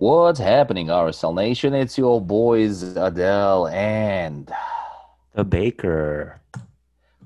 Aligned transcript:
What's 0.00 0.38
happening, 0.38 0.86
RSL 0.86 1.34
Nation? 1.34 1.74
It's 1.74 1.98
your 1.98 2.20
boys 2.20 2.84
Adele 2.96 3.66
and 3.66 4.48
The 5.34 5.42
Baker. 5.42 6.40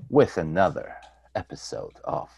with 0.09 0.37
another 0.39 0.95
episode 1.35 1.93
of 2.03 2.29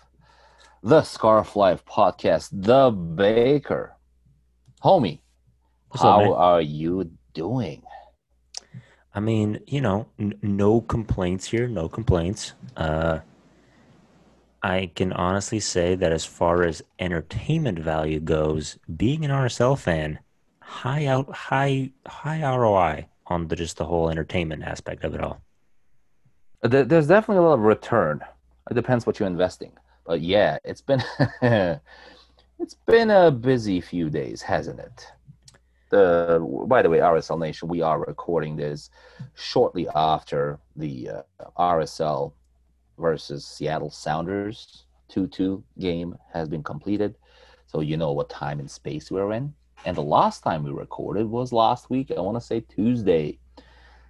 the 0.84 1.04
Scarf 1.04 1.56
Life 1.56 1.86
podcast, 1.86 2.50
The 2.52 2.92
Baker. 2.92 3.96
Homie, 4.84 5.20
What's 5.88 6.04
how 6.04 6.20
man? 6.20 6.32
are 6.34 6.62
you 6.62 7.12
doing? 7.34 7.84
I 9.14 9.22
mean, 9.22 9.62
you 9.66 9.80
know, 9.80 10.08
n- 10.20 10.34
no 10.42 10.82
complaints 10.82 11.48
here, 11.48 11.70
no 11.70 11.88
complaints. 11.88 12.52
Uh, 12.76 13.20
I 14.62 14.92
can 14.96 15.14
honestly 15.14 15.62
say 15.62 15.96
that 15.96 16.12
as 16.12 16.26
far 16.26 16.64
as 16.64 16.82
entertainment 17.00 17.80
value 17.80 18.20
goes, 18.20 18.78
being 18.98 19.24
an 19.24 19.32
RSL 19.32 19.80
fan, 19.80 20.20
high 20.66 21.06
out, 21.06 21.32
high, 21.32 21.92
high 22.08 22.42
ROI 22.42 23.08
on 23.28 23.48
the 23.48 23.56
just 23.56 23.78
the 23.78 23.86
whole 23.86 24.10
entertainment 24.10 24.64
aspect 24.64 25.04
of 25.04 25.14
it 25.14 25.22
all. 25.22 25.42
There's 26.64 27.08
definitely 27.08 27.44
a 27.44 27.48
lot 27.48 27.54
of 27.54 27.60
return. 27.60 28.22
It 28.72 28.74
depends 28.74 29.06
what 29.06 29.20
you're 29.20 29.28
investing. 29.28 29.72
But 30.06 30.22
yeah, 30.22 30.58
it's 30.64 30.82
been 30.82 31.04
it's 31.42 32.76
been 32.88 33.12
a 33.12 33.30
busy 33.30 33.80
few 33.80 34.10
days, 34.10 34.42
hasn't 34.42 34.80
it? 34.80 35.08
The 35.92 36.66
by 36.68 36.82
the 36.82 36.90
way, 36.90 36.98
RSL 36.98 37.40
Nation, 37.40 37.68
we 37.68 37.82
are 37.82 38.00
recording 38.00 38.56
this 38.56 38.90
shortly 39.36 39.88
after 39.94 40.60
the 40.76 41.10
uh, 41.10 41.22
RSL 41.58 42.34
versus 42.98 43.46
Seattle 43.46 43.92
Sounders 43.92 44.86
2-2 45.12 45.62
game 45.78 46.18
has 46.34 46.50
been 46.50 46.64
completed. 46.64 47.16
So 47.68 47.82
you 47.82 47.98
know 47.98 48.14
what 48.14 48.30
time 48.30 48.60
and 48.60 48.70
space 48.70 49.12
we're 49.12 49.34
in. 49.34 49.54
And 49.86 49.96
the 49.96 50.02
last 50.02 50.42
time 50.42 50.64
we 50.64 50.72
recorded 50.72 51.30
was 51.30 51.54
last 51.54 51.92
week, 51.92 52.12
I 52.12 52.20
want 52.20 52.38
to 52.38 52.42
say 52.42 52.60
Tuesday, 52.62 53.38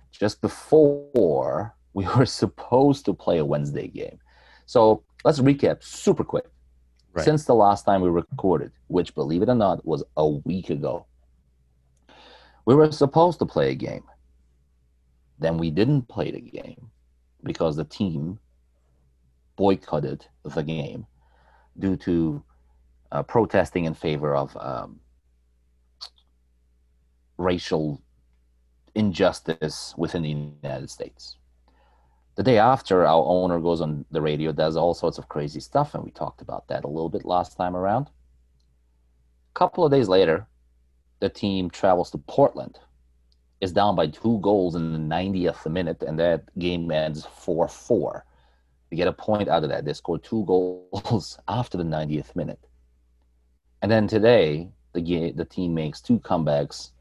just 0.09 0.41
before 0.41 1.75
we 1.93 2.07
were 2.17 2.25
supposed 2.25 3.05
to 3.05 3.13
play 3.13 3.39
a 3.39 3.45
Wednesday 3.45 3.89
game. 3.89 4.19
So 4.65 5.03
let's 5.25 5.39
recap 5.39 5.83
super 5.83 6.23
quick. 6.23 6.45
Right. 7.11 7.25
Since 7.25 7.45
the 7.45 7.55
last 7.55 7.83
time 7.83 8.01
we 8.01 8.09
recorded, 8.09 8.71
which 8.87 9.13
believe 9.15 9.41
it 9.41 9.49
or 9.49 9.55
not 9.55 9.85
was 9.85 10.03
a 10.17 10.27
week 10.27 10.69
ago, 10.69 11.05
we 12.65 12.73
were 12.73 12.91
supposed 12.91 13.39
to 13.39 13.45
play 13.45 13.71
a 13.71 13.75
game. 13.75 14.03
Then 15.39 15.57
we 15.57 15.71
didn't 15.71 16.03
play 16.03 16.31
the 16.31 16.41
game 16.41 16.89
because 17.43 17.75
the 17.75 17.83
team 17.83 18.39
boycotted 19.55 20.25
the 20.43 20.63
game 20.63 21.05
due 21.77 21.95
to 21.97 22.43
uh, 23.11 23.23
protesting 23.23 23.85
in 23.85 23.93
favor 23.93 24.35
of 24.35 24.55
um, 24.59 24.99
racial 27.37 28.01
injustice 28.93 29.93
within 29.97 30.21
the 30.23 30.29
United 30.63 30.89
States. 30.89 31.37
The 32.35 32.43
day 32.43 32.57
after, 32.57 33.05
our 33.05 33.25
owner 33.25 33.59
goes 33.59 33.81
on 33.81 34.05
the 34.11 34.21
radio, 34.21 34.51
does 34.51 34.75
all 34.75 34.93
sorts 34.93 35.17
of 35.17 35.29
crazy 35.29 35.59
stuff, 35.59 35.95
and 35.95 36.03
we 36.03 36.11
talked 36.11 36.41
about 36.41 36.67
that 36.67 36.83
a 36.83 36.89
little 36.89 37.09
bit 37.09 37.25
last 37.25 37.55
time 37.55 37.75
around. 37.75 38.07
A 38.07 39.53
couple 39.53 39.85
of 39.85 39.91
days 39.91 40.09
later, 40.09 40.47
the 41.19 41.29
team 41.29 41.69
travels 41.69 42.11
to 42.11 42.17
Portland, 42.17 42.77
is 43.61 43.71
down 43.71 43.95
by 43.95 44.07
two 44.07 44.39
goals 44.39 44.75
in 44.75 44.91
the 44.91 45.15
90th 45.15 45.69
minute, 45.69 46.03
and 46.03 46.19
that 46.19 46.43
game 46.59 46.91
ends 46.91 47.25
4 47.25 47.67
4. 47.67 48.25
We 48.91 48.97
get 48.97 49.07
a 49.07 49.13
point 49.13 49.49
out 49.49 49.63
of 49.63 49.69
that. 49.69 49.85
They 49.85 49.93
score 49.93 50.19
two 50.19 50.45
goals 50.45 51.39
after 51.47 51.77
the 51.77 51.83
90th 51.83 52.35
minute. 52.35 52.59
And 53.81 53.91
then 53.91 54.07
today, 54.07 54.69
the, 54.93 55.01
ga- 55.01 55.31
the 55.31 55.45
team 55.45 55.73
makes 55.73 56.01
two 56.01 56.19
comebacks 56.19 56.91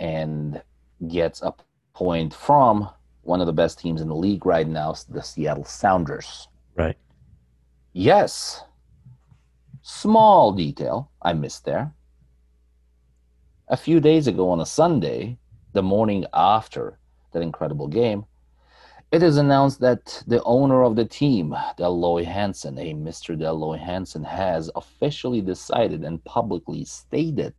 and 0.00 0.62
gets 1.08 1.42
a 1.42 1.54
point 1.94 2.34
from 2.34 2.88
one 3.22 3.40
of 3.40 3.46
the 3.46 3.52
best 3.52 3.78
teams 3.78 4.00
in 4.00 4.08
the 4.08 4.14
league 4.14 4.46
right 4.46 4.66
now, 4.66 4.94
the 5.08 5.22
Seattle 5.22 5.64
Sounders. 5.64 6.48
Right. 6.76 6.96
Yes. 7.92 8.64
Small 9.82 10.52
detail 10.52 11.10
I 11.22 11.32
missed 11.32 11.64
there. 11.64 11.92
A 13.68 13.76
few 13.76 14.00
days 14.00 14.26
ago 14.26 14.48
on 14.50 14.60
a 14.60 14.66
Sunday, 14.66 15.38
the 15.72 15.82
morning 15.82 16.24
after 16.32 16.98
that 17.32 17.42
incredible 17.42 17.88
game, 17.88 18.24
it 19.10 19.22
is 19.22 19.38
announced 19.38 19.80
that 19.80 20.22
the 20.26 20.42
owner 20.44 20.82
of 20.82 20.96
the 20.96 21.04
team, 21.04 21.54
Dell 21.76 21.98
Loy 21.98 22.24
Hansen, 22.24 22.78
a 22.78 22.92
Mr. 22.92 23.38
Dell 23.38 23.58
Loy 23.58 23.78
Hansen, 23.78 24.22
has 24.24 24.70
officially 24.76 25.40
decided 25.40 26.04
and 26.04 26.22
publicly 26.24 26.84
stated 26.84 27.54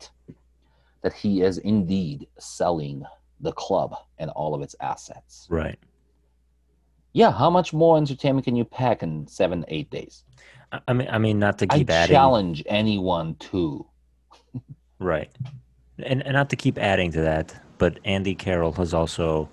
that 1.02 1.14
he 1.14 1.42
is 1.42 1.58
indeed 1.60 2.28
selling 2.40 3.04
the 3.40 3.52
club 3.54 3.96
and 4.18 4.30
all 4.32 4.54
of 4.54 4.62
its 4.62 4.76
assets. 4.82 5.48
Right. 5.50 5.80
Yeah, 7.14 7.32
how 7.32 7.50
much 7.50 7.74
more 7.74 7.98
entertainment 7.98 8.46
can 8.46 8.56
you 8.56 8.66
pack 8.66 9.02
in 9.02 9.28
seven, 9.28 9.66
eight 9.70 9.90
days? 9.90 10.24
I, 10.72 10.80
I 10.90 10.94
mean, 10.94 11.08
I 11.10 11.18
mean, 11.18 11.40
not 11.40 11.58
to 11.60 11.68
I 11.70 11.78
keep 11.78 11.90
adding. 11.90 12.14
challenge 12.14 12.64
anyone 12.66 13.36
to. 13.36 13.86
Right. 15.02 15.30
And, 16.04 16.22
and 16.24 16.34
not 16.34 16.50
to 16.50 16.58
keep 16.58 16.78
adding 16.78 17.10
to 17.14 17.22
that, 17.22 17.56
but 17.78 18.00
Andy 18.04 18.36
Carroll 18.36 18.74
has 18.74 18.94
also 18.94 19.48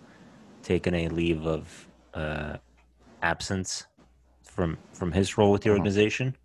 taken 0.64 0.92
a 0.92 1.08
leave 1.08 1.46
of 1.46 1.88
uh, 2.14 2.56
absence 3.22 3.86
from 4.42 4.76
from 4.92 5.12
his 5.12 5.38
role 5.38 5.52
with 5.52 5.62
the 5.62 5.68
Mhm. 5.70 5.74
organization, 5.78 6.36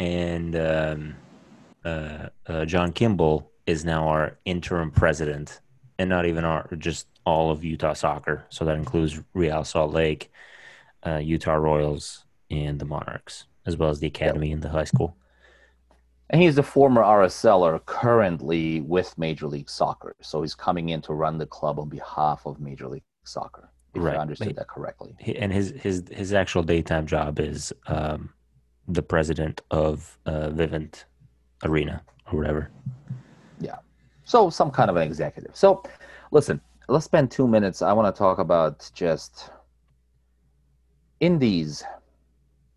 and 0.00 0.56
um, 0.56 1.14
uh, 1.84 2.28
uh, 2.46 2.64
John 2.64 2.92
Kimball 2.92 3.50
is 3.66 3.84
now 3.84 4.08
our 4.08 4.38
interim 4.44 4.90
president, 4.90 5.60
and 5.98 6.10
not 6.10 6.26
even 6.26 6.44
our 6.44 6.68
just 6.78 7.06
all 7.24 7.50
of 7.50 7.64
Utah 7.64 7.94
soccer. 7.94 8.44
So 8.50 8.64
that 8.64 8.76
includes 8.76 9.20
Real 9.32 9.64
Salt 9.64 9.92
Lake, 9.92 10.30
uh, 11.06 11.18
Utah 11.18 11.54
Royals, 11.54 12.24
and 12.50 12.78
the 12.78 12.84
Monarchs, 12.84 13.46
as 13.66 13.76
well 13.76 13.90
as 13.90 14.00
the 14.00 14.06
academy 14.06 14.52
and 14.52 14.62
the 14.62 14.68
high 14.68 14.84
school. 14.84 15.16
And 16.30 16.40
he's 16.40 16.56
the 16.56 16.62
former 16.62 17.02
RSLer 17.02 17.84
currently 17.84 18.80
with 18.80 19.16
Major 19.18 19.46
League 19.46 19.68
Soccer. 19.68 20.16
So 20.22 20.40
he's 20.40 20.54
coming 20.54 20.88
in 20.88 21.02
to 21.02 21.12
run 21.12 21.38
the 21.38 21.46
club 21.46 21.78
on 21.78 21.88
behalf 21.88 22.46
of 22.46 22.60
Major 22.60 22.88
League 22.88 23.04
Soccer. 23.24 23.70
If 23.94 24.02
Right. 24.02 24.16
I 24.16 24.20
understood 24.20 24.56
that 24.56 24.66
correctly. 24.66 25.14
And 25.36 25.52
his 25.52 25.70
his 25.70 26.02
his 26.10 26.32
actual 26.32 26.64
daytime 26.64 27.06
job 27.06 27.38
is 27.38 27.72
um, 27.86 28.30
the 28.88 29.02
president 29.02 29.60
of 29.70 30.18
uh, 30.26 30.48
Vivint 30.48 31.04
Arena 31.62 32.02
or 32.32 32.38
whatever. 32.38 32.70
So 34.24 34.50
some 34.50 34.70
kind 34.70 34.90
of 34.90 34.96
an 34.96 35.02
executive. 35.02 35.54
So 35.54 35.82
listen, 36.30 36.60
let's 36.88 37.04
spend 37.04 37.30
two 37.30 37.46
minutes. 37.46 37.82
I 37.82 37.92
want 37.92 38.14
to 38.14 38.18
talk 38.18 38.38
about 38.38 38.90
just 38.94 39.50
in 41.20 41.38
these 41.38 41.84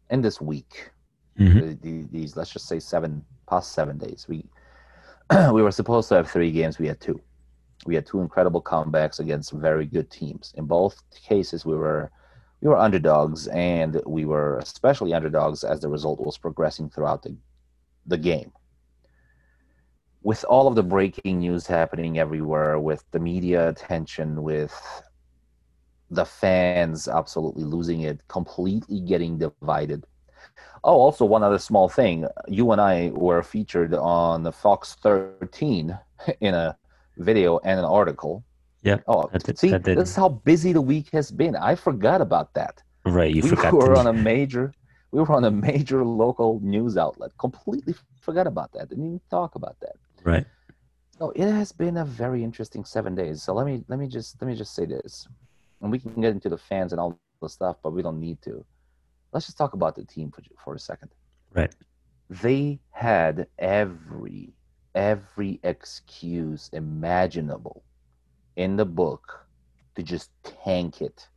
in 0.10 0.22
this 0.22 0.40
week, 0.40 0.92
Mhm. 1.40 1.82
the, 1.82 1.90
the, 1.90 2.08
these 2.12 2.36
let's 2.36 2.52
just 2.52 2.68
say 2.68 2.80
seven 2.80 3.24
past 3.50 3.74
seven 3.74 3.98
days. 3.98 4.26
We 4.28 4.46
we 5.54 5.62
were 5.62 5.72
supposed 5.72 6.10
to 6.10 6.16
have 6.16 6.30
three 6.30 6.52
games. 6.52 6.80
We 6.80 6.88
had 6.88 7.00
two. 7.00 7.20
We 7.86 7.96
had 7.96 8.06
two 8.06 8.22
incredible 8.22 8.62
comebacks 8.62 9.20
against 9.20 9.52
very 9.52 9.86
good 9.86 10.10
teams. 10.10 10.54
In 10.58 10.66
both 10.66 11.02
cases, 11.12 11.66
we 11.66 11.76
were 11.76 12.12
we 12.62 12.70
were 12.70 12.78
underdogs, 12.78 13.48
and 13.50 14.02
we 14.06 14.26
were 14.26 14.58
especially 14.58 15.14
underdogs 15.14 15.64
as 15.64 15.80
the 15.82 15.90
result 15.90 16.20
was 16.20 16.38
progressing 16.38 16.90
throughout 16.90 17.22
the 17.24 17.36
the 18.08 18.18
game. 18.18 18.52
With 20.24 20.44
all 20.50 20.68
of 20.68 20.76
the 20.76 20.84
breaking 20.84 21.40
news 21.40 21.68
happening 21.68 22.20
everywhere, 22.20 22.80
with 22.80 23.04
the 23.12 23.20
media 23.20 23.70
attention, 23.70 24.44
with 24.44 24.74
the 26.10 26.26
fans 26.26 27.08
absolutely 27.08 27.64
losing 27.64 28.02
it, 28.02 28.22
completely 28.28 29.00
getting 29.02 29.38
divided. 29.38 30.06
Oh, 30.84 30.96
also 30.96 31.26
one 31.26 31.44
other 31.44 31.60
small 31.60 31.90
thing. 31.90 32.26
You 32.48 32.72
and 32.72 32.80
I 32.82 33.10
were 33.14 33.44
featured 33.44 33.94
on 33.94 34.50
Fox 34.52 34.96
13 35.02 35.98
in 36.42 36.54
a 36.54 36.78
video 37.18 37.60
and 37.64 37.80
an 37.80 37.86
article. 37.86 38.44
Yeah, 38.84 39.00
Oh, 39.08 39.30
did- 39.44 39.58
see, 39.60 39.72
this 39.78 40.10
is 40.10 40.16
how 40.16 40.30
busy 40.30 40.72
the 40.74 40.82
week 40.82 41.10
has 41.12 41.32
been. 41.32 41.56
I 41.56 41.76
forgot 41.76 42.22
about 42.22 42.54
that. 42.54 42.82
Right, 43.06 43.34
you 43.34 43.42
we 43.42 43.50
forgot 43.50 43.74
were 43.74 43.94
to. 43.96 44.00
on 44.00 44.08
a 44.14 44.14
major, 44.14 44.72
we 45.12 45.20
were 45.20 45.32
on 45.32 45.44
a 45.46 45.52
major 45.52 46.04
local 46.06 46.60
news 46.62 46.96
outlet. 46.98 47.32
Completely 47.38 47.96
forgot 48.22 48.48
about 48.48 48.72
that. 48.74 48.90
Didn't 48.90 49.06
even 49.06 49.22
talk 49.30 49.56
about 49.56 49.76
that. 49.82 49.96
Right. 50.28 50.46
No, 51.20 51.32
it 51.32 51.50
has 51.50 51.72
been 51.72 51.98
a 51.98 52.06
very 52.06 52.44
interesting 52.44 52.86
seven 52.86 53.16
days. 53.16 53.42
So 53.42 53.54
let 53.54 53.66
me 53.66 53.84
let 53.88 53.98
me 53.98 54.08
just 54.08 54.40
let 54.42 54.48
me 54.48 54.56
just 54.56 54.76
say 54.76 54.86
this, 54.86 55.28
and 55.82 55.92
we 55.92 56.00
can 56.00 56.22
get 56.22 56.32
into 56.32 56.50
the 56.50 56.58
fans 56.58 56.92
and 56.92 57.00
all 57.02 57.20
the 57.42 57.50
stuff, 57.50 57.78
but 57.82 57.94
we 57.94 58.04
don't 58.04 58.20
need 58.20 58.42
to. 58.44 58.64
Let's 59.34 59.48
just 59.48 59.58
talk 59.58 59.74
about 59.74 59.96
the 59.96 60.06
team 60.06 60.32
for 60.32 60.44
for 60.64 60.76
a 60.76 60.80
second. 60.80 61.10
Right. 61.54 61.74
They 62.30 62.80
had 62.92 63.48
every 63.58 64.54
every 64.94 65.60
excuse 65.64 66.70
imaginable 66.74 67.84
in 68.56 68.76
the 68.76 68.86
book 68.86 69.46
to 69.96 70.04
just 70.04 70.32
tank 70.44 71.02
it 71.02 71.28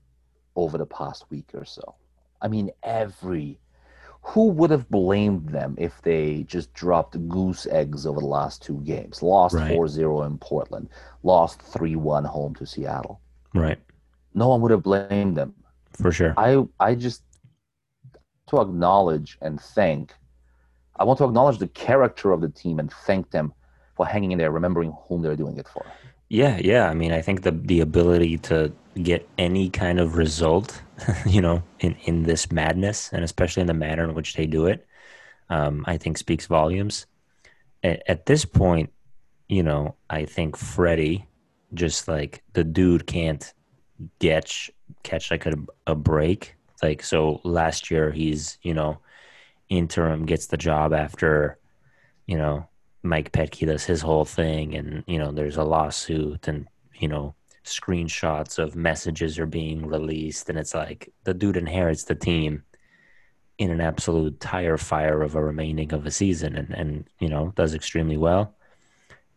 over 0.56 0.78
the 0.78 0.86
past 0.86 1.24
week 1.30 1.50
or 1.54 1.64
so. 1.64 1.94
I 2.42 2.48
mean, 2.48 2.70
every 2.82 3.58
who 4.22 4.48
would 4.48 4.70
have 4.70 4.88
blamed 4.90 5.48
them 5.48 5.74
if 5.78 6.00
they 6.02 6.44
just 6.44 6.72
dropped 6.74 7.16
goose 7.28 7.66
eggs 7.70 8.06
over 8.06 8.20
the 8.20 8.26
last 8.26 8.62
two 8.62 8.80
games? 8.82 9.22
Lost 9.22 9.54
Right. 9.54 9.74
4 9.74 9.88
0 9.88 10.22
in 10.22 10.38
Portland, 10.38 10.88
lost 11.22 11.62
3 11.62 11.96
1 11.96 12.24
home 12.24 12.54
to 12.56 12.66
Seattle. 12.66 13.20
Right. 13.54 13.78
No 14.34 14.48
one 14.48 14.60
would 14.60 14.70
have 14.70 14.82
blamed 14.82 15.36
them. 15.36 15.54
For 15.92 16.12
sure. 16.12 16.34
I, 16.36 16.64
I 16.78 16.94
just 16.94 17.22
to 18.48 18.60
acknowledge 18.60 19.38
and 19.40 19.60
thank, 19.60 20.14
I 20.96 21.04
want 21.04 21.18
to 21.18 21.24
acknowledge 21.24 21.58
the 21.58 21.68
character 21.68 22.32
of 22.32 22.40
the 22.40 22.48
team 22.48 22.78
and 22.78 22.92
thank 23.06 23.30
them 23.30 23.52
for 23.96 24.06
hanging 24.06 24.32
in 24.32 24.38
there, 24.38 24.50
remembering 24.50 24.94
whom 25.08 25.22
they're 25.22 25.36
doing 25.36 25.56
it 25.56 25.66
for. 25.66 25.84
Yeah, 26.28 26.58
yeah. 26.62 26.88
I 26.88 26.94
mean, 26.94 27.12
I 27.12 27.22
think 27.22 27.42
the 27.42 27.50
the 27.50 27.80
ability 27.80 28.38
to 28.38 28.72
get 29.02 29.28
any 29.38 29.70
kind 29.70 30.00
of 30.00 30.16
result, 30.16 30.82
you 31.26 31.40
know, 31.40 31.62
in 31.80 31.96
in 32.04 32.22
this 32.24 32.50
madness, 32.50 33.10
and 33.12 33.24
especially 33.24 33.60
in 33.62 33.66
the 33.66 33.74
manner 33.74 34.04
in 34.04 34.14
which 34.14 34.34
they 34.34 34.46
do 34.46 34.66
it, 34.66 34.86
um, 35.48 35.84
I 35.86 35.96
think 35.96 36.18
speaks 36.18 36.46
volumes. 36.46 37.06
At, 37.82 38.02
at 38.06 38.26
this 38.26 38.44
point, 38.44 38.92
you 39.48 39.62
know, 39.62 39.96
I 40.08 40.24
think 40.24 40.56
Freddie, 40.56 41.26
just 41.74 42.08
like 42.08 42.42
the 42.52 42.64
dude 42.64 43.06
can't 43.06 43.52
catch 44.18 44.70
catch 45.02 45.30
like 45.30 45.46
a, 45.46 45.54
a 45.86 45.94
break. 45.94 46.56
Like 46.82 47.02
so, 47.02 47.40
last 47.44 47.90
year 47.90 48.10
he's 48.10 48.58
you 48.62 48.74
know 48.74 48.98
interim 49.68 50.26
gets 50.26 50.46
the 50.46 50.56
job 50.56 50.92
after 50.92 51.58
you 52.26 52.36
know 52.36 52.68
Mike 53.02 53.32
Petke 53.32 53.66
does 53.66 53.84
his 53.84 54.02
whole 54.02 54.24
thing, 54.24 54.74
and 54.74 55.04
you 55.06 55.18
know 55.18 55.32
there's 55.32 55.56
a 55.56 55.64
lawsuit, 55.64 56.48
and 56.48 56.66
you 56.94 57.08
know 57.08 57.34
screenshots 57.64 58.58
of 58.58 58.76
messages 58.76 59.38
are 59.38 59.46
being 59.46 59.86
released, 59.86 60.48
and 60.48 60.58
it's 60.58 60.74
like 60.74 61.12
the 61.24 61.34
dude 61.34 61.56
inherits 61.56 62.04
the 62.04 62.14
team 62.14 62.64
in 63.58 63.70
an 63.70 63.80
absolute 63.80 64.40
tire 64.40 64.78
fire 64.78 65.22
of 65.22 65.34
a 65.34 65.44
remaining 65.44 65.92
of 65.92 66.06
a 66.06 66.10
season, 66.10 66.56
and 66.56 66.70
and 66.70 67.08
you 67.18 67.28
know 67.28 67.52
does 67.56 67.74
extremely 67.74 68.16
well. 68.16 68.56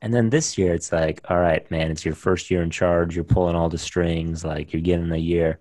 And 0.01 0.13
then 0.13 0.29
this 0.29 0.57
year, 0.57 0.73
it's 0.73 0.91
like, 0.91 1.21
all 1.29 1.39
right, 1.39 1.69
man, 1.71 1.89
it's 1.89 2.03
your 2.03 2.15
first 2.15 2.51
year 2.51 2.61
in 2.61 2.69
charge. 2.69 3.15
You're 3.15 3.23
pulling 3.23 3.55
all 3.55 3.69
the 3.69 3.77
strings. 3.77 4.43
Like 4.43 4.73
you're 4.73 4.81
getting 4.81 5.11
a 5.11 5.17
year. 5.17 5.59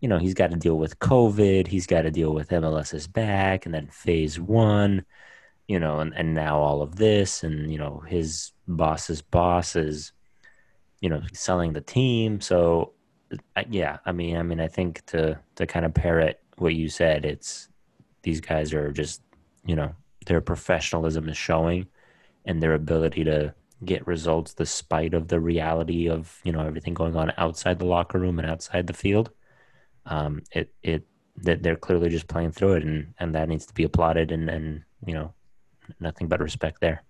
You 0.00 0.08
know, 0.08 0.18
he's 0.18 0.34
got 0.34 0.50
to 0.50 0.56
deal 0.56 0.76
with 0.78 0.98
COVID. 0.98 1.66
He's 1.66 1.86
got 1.86 2.02
to 2.02 2.10
deal 2.10 2.32
with 2.32 2.50
MLS 2.50 2.94
is 2.94 3.06
back, 3.06 3.66
and 3.66 3.74
then 3.74 3.88
phase 3.88 4.40
one 4.40 5.04
you 5.66 5.78
know, 5.80 6.00
and, 6.00 6.14
and 6.14 6.34
now 6.34 6.58
all 6.60 6.82
of 6.82 6.96
this, 6.96 7.42
and 7.42 7.72
you 7.72 7.78
know, 7.78 8.00
his 8.06 8.52
boss's 8.68 9.22
boss 9.22 9.76
is, 9.76 10.12
you 11.04 11.10
know, 11.10 11.20
selling 11.34 11.74
the 11.74 11.82
team. 11.82 12.40
So, 12.40 12.94
yeah, 13.68 13.98
I 14.06 14.12
mean, 14.12 14.38
I 14.38 14.42
mean, 14.42 14.58
I 14.58 14.68
think 14.68 15.04
to 15.08 15.38
to 15.56 15.66
kind 15.66 15.84
of 15.84 15.92
parrot 15.92 16.40
what 16.56 16.74
you 16.74 16.88
said, 16.88 17.26
it's 17.26 17.68
these 18.22 18.40
guys 18.40 18.72
are 18.72 18.90
just, 18.90 19.20
you 19.66 19.76
know, 19.76 19.94
their 20.24 20.40
professionalism 20.40 21.28
is 21.28 21.36
showing, 21.36 21.88
and 22.46 22.62
their 22.62 22.72
ability 22.72 23.22
to 23.24 23.54
get 23.84 24.06
results 24.06 24.54
despite 24.54 25.12
of 25.12 25.28
the 25.28 25.38
reality 25.38 26.08
of 26.08 26.40
you 26.42 26.52
know 26.52 26.66
everything 26.66 26.94
going 26.94 27.16
on 27.16 27.34
outside 27.36 27.78
the 27.78 27.84
locker 27.84 28.18
room 28.18 28.38
and 28.38 28.50
outside 28.50 28.86
the 28.86 28.94
field. 28.94 29.30
Um, 30.06 30.42
it 30.52 30.72
it 30.82 31.06
that 31.36 31.62
they're 31.62 31.76
clearly 31.76 32.08
just 32.08 32.28
playing 32.28 32.52
through 32.52 32.76
it, 32.76 32.82
and 32.82 33.12
and 33.18 33.34
that 33.34 33.50
needs 33.50 33.66
to 33.66 33.74
be 33.74 33.84
applauded, 33.84 34.32
and 34.32 34.48
and 34.48 34.84
you 35.06 35.12
know 35.12 35.34
nothing 36.00 36.28
but 36.28 36.40
respect 36.40 36.80
there. 36.80 37.04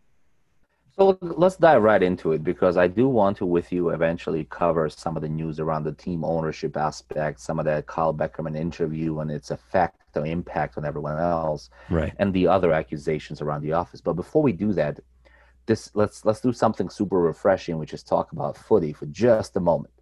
So 0.97 1.19
let's 1.21 1.57
dive 1.57 1.83
right 1.83 2.03
into 2.03 2.33
it 2.33 2.45
because 2.45 2.77
I 2.77 2.87
do 2.87 3.09
want 3.09 3.37
to, 3.39 3.47
with 3.47 3.73
you, 3.73 3.89
eventually 3.91 4.45
cover 4.45 4.89
some 4.89 5.17
of 5.17 5.23
the 5.23 5.29
news 5.29 5.59
around 5.59 5.83
the 5.83 5.93
team 5.93 6.25
ownership 6.25 6.77
aspect, 6.77 7.41
some 7.41 7.59
of 7.59 7.65
that 7.65 7.87
Kyle 7.87 8.15
Beckerman 8.15 8.57
interview 8.57 9.19
and 9.19 9.29
its 9.29 9.51
effect 9.51 9.99
or 10.15 10.25
impact 10.25 10.79
on 10.79 10.85
everyone 10.85 11.19
else, 11.19 11.69
Right. 11.91 12.13
and 12.19 12.33
the 12.33 12.47
other 12.47 12.73
accusations 12.73 13.41
around 13.41 13.63
the 13.63 13.73
office. 13.73 14.01
But 14.01 14.13
before 14.13 14.43
we 14.43 14.53
do 14.53 14.73
that, 14.75 15.01
this 15.67 15.91
let's 15.95 16.25
let's 16.25 16.41
do 16.41 16.53
something 16.53 16.89
super 16.89 17.19
refreshing, 17.19 17.79
which 17.79 17.95
is 17.95 18.05
talk 18.05 18.31
about 18.31 18.57
footy 18.57 18.93
for 18.93 19.07
just 19.07 19.57
a 19.57 19.61
moment. 19.61 19.95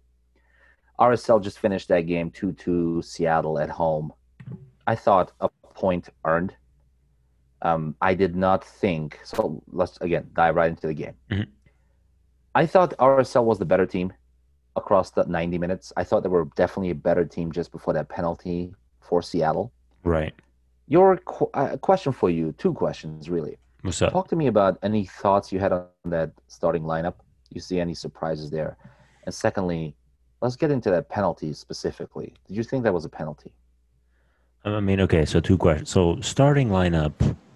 RSL 0.99 1.41
just 1.41 1.57
finished 1.57 1.87
that 1.87 2.01
game 2.01 2.29
2-2 2.29 3.03
Seattle 3.03 3.57
at 3.57 3.69
home. 3.69 4.13
I 4.85 4.93
thought 4.95 5.31
a 5.39 5.49
point 5.73 6.09
earned. 6.23 6.53
Um, 7.63 7.95
I 8.01 8.13
did 8.13 8.35
not 8.35 8.63
think 8.63 9.19
so. 9.23 9.63
Let's 9.71 9.97
again 10.01 10.29
dive 10.35 10.55
right 10.55 10.69
into 10.69 10.87
the 10.87 10.93
game. 10.93 11.15
Mhm. 11.31 11.47
I 12.55 12.65
thought 12.65 12.93
RSL 12.99 13.45
was 13.45 13.57
the 13.57 13.65
better 13.65 13.85
team 13.85 14.13
across 14.75 15.11
the 15.11 15.23
90 15.25 15.57
minutes. 15.57 15.93
I 15.97 16.03
thought 16.03 16.23
they 16.23 16.29
were 16.29 16.45
definitely 16.55 16.91
a 16.91 16.95
better 16.95 17.25
team 17.25 17.51
just 17.51 17.71
before 17.71 17.93
that 17.93 18.09
penalty 18.09 18.73
for 18.99 19.21
Seattle. 19.21 19.71
Right. 20.03 20.33
Your 20.87 21.17
qu- 21.17 21.49
uh, 21.53 21.77
question 21.77 22.11
for 22.11 22.29
you, 22.29 22.51
two 22.53 22.73
questions 22.73 23.29
really. 23.29 23.57
What's 23.81 24.01
up? 24.01 24.11
Talk 24.11 24.27
to 24.29 24.35
me 24.35 24.47
about 24.47 24.77
any 24.83 25.05
thoughts 25.05 25.51
you 25.51 25.59
had 25.59 25.71
on 25.71 25.87
that 26.05 26.31
starting 26.47 26.83
lineup. 26.83 27.15
You 27.49 27.61
see 27.61 27.79
any 27.79 27.93
surprises 27.93 28.49
there? 28.49 28.77
And 29.25 29.33
secondly, 29.33 29.95
let's 30.41 30.55
get 30.57 30.69
into 30.71 30.89
that 30.91 31.07
penalty 31.09 31.53
specifically. 31.53 32.33
Did 32.47 32.57
you 32.57 32.63
think 32.63 32.83
that 32.83 32.93
was 32.93 33.05
a 33.05 33.09
penalty? 33.09 33.53
I 34.65 34.79
mean, 34.79 34.99
okay, 35.01 35.25
so 35.25 35.39
two 35.39 35.57
questions. 35.57 35.89
So 35.89 36.19
starting 36.21 36.69
lineup, 36.69 37.13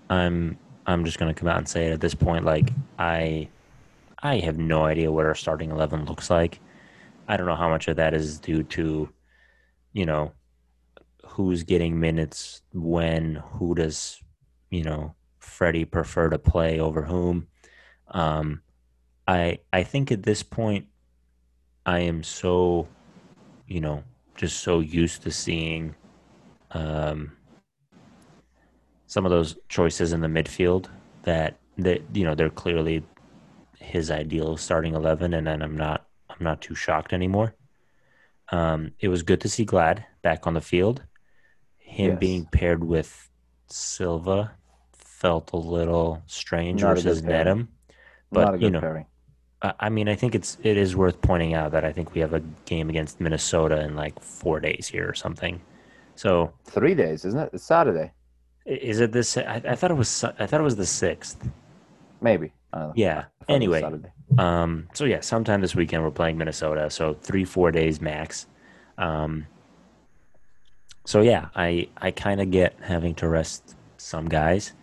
I'm 0.10 0.58
I'm 0.86 1.06
just 1.06 1.20
gonna 1.20 1.34
come 1.34 1.50
out 1.50 1.58
and 1.58 1.68
say 1.68 1.88
it 1.88 1.94
at 1.94 2.02
this 2.02 2.16
point, 2.16 2.46
like 2.46 2.72
I 2.98 3.50
I 4.22 4.40
have 4.40 4.58
no 4.58 4.86
idea 4.86 5.12
what 5.12 5.26
our 5.26 5.36
starting 5.36 5.72
eleven 5.72 6.06
looks 6.06 6.30
like. 6.30 6.60
I 7.28 7.38
don't 7.38 7.48
know 7.48 7.56
how 7.56 7.70
much 7.70 7.88
of 7.88 7.98
that 7.98 8.14
is 8.14 8.40
due 8.40 8.64
to, 8.64 9.10
you 9.94 10.06
know, 10.06 10.32
who's 11.26 11.64
getting 11.64 12.00
minutes 12.00 12.62
when, 12.74 13.36
who 13.36 13.76
does, 13.76 14.22
you 14.70 14.84
know, 14.84 15.14
Freddie 15.40 15.86
prefer 15.86 16.30
to 16.30 16.40
play 16.40 16.80
over 16.80 17.04
whom. 17.04 17.48
Um 18.10 18.62
I 19.28 19.60
I 19.74 19.84
think 19.84 20.12
at 20.12 20.24
this 20.24 20.44
point 20.44 20.88
I 21.86 22.00
am 22.00 22.22
so, 22.24 22.90
you 23.66 23.80
know, 23.80 24.04
just 24.36 24.60
so 24.60 24.82
used 24.82 25.24
to 25.24 25.32
seeing 25.32 25.96
um, 26.72 27.37
some 29.08 29.26
of 29.26 29.32
those 29.32 29.56
choices 29.70 30.14
in 30.14 30.22
the 30.22 30.28
midfield 30.28 30.88
that 31.24 31.58
that 31.78 32.02
you 32.14 32.24
know 32.24 32.36
they're 32.36 32.50
clearly 32.50 33.04
his 33.80 34.12
ideal 34.12 34.58
starting 34.58 34.94
eleven, 34.96 35.34
and 35.34 35.48
then 35.48 35.62
I'm 35.62 35.76
not 35.78 36.06
I'm 36.30 36.44
not 36.44 36.62
too 36.62 36.76
shocked 36.76 37.14
anymore. 37.14 37.56
Um, 38.52 38.92
it 39.00 39.10
was 39.10 39.24
good 39.24 39.42
to 39.42 39.50
see 39.50 39.66
Glad 39.66 40.06
back 40.22 40.48
on 40.48 40.54
the 40.54 40.62
field. 40.62 41.04
Him 41.78 42.12
Yes. 42.12 42.20
being 42.20 42.46
paired 42.46 42.84
with 42.84 43.30
Silva 43.68 44.52
felt 44.94 45.52
a 45.54 45.58
little 45.58 46.22
strange 46.28 46.82
Not 46.82 46.96
versus. 46.96 47.22
Nedum. 47.22 47.68
But, 48.32 48.62
you 48.62 48.70
know, 48.70 48.82
pairing. 48.82 49.06
I 49.62 49.90
mean, 49.90 50.08
I 50.08 50.16
think 50.16 50.36
it's 50.36 50.58
it 50.62 50.78
is 50.78 50.96
worth 50.96 51.20
pointing 51.22 51.54
out 51.56 51.72
that 51.72 51.84
I 51.84 51.92
think 51.92 52.14
we 52.14 52.22
have 52.22 52.34
a 52.34 52.42
game 52.66 52.90
against 52.90 53.20
Minnesota 53.20 53.82
in 53.82 53.96
like 53.96 54.20
four 54.22 54.60
days 54.60 54.88
here 54.88 55.10
or 55.10 55.16
something. 55.16 55.60
So 56.16 56.54
Three 56.66 56.94
days, 56.94 57.26
isn't 57.26 57.40
it? 57.40 57.50
It's 57.54 57.64
Saturday, 57.64 58.12
is 58.68 59.00
it 59.00 59.12
this? 59.12 59.38
I, 59.38 59.62
I 59.68 59.76
thought 59.76 59.92
it 59.92 59.96
was 59.96 60.24
I 60.24 60.46
thought 60.46 60.60
it 60.60 60.64
was 60.64 60.76
the 60.76 60.86
sixth. 60.86 61.50
maybe. 62.22 62.54
I 62.74 62.80
don't 62.80 62.88
know. 62.90 62.94
Yeah. 62.96 63.18
I 63.18 63.22
thought 63.22 63.62
it 63.62 63.68
was 63.70 63.82
Anyway, 63.84 64.02
um, 64.38 64.88
so 64.94 65.06
yeah, 65.06 65.22
sometime 65.22 65.62
this 65.62 65.74
weekend 65.76 66.04
we're 66.04 66.12
playing 66.12 66.38
Minnesota. 66.38 66.90
So 66.90 67.14
three 67.14 67.46
four 67.46 67.72
days 67.72 68.02
max. 68.02 68.46
Um, 68.98 69.48
so 71.06 71.22
yeah, 71.22 71.48
I 71.56 71.88
I 71.98 72.12
kind 72.12 72.42
of 72.42 72.52
get 72.52 72.76
having 72.82 73.16
to 73.16 73.28
rest 73.30 73.76
some 73.98 74.28
guys. 74.28 74.74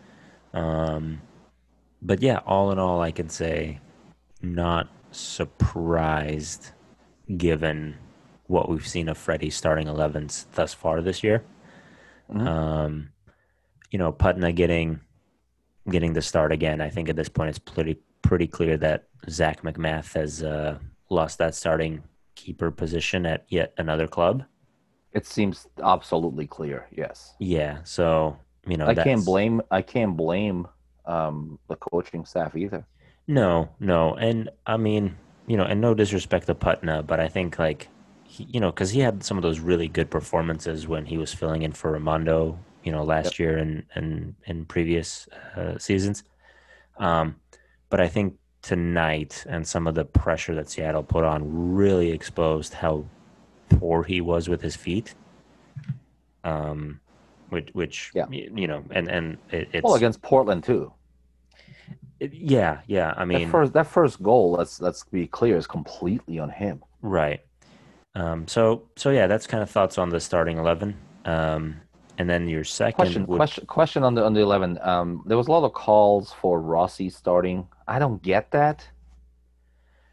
Um, 0.55 1.21
but 2.01 2.23
yeah, 2.23 2.41
all 2.47 2.71
in 2.73 2.79
all, 2.79 3.03
I 3.03 3.11
can 3.11 3.29
say 3.29 3.81
not 4.41 4.89
surprised 5.11 6.71
given 7.37 7.97
what 8.47 8.69
we've 8.69 8.87
seen 8.87 9.09
of 9.09 9.17
Freddie's 9.17 9.57
starting 9.57 9.87
11s 9.87 10.47
thus 10.53 10.75
far 10.75 11.01
this 11.01 11.23
year. 11.25 11.43
Mhm. 12.31 12.47
Um, 12.47 13.09
you 13.95 13.99
know, 13.99 14.13
Putna 14.13 14.53
getting 14.53 14.99
getting 15.89 16.15
the 16.15 16.21
start 16.21 16.51
again. 16.51 16.81
I 16.81 16.91
think 16.91 17.09
at 17.09 17.15
this 17.15 17.29
point 17.29 17.51
it's 17.51 17.61
pretty 17.61 17.97
pretty 18.23 18.49
clear 18.49 18.77
that 18.79 19.05
Zac 19.31 19.63
MacMath 19.63 20.15
has 20.15 20.43
uh, 20.43 20.79
lost 21.11 21.39
that 21.39 21.55
starting 21.55 22.03
keeper 22.35 22.73
position 22.73 23.25
at 23.25 23.45
yet 23.51 23.73
another 23.79 24.09
club. 24.09 24.43
It 25.13 25.27
seems 25.27 25.69
absolutely 25.81 26.49
clear. 26.49 26.89
Yes. 26.91 27.35
Yeah, 27.39 27.85
so 27.85 28.37
you 28.67 28.77
know 28.77 28.87
I 28.89 28.95
that's, 28.95 29.07
can't 29.07 29.25
blame. 29.25 29.63
I 29.71 29.81
can't 29.81 30.17
blame 30.17 30.67
um, 31.07 31.61
the 31.69 31.77
coaching 31.77 32.25
staff 32.25 32.57
either. 32.57 32.85
No, 33.29 33.69
no, 33.79 34.17
and 34.17 34.51
I 34.67 34.77
mean, 34.77 35.15
you 35.47 35.57
know, 35.57 35.67
and 35.67 35.81
no 35.81 35.95
disrespect 35.95 36.47
to 36.49 36.57
Putna, 36.57 37.07
but 37.07 37.21
I 37.21 37.29
think 37.29 37.61
like, 37.61 37.87
he, 38.25 38.43
you 38.51 38.59
know, 38.59 38.73
because 38.73 38.91
he 38.91 38.99
had 38.99 39.23
some 39.23 39.37
of 39.37 39.45
those 39.45 39.61
really 39.61 39.87
good 39.87 40.11
performances 40.11 40.89
when 40.89 41.07
he 41.07 41.17
was 41.17 41.33
filling 41.33 41.63
in 41.63 41.71
for 41.71 41.97
Rimando, 41.97 42.59
you 42.85 42.93
know, 42.93 43.03
last 43.03 43.39
year 43.39 43.59
and 43.59 43.83
and 43.95 44.35
in 44.47 44.65
previous 44.67 45.27
uh, 45.57 45.79
seasons. 45.79 46.23
Um, 46.99 47.37
but 47.91 48.01
I 48.01 48.09
think 48.09 48.35
tonight 48.63 49.45
and 49.49 49.67
some 49.67 49.87
of 49.87 49.95
the 49.95 50.05
pressure 50.05 50.55
that 50.55 50.71
Seattle 50.71 51.03
put 51.03 51.25
on 51.25 51.75
really 51.75 52.11
exposed 52.11 52.75
how 52.75 53.05
poor 53.69 54.03
he 54.05 54.21
was 54.21 54.49
with 54.49 54.63
his 54.63 54.77
feet. 54.77 55.15
Um, 56.45 57.01
which 57.49 57.71
which 57.73 58.11
Yeah. 58.15 58.27
you 58.31 58.67
know, 58.67 58.85
and 58.91 59.09
and 59.09 59.39
it, 59.51 59.69
it's 59.73 59.85
Well, 59.85 59.95
against 59.95 60.21
Portland 60.23 60.65
too. 60.65 60.93
it- 62.21 62.33
yeah, 62.33 62.81
yeah. 62.87 63.15
I 63.17 63.25
mean, 63.25 63.45
that 63.47 63.51
first 63.51 63.73
that 63.73 63.87
first 63.87 64.23
goal, 64.23 64.53
let's 64.53 64.81
let's 64.81 65.05
be 65.05 65.27
clear, 65.27 65.57
is 65.57 65.67
completely 65.67 66.39
on 66.39 66.51
him. 66.51 66.83
Right. 67.03 67.41
Um, 68.15 68.47
so 68.47 68.83
so 68.97 69.11
yeah, 69.11 69.27
that's 69.27 69.47
kind 69.47 69.63
of 69.63 69.71
thoughts 69.71 69.99
on 69.99 70.11
the 70.11 70.21
starting 70.21 70.59
eleven. 70.59 70.97
Um, 71.25 71.81
and 72.19 72.29
then 72.29 72.49
your 72.49 72.65
second 72.65 72.97
Question 72.97 73.27
would 73.27 73.37
question 73.37 73.67
question 73.67 74.03
on 74.05 74.15
the 74.15 74.25
on 74.25 74.35
the 74.35 74.41
eleven. 74.41 74.79
Um, 74.83 75.23
there 75.27 75.37
was 75.37 75.49
a 75.49 75.51
lot 75.53 75.65
of 75.65 75.73
calls 75.73 76.33
for 76.33 76.61
Rossi 76.61 77.11
starting. 77.11 77.67
I 77.89 77.99
don't 77.99 78.23
get 78.23 78.51
that. 78.53 78.89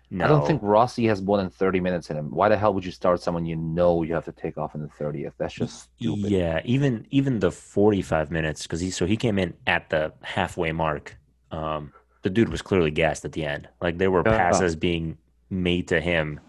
no, 0.09 0.25
I 0.25 0.27
don't 0.27 0.45
think 0.45 0.61
Rossi 0.63 1.05
has 1.07 1.21
more 1.21 1.37
than 1.37 1.49
thirty 1.49 1.79
minutes 1.79 2.09
in 2.09 2.17
him. 2.17 2.31
Why 2.31 2.49
the 2.49 2.57
hell 2.57 2.73
would 2.73 2.83
you 2.85 2.91
start 2.91 3.21
someone 3.21 3.45
you 3.45 3.55
know 3.55 4.03
you 4.03 4.13
have 4.13 4.25
to 4.25 4.31
take 4.31 4.57
off 4.57 4.75
in 4.75 4.81
the 4.81 4.87
thirtieth? 4.89 5.33
That's 5.37 5.53
just 5.53 5.89
stupid. 5.95 6.31
Yeah, 6.31 6.61
even 6.65 7.05
even 7.11 7.39
the 7.39 7.51
forty 7.51 8.01
five 8.01 8.31
minutes 8.31 8.63
because 8.63 8.79
he 8.79 8.89
so 8.89 9.05
he 9.05 9.15
came 9.17 9.37
in 9.37 9.53
at 9.67 9.89
the 9.89 10.13
halfway 10.21 10.71
mark. 10.71 11.17
Um, 11.51 11.91
the 12.23 12.29
dude 12.29 12.49
was 12.49 12.61
clearly 12.61 12.91
gassed 12.91 13.25
at 13.25 13.33
the 13.33 13.43
end. 13.45 13.67
Like 13.81 13.97
there 13.97 14.11
were 14.11 14.23
Yeah. 14.25 14.37
passes 14.37 14.75
being 14.75 15.17
made 15.49 15.87
to 15.89 15.99
him 15.99 16.39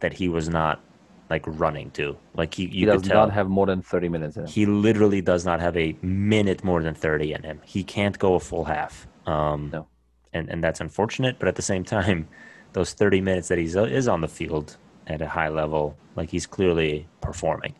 that 0.00 0.12
he 0.12 0.28
was 0.28 0.48
not 0.50 0.83
like 1.30 1.44
running 1.46 1.90
to. 1.92 2.16
Like 2.34 2.54
he, 2.54 2.66
He 2.66 2.78
you 2.78 2.86
does 2.86 3.02
could 3.02 3.10
tell 3.10 3.26
not 3.26 3.32
have 3.32 3.48
more 3.48 3.66
than 3.66 3.82
thirty 3.82 4.08
minutes 4.08 4.36
in 4.36 4.42
him. 4.44 4.48
he 4.48 4.66
literally 4.66 5.20
does 5.20 5.44
not 5.44 5.60
have 5.60 5.76
a 5.76 5.96
minute 6.02 6.62
more 6.64 6.82
than 6.82 6.94
30 6.94 7.32
in 7.32 7.42
him. 7.42 7.60
He 7.64 7.82
can't 7.84 8.18
go 8.18 8.34
a 8.34 8.40
full 8.40 8.64
half. 8.64 9.06
Um, 9.26 9.70
No. 9.72 9.86
and, 10.32 10.48
and 10.50 10.62
that's 10.62 10.80
unfortunate, 10.80 11.38
but 11.38 11.48
at 11.48 11.54
the 11.56 11.62
same 11.62 11.84
time, 11.84 12.28
those 12.74 12.92
30 12.92 13.20
minutes 13.20 13.48
that 13.48 13.58
he's 13.58 13.74
is 13.76 14.08
on 14.08 14.20
the 14.20 14.28
field 14.28 14.76
at 15.06 15.22
a 15.22 15.28
high 15.28 15.48
level, 15.48 15.96
like 16.16 16.30
he's 16.30 16.46
clearly 16.46 17.06
performing. 17.20 17.74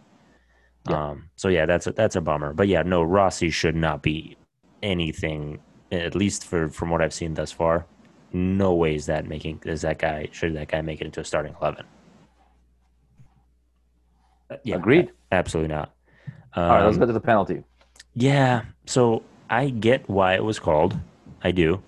Yeah. 0.88 1.10
Um, 1.10 1.30
so 1.36 1.48
yeah, 1.48 1.66
that's 1.66 1.86
a, 1.86 1.92
that's 1.92 2.16
a 2.16 2.20
bummer. 2.20 2.52
But 2.54 2.68
yeah, 2.68 2.82
no, 2.82 3.02
Rossi 3.02 3.50
should 3.50 3.74
not 3.76 4.02
be 4.02 4.36
anything, 4.82 5.60
at 5.92 6.14
least 6.14 6.46
for 6.46 6.68
from 6.68 6.90
what 6.90 7.00
I've 7.02 7.14
seen 7.14 7.34
thus 7.34 7.50
far. 7.52 7.86
No 8.32 8.74
way 8.74 8.94
is 8.94 9.06
that 9.06 9.26
making 9.26 9.62
is 9.64 9.82
that 9.82 9.98
guy 9.98 10.28
should 10.32 10.54
that 10.56 10.68
guy 10.68 10.82
make 10.82 11.00
it 11.00 11.04
into 11.06 11.20
a 11.20 11.24
starting 11.24 11.54
eleven? 11.60 11.86
Yeah, 14.62 14.76
Agreed. 14.76 15.10
Absolutely 15.32 15.74
not. 15.74 15.92
All 16.54 16.68
right, 16.68 16.84
let's 16.84 16.96
Um, 16.96 17.00
go 17.00 17.06
to 17.06 17.12
the 17.12 17.20
penalty. 17.20 17.64
yeah, 18.14 18.62
so 18.86 19.22
I 19.50 19.70
get 19.70 20.08
why 20.08 20.34
it 20.34 20.44
was 20.44 20.58
called. 20.58 20.96
I 21.42 21.50
do. 21.50 21.82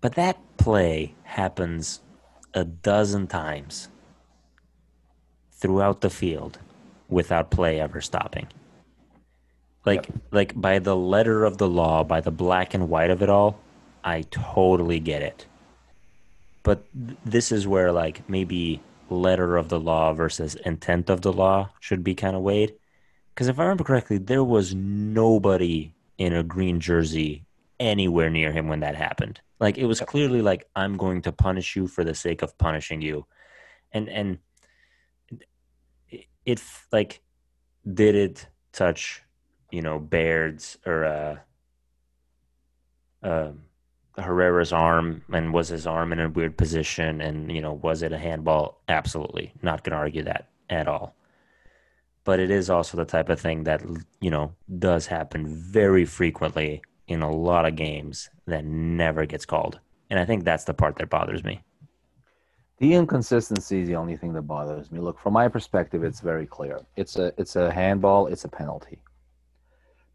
But 0.00 0.14
that 0.14 0.38
play 0.56 1.14
happens 1.24 2.00
a 2.54 2.64
dozen 2.64 3.26
times 3.26 3.88
throughout 5.52 6.00
the 6.00 6.10
field 6.10 6.58
without 7.08 7.50
play 7.50 7.80
ever 7.80 8.00
stopping. 8.00 8.46
Like 9.84 10.08
like 10.32 10.58
by 10.60 10.78
the 10.78 10.96
letter 10.96 11.44
of 11.44 11.58
the 11.58 11.68
law, 11.68 12.02
by 12.02 12.20
the 12.20 12.30
black 12.32 12.74
and 12.74 12.88
white 12.88 13.10
of 13.10 13.22
it 13.22 13.28
all, 13.30 13.58
I 14.02 14.22
totally 14.30 14.98
get 14.98 15.22
it. 15.22 15.46
But 16.62 16.82
th- 16.92 17.18
this 17.24 17.52
is 17.52 17.66
where 17.68 17.92
like 17.92 18.28
maybe 18.28 18.80
letter 19.08 19.56
of 19.56 19.68
the 19.68 19.80
law 19.80 20.12
versus 20.12 20.54
intent 20.56 21.10
of 21.10 21.22
the 21.22 21.32
law 21.32 21.70
should 21.80 22.02
be 22.02 22.14
kind 22.14 22.36
of 22.36 22.42
weighed. 22.42 22.74
Because 23.34 23.48
if 23.48 23.58
I 23.58 23.62
remember 23.62 23.84
correctly, 23.84 24.18
there 24.18 24.44
was 24.44 24.74
nobody 24.74 25.92
in 26.18 26.32
a 26.32 26.42
green 26.42 26.80
jersey 26.80 27.44
anywhere 27.78 28.30
near 28.30 28.52
him 28.52 28.68
when 28.68 28.80
that 28.80 28.96
happened. 28.96 29.40
Like 29.60 29.78
it 29.78 29.86
was 29.86 30.00
clearly 30.00 30.42
like 30.42 30.68
I'm 30.74 30.96
going 30.96 31.22
to 31.22 31.32
punish 31.32 31.76
you 31.76 31.86
for 31.86 32.04
the 32.04 32.14
sake 32.14 32.42
of 32.42 32.56
punishing 32.58 33.00
you, 33.00 33.26
and 33.92 34.08
and 34.08 34.38
it, 36.44 36.62
like 36.92 37.22
did 37.92 38.14
it 38.14 38.46
touch 38.72 39.22
you 39.70 39.82
know 39.82 39.98
Baird's 39.98 40.78
or 40.84 41.04
uh, 41.04 41.36
uh, 43.26 43.52
Herrera's 44.18 44.72
arm 44.72 45.22
and 45.32 45.52
was 45.54 45.68
his 45.68 45.86
arm 45.86 46.12
in 46.12 46.20
a 46.20 46.28
weird 46.28 46.56
position 46.56 47.20
and 47.20 47.52
you 47.52 47.60
know 47.60 47.72
was 47.72 48.02
it 48.02 48.12
a 48.12 48.18
handball? 48.18 48.80
Absolutely, 48.88 49.52
not 49.62 49.84
going 49.84 49.92
to 49.92 49.98
argue 49.98 50.22
that 50.24 50.48
at 50.70 50.88
all 50.88 51.14
but 52.26 52.40
it 52.40 52.50
is 52.50 52.68
also 52.68 52.96
the 52.96 53.04
type 53.04 53.28
of 53.30 53.40
thing 53.40 53.64
that 53.64 53.80
you 54.20 54.30
know 54.30 54.52
does 54.78 55.06
happen 55.06 55.46
very 55.46 56.04
frequently 56.04 56.82
in 57.08 57.22
a 57.22 57.30
lot 57.30 57.64
of 57.64 57.76
games 57.76 58.28
that 58.46 58.64
never 58.64 59.24
gets 59.24 59.46
called 59.46 59.78
and 60.10 60.18
i 60.18 60.24
think 60.24 60.44
that's 60.44 60.64
the 60.64 60.74
part 60.74 60.96
that 60.96 61.08
bothers 61.08 61.44
me 61.44 61.62
The 62.78 62.94
inconsistency 62.94 63.80
is 63.82 63.88
the 63.88 63.96
only 63.96 64.16
thing 64.18 64.32
that 64.34 64.42
bothers 64.42 64.90
me. 64.92 65.00
Look, 65.00 65.18
from 65.18 65.32
my 65.32 65.48
perspective, 65.48 66.04
it's 66.04 66.20
very 66.20 66.46
clear. 66.56 66.76
It's 66.96 67.16
a 67.16 67.32
it's 67.42 67.56
a 67.56 67.66
handball. 67.72 68.26
It's 68.32 68.44
a 68.44 68.48
penalty. 68.48 68.98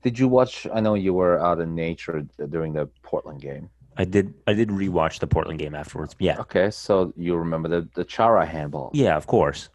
Did 0.04 0.20
you 0.20 0.28
watch? 0.28 0.68
I 0.78 0.80
know 0.86 0.96
you 0.96 1.14
were 1.22 1.40
out 1.48 1.60
in 1.60 1.74
nature 1.74 2.18
during 2.56 2.74
the 2.74 2.86
Portland 3.02 3.42
game. 3.42 3.70
I 3.98 4.06
did 4.06 4.34
i 4.48 4.54
did 4.54 4.70
rewatch 4.70 5.20
the 5.20 5.28
portland 5.28 5.60
game 5.60 5.76
afterwards 5.76 6.16
yeah 6.20 6.40
Okay, 6.40 6.70
so 6.72 7.14
you 7.18 7.36
remember 7.36 7.68
the 7.70 7.88
the 7.96 8.04
Chara 8.06 8.46
handball? 8.46 8.92
yeah 8.94 9.16
of 9.16 9.28
course 9.28 9.70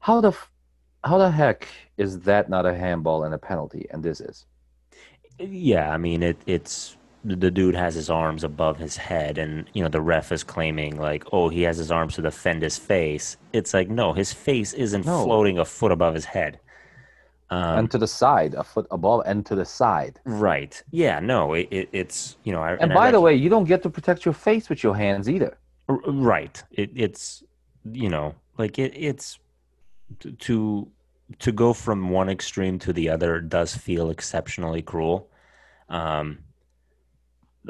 How 0.00 0.20
the 0.20 0.28
f- 0.28 0.50
how 1.02 1.18
the 1.18 1.30
heck 1.30 1.68
is 1.98 2.20
that 2.20 2.48
not 2.48 2.64
a 2.66 2.74
handball 2.74 3.24
and 3.24 3.34
a 3.34 3.38
penalty, 3.38 3.86
and 3.90 4.02
this 4.02 4.20
is? 4.20 4.46
yeah 5.38 5.90
i 5.92 5.96
mean 5.96 6.22
it 6.22 6.36
it's 6.46 6.96
the 7.26 7.50
dude 7.50 7.74
has 7.74 7.94
his 7.94 8.10
arms 8.10 8.44
above 8.44 8.76
his 8.78 8.96
head 8.98 9.38
and 9.38 9.64
you 9.72 9.82
know 9.82 9.88
the 9.88 10.00
ref 10.00 10.30
is 10.30 10.44
claiming 10.44 10.96
like 10.96 11.24
oh 11.32 11.48
he 11.48 11.62
has 11.62 11.76
his 11.78 11.90
arms 11.90 12.14
to 12.14 12.22
defend 12.22 12.62
his 12.62 12.76
face 12.78 13.36
it's 13.52 13.72
like 13.74 13.88
no 13.88 14.12
his 14.12 14.32
face 14.32 14.72
isn't 14.74 15.06
No. 15.06 15.24
floating 15.24 15.58
a 15.58 15.64
foot 15.64 15.90
above 15.90 16.14
his 16.14 16.26
head 16.26 16.60
um, 17.50 17.78
and 17.78 17.90
to 17.90 17.98
the 17.98 18.06
side, 18.06 18.54
a 18.54 18.64
foot 18.64 18.86
above, 18.90 19.22
and 19.26 19.44
to 19.46 19.54
the 19.54 19.64
side. 19.64 20.20
right 20.24 20.82
yeah 20.90 21.20
no 21.20 21.54
it, 21.54 21.68
it, 21.70 21.88
it's 21.92 22.36
you 22.44 22.52
know 22.52 22.62
I, 22.62 22.74
And 22.74 22.92
I 22.92 22.94
by 22.94 23.10
the 23.10 23.20
way, 23.20 23.34
you 23.34 23.48
don't 23.48 23.64
get 23.64 23.82
to 23.82 23.90
protect 23.90 24.24
your 24.24 24.34
face 24.34 24.68
with 24.68 24.82
your 24.82 24.96
hands 24.96 25.28
either. 25.28 25.56
R- 25.88 26.00
right 26.06 26.62
it, 26.72 26.90
it's 26.94 27.42
you 27.92 28.08
know 28.08 28.34
like 28.56 28.78
it, 28.78 28.92
it's 28.96 29.38
t- 30.20 30.32
to 30.32 30.88
to 31.38 31.52
go 31.52 31.72
from 31.72 32.10
one 32.10 32.28
extreme 32.28 32.78
to 32.78 32.92
the 32.92 33.08
other 33.08 33.40
does 33.40 33.74
feel 33.76 34.10
exceptionally 34.10 34.82
cruel 34.82 35.28
um 35.88 36.38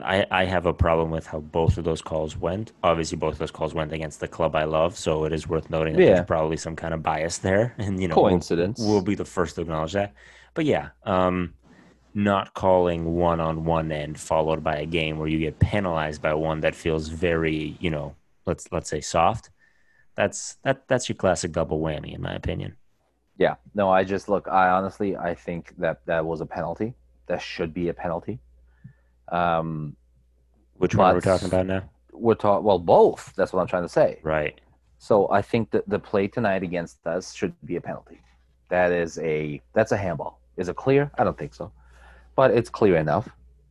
I, 0.02 0.26
I 0.30 0.44
have 0.44 0.66
a 0.66 0.74
problem 0.74 1.10
with 1.10 1.26
how 1.26 1.40
both 1.40 1.78
of 1.78 1.84
those 1.84 2.02
calls 2.02 2.36
went. 2.36 2.72
Obviously, 2.82 3.16
both 3.16 3.34
of 3.34 3.38
those 3.38 3.50
calls 3.52 3.74
went 3.74 3.92
against 3.92 4.20
the 4.20 4.26
club 4.28 4.56
I 4.56 4.64
love, 4.64 4.96
so 4.96 5.24
it 5.24 5.32
is 5.32 5.46
worth 5.48 5.70
noting 5.70 5.94
that 5.94 6.02
Yeah. 6.02 6.14
there's 6.14 6.26
probably 6.26 6.56
some 6.56 6.74
kind 6.74 6.92
of 6.94 7.02
bias 7.02 7.38
there, 7.38 7.74
and 7.78 8.00
you 8.00 8.08
know, 8.08 8.16
we'll- 8.16 8.24
Coincidence. 8.30 8.80
We'll, 8.80 9.02
be 9.02 9.14
the 9.14 9.24
first 9.24 9.54
to 9.56 9.60
acknowledge 9.62 9.92
that. 9.92 10.14
But 10.54 10.64
yeah, 10.64 10.90
um, 11.04 11.54
not 12.14 12.54
calling 12.54 13.14
one 13.14 13.40
on 13.40 13.64
one 13.64 13.90
end 13.92 14.18
followed 14.18 14.62
by 14.62 14.76
a 14.76 14.86
game 14.86 15.18
where 15.18 15.28
you 15.28 15.38
get 15.38 15.58
penalized 15.58 16.22
by 16.22 16.34
one 16.34 16.60
that 16.60 16.74
feels 16.74 17.08
very, 17.08 17.76
you 17.80 17.90
know, 17.90 18.14
let's 18.46 18.70
let's 18.72 18.88
say 18.88 19.00
soft. 19.00 19.50
That's 20.16 20.56
that 20.62 20.86
that's 20.86 21.08
your 21.08 21.16
classic 21.16 21.50
double 21.52 21.80
whammy, 21.80 22.14
in 22.14 22.22
my 22.22 22.34
opinion. 22.34 22.76
Yeah. 23.36 23.56
No, 23.74 23.90
I 23.90 24.04
just 24.04 24.28
look. 24.28 24.46
I 24.48 24.70
honestly, 24.70 25.16
I 25.16 25.34
think 25.34 25.74
that 25.78 26.06
that 26.06 26.24
was 26.24 26.40
a 26.40 26.46
penalty. 26.46 26.94
That 27.26 27.42
should 27.42 27.74
be 27.74 27.88
a 27.88 27.94
penalty. 27.94 28.38
Um, 29.28 29.96
Which 30.76 30.94
one 30.94 31.12
are 31.12 31.14
we 31.14 31.20
talking 31.20 31.48
about 31.48 31.66
now? 31.66 31.82
we're 32.14 32.34
talking. 32.34 32.64
Well, 32.64 32.78
both. 32.78 33.32
That's 33.36 33.52
what 33.52 33.60
I'm 33.60 33.66
trying 33.66 33.82
to 33.82 33.88
say. 33.88 34.20
Right. 34.22 34.60
So 34.98 35.30
I 35.30 35.42
think 35.42 35.70
that 35.72 35.88
the 35.88 35.98
play 35.98 36.28
tonight 36.28 36.62
against 36.62 37.06
us 37.06 37.34
should 37.34 37.54
be 37.64 37.76
a 37.76 37.80
penalty. 37.80 38.20
That 38.70 38.92
is 38.92 39.18
a 39.18 39.60
that's 39.74 39.92
a 39.92 39.96
handball. 39.96 40.40
Is 40.56 40.68
it 40.68 40.76
clear? 40.76 41.10
I 41.18 41.24
don't 41.24 41.36
think 41.36 41.54
so, 41.54 41.72
but 42.36 42.50
it's 42.52 42.70
clear 42.70 42.96
enough. 42.96 43.28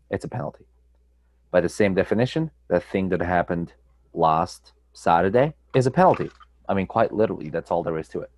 It's 0.10 0.25
a 0.25 0.27
penalty. 0.27 0.65
By 1.50 1.62
the 1.62 1.69
same 1.69 1.93
definition, 1.93 2.51
the 2.67 2.79
thing 2.79 3.10
that 3.10 3.22
happened 3.22 3.74
last 4.13 4.74
Saturday 4.93 5.53
is 5.74 5.88
a 5.88 5.91
penalty. 5.91 6.29
I 6.67 6.74
mean, 6.74 6.88
quite 6.88 7.13
literally, 7.13 7.50
that's 7.50 7.72
all 7.72 7.83
there 7.83 7.98
is 7.98 8.07
to 8.10 8.22
it. 8.22 8.31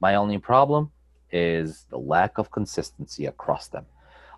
My 0.00 0.14
only 0.14 0.38
problem 0.38 0.90
is 1.30 1.86
the 1.90 1.98
lack 1.98 2.38
of 2.38 2.50
consistency 2.50 3.26
across 3.26 3.68
them. 3.68 3.86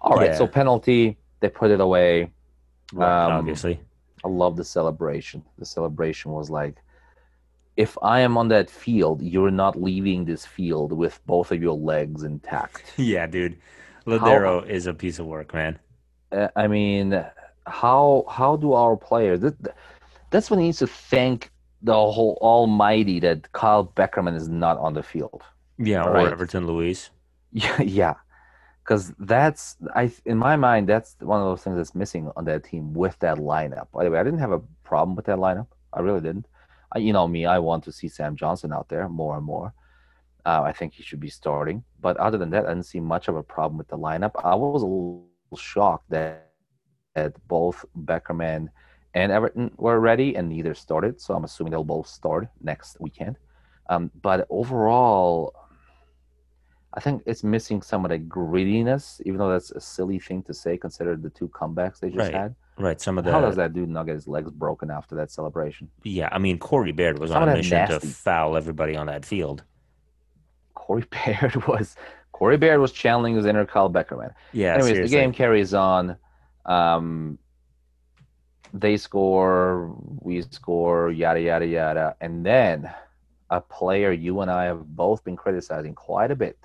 All 0.00 0.16
right, 0.16 0.34
so 0.34 0.46
penalty, 0.46 1.18
they 1.42 1.50
put 1.50 1.70
it 1.70 1.80
away. 1.80 2.32
Right, 2.94 3.26
Um, 3.26 3.32
obviously. 3.32 3.80
I 4.24 4.28
love 4.28 4.56
the 4.56 4.64
celebration. 4.64 5.42
The 5.58 5.66
celebration 5.66 6.30
was 6.32 6.48
like, 6.48 6.76
if 7.76 7.98
I 8.02 8.20
am 8.20 8.38
on 8.38 8.48
that 8.48 8.70
field, 8.70 9.20
you're 9.20 9.50
not 9.50 9.80
leaving 9.80 10.24
this 10.24 10.46
field 10.46 10.92
with 10.92 11.20
both 11.26 11.52
of 11.52 11.60
your 11.60 11.76
legs 11.76 12.22
intact. 12.22 12.84
Yeah, 12.96 13.26
dude. 13.26 13.58
Lodeiro 14.06 14.66
is 14.66 14.86
a 14.86 14.94
piece 14.94 15.18
of 15.18 15.26
work, 15.26 15.52
man. 15.54 15.78
Uh, 16.30 16.48
I 16.56 16.66
mean, 16.66 17.24
how 17.66 18.24
how 18.28 18.56
do 18.56 18.72
our 18.72 18.96
players? 18.96 19.40
That, 19.40 19.56
that's 20.30 20.50
when 20.50 20.60
he 20.60 20.66
needs 20.66 20.78
to 20.78 20.86
thank 20.86 21.50
the 21.82 21.94
whole 21.94 22.38
Almighty 22.40 23.20
that 23.20 23.50
Kyle 23.52 23.86
Beckerman 23.96 24.36
is 24.36 24.48
not 24.48 24.76
on 24.78 24.94
the 24.94 25.02
field. 25.02 25.42
Yeah, 25.78 26.04
All 26.04 26.26
or. 26.26 26.30
Everton 26.30 26.66
Luiz. 26.66 27.10
Yeah, 27.52 27.82
yeah, 27.82 28.14
because 28.84 29.12
that's 29.18 29.76
I 29.94 30.12
in 30.24 30.38
my 30.38 30.56
mind 30.56 30.88
that's 30.88 31.16
one 31.20 31.40
of 31.40 31.46
those 31.46 31.62
things 31.62 31.76
that's 31.76 31.94
missing 31.94 32.30
on 32.36 32.44
that 32.46 32.64
team 32.64 32.92
with 32.92 33.18
that 33.20 33.38
lineup. 33.38 33.86
By 33.92 34.04
the 34.04 34.10
way, 34.10 34.18
I 34.18 34.24
didn't 34.24 34.40
have 34.40 34.52
a 34.52 34.62
problem 34.82 35.16
with 35.16 35.26
that 35.26 35.38
lineup. 35.38 35.68
I 35.92 36.00
really 36.00 36.20
didn't. 36.20 36.46
I, 36.94 36.98
you 36.98 37.12
know 37.12 37.26
me, 37.26 37.46
I 37.46 37.58
want 37.58 37.84
to 37.84 37.92
see 37.92 38.08
Sam 38.08 38.36
Johnson 38.36 38.72
out 38.72 38.88
there 38.88 39.08
more 39.08 39.36
and 39.36 39.44
more. 39.44 39.72
Uh, 40.44 40.62
I 40.62 40.72
think 40.72 40.94
he 40.94 41.02
should 41.02 41.20
be 41.20 41.30
starting. 41.30 41.84
But 42.00 42.16
other 42.16 42.38
than 42.38 42.50
that, 42.50 42.66
I 42.66 42.70
didn't 42.70 42.86
see 42.86 43.00
much 43.00 43.28
of 43.28 43.36
a 43.36 43.42
problem 43.42 43.78
with 43.78 43.88
the 43.88 43.98
lineup. 43.98 44.32
I 44.44 44.54
was 44.54 44.82
a 44.82 44.86
little 44.86 45.28
shocked 45.56 46.10
that, 46.10 46.50
that 47.14 47.32
both 47.46 47.84
Beckerman 47.96 48.68
and 49.14 49.30
Everton 49.30 49.70
were 49.76 50.00
ready 50.00 50.36
and 50.36 50.48
neither 50.48 50.74
started. 50.74 51.20
So 51.20 51.34
I'm 51.34 51.44
assuming 51.44 51.70
they'll 51.70 51.84
both 51.84 52.08
start 52.08 52.48
next 52.60 52.98
weekend. 53.00 53.36
Um, 53.88 54.10
but 54.20 54.46
overall, 54.50 55.54
I 56.94 57.00
think 57.00 57.22
it's 57.24 57.42
missing 57.42 57.80
some 57.80 58.04
of 58.04 58.10
the 58.10 58.18
grittiness, 58.18 59.20
even 59.24 59.38
though 59.38 59.50
that's 59.50 59.70
a 59.70 59.80
silly 59.80 60.18
thing 60.18 60.42
to 60.44 60.52
say, 60.52 60.76
considering 60.76 61.22
the 61.22 61.30
two 61.30 61.48
comebacks 61.48 62.00
they 62.00 62.08
just 62.10 62.18
Right. 62.18 62.34
had. 62.34 62.54
Right. 62.78 63.00
Some 63.00 63.16
of 63.18 63.24
the 63.24 63.32
How 63.32 63.40
does 63.40 63.56
that 63.56 63.72
dude 63.72 63.88
not 63.88 64.06
get 64.06 64.14
his 64.14 64.28
legs 64.28 64.50
broken 64.50 64.90
after 64.90 65.14
that 65.16 65.30
celebration? 65.30 65.88
yeah. 66.04 66.28
I 66.32 66.38
mean, 66.38 66.58
Corey 66.58 66.92
Baird 66.92 67.18
was 67.18 67.30
Some 67.30 67.42
on 67.44 67.48
a 67.48 67.54
mission 67.56 67.88
to 67.88 68.00
foul 68.00 68.56
everybody 68.56 68.94
on 68.96 69.06
that 69.06 69.24
field. 69.24 69.64
Corey 70.74 71.04
Baird 71.10 71.66
was 71.66 71.96
Corey 72.32 72.56
Baird 72.58 72.80
was 72.80 72.92
channeling 72.92 73.36
his 73.36 73.46
inner 73.46 73.64
Kyle 73.64 73.90
Beckerman. 73.90 74.32
Yeah. 74.52 74.74
Anyways, 74.74 74.92
seriously. 74.92 75.16
the 75.16 75.22
game 75.22 75.32
carries 75.32 75.72
on. 75.74 76.16
Um, 76.66 77.38
they 78.74 78.96
score, 78.96 79.94
we 80.20 80.42
score, 80.42 81.10
yada 81.10 81.40
yada 81.40 81.66
yada, 81.66 82.16
and 82.20 82.44
then 82.44 82.90
a 83.50 83.60
player 83.60 84.12
you 84.12 84.40
and 84.40 84.50
I 84.50 84.64
have 84.64 84.86
both 84.86 85.22
been 85.24 85.36
criticizing 85.36 85.94
quite 85.94 86.30
a 86.30 86.36
bit. 86.36 86.58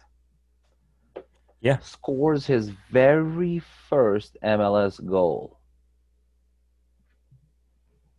Yeah. 1.62 1.80
scores 1.80 2.46
his 2.46 2.70
very 2.92 3.60
first 3.90 4.38
MLS 4.44 5.04
goal. 5.06 5.60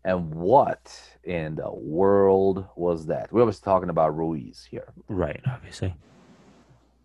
And 0.05 0.35
what 0.35 0.91
in 1.25 1.57
the 1.57 1.71
world 1.71 2.67
was 2.77 3.07
that? 3.07 3.33
We 3.33 3.43
was 3.45 3.61
talking 3.61 3.91
about 3.91 4.17
Ruiz 4.17 4.67
here. 4.71 4.93
Right. 5.09 5.41
Obviously. 5.47 5.95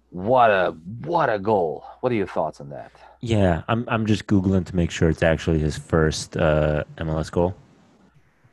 What 0.10 0.52
a 0.52 0.76
what 1.06 1.30
a 1.32 1.40
goal! 1.40 1.84
What 2.02 2.12
are 2.12 2.16
your 2.16 2.28
thoughts 2.28 2.62
on 2.62 2.70
that? 2.70 2.92
Yeah. 3.20 3.64
I'm. 3.68 3.84
I'm 3.88 4.06
just 4.06 4.28
googling 4.28 4.64
to 4.68 4.76
make 4.76 4.92
sure 4.92 5.10
it's 5.10 5.24
actually 5.24 5.58
his 5.58 5.76
first 5.76 6.38
uh, 6.38 6.84
MLS 7.00 7.32
goal. 7.32 7.56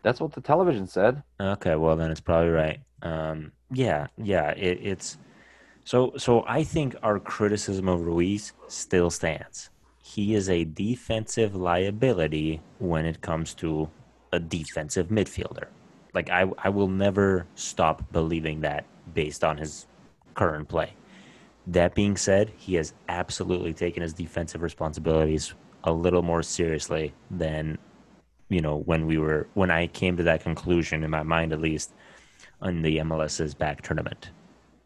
That's 0.03 0.21
what 0.21 0.33
the 0.33 0.41
television 0.41 0.87
said. 0.87 1.23
Okay, 1.39 1.77
well 1.77 1.97
then 1.97 2.11
it's 2.11 2.21
probably 2.21 2.49
right. 2.49 2.81
Um, 3.03 3.53
yeah, 3.71 4.07
yeah, 4.17 4.51
it, 4.53 4.79
it's 4.83 5.19
so. 5.85 6.13
So 6.17 6.45
I 6.47 6.63
think 6.65 6.97
our 7.03 7.19
criticism 7.19 7.89
of 7.89 8.01
Ruiz 8.03 8.53
still 8.69 9.11
stands. 9.11 9.71
He 10.03 10.35
is 10.35 10.49
a 10.49 10.65
defensive 10.65 11.55
liability 11.55 12.61
when 12.79 13.07
it 13.07 13.21
comes 13.21 13.55
to 13.55 13.89
a 14.33 14.41
defensive 14.41 15.09
midfielder. 15.09 15.67
Like 16.15 16.31
I, 16.31 16.51
I 16.59 16.69
will 16.69 16.89
never 16.89 17.47
stop 17.55 18.11
believing 18.13 18.61
that 18.63 18.85
based 19.15 19.45
on 19.45 19.57
his 19.57 19.87
current 20.35 20.69
play. 20.69 20.93
That 21.67 21.95
being 21.95 22.17
said, 22.17 22.53
he 22.57 22.75
has 22.75 22.95
absolutely 23.09 23.73
taken 23.73 24.03
his 24.03 24.13
defensive 24.13 24.63
responsibilities 24.63 25.55
a 25.85 25.93
little 25.93 26.23
more 26.23 26.43
seriously 26.43 27.15
than 27.31 27.79
you 28.49 28.61
know 28.61 28.79
when 28.79 29.07
we 29.07 29.19
were 29.19 29.47
when 29.55 29.71
I 29.71 29.87
came 29.87 30.17
to 30.17 30.23
that 30.25 30.43
conclusion 30.43 31.05
in 31.05 31.11
my 31.11 31.23
mind 31.23 31.53
at 31.53 31.61
least 31.61 31.93
on 32.61 32.83
the 32.83 32.99
MLS's 32.99 33.55
back 33.55 33.83
tournament, 33.83 34.31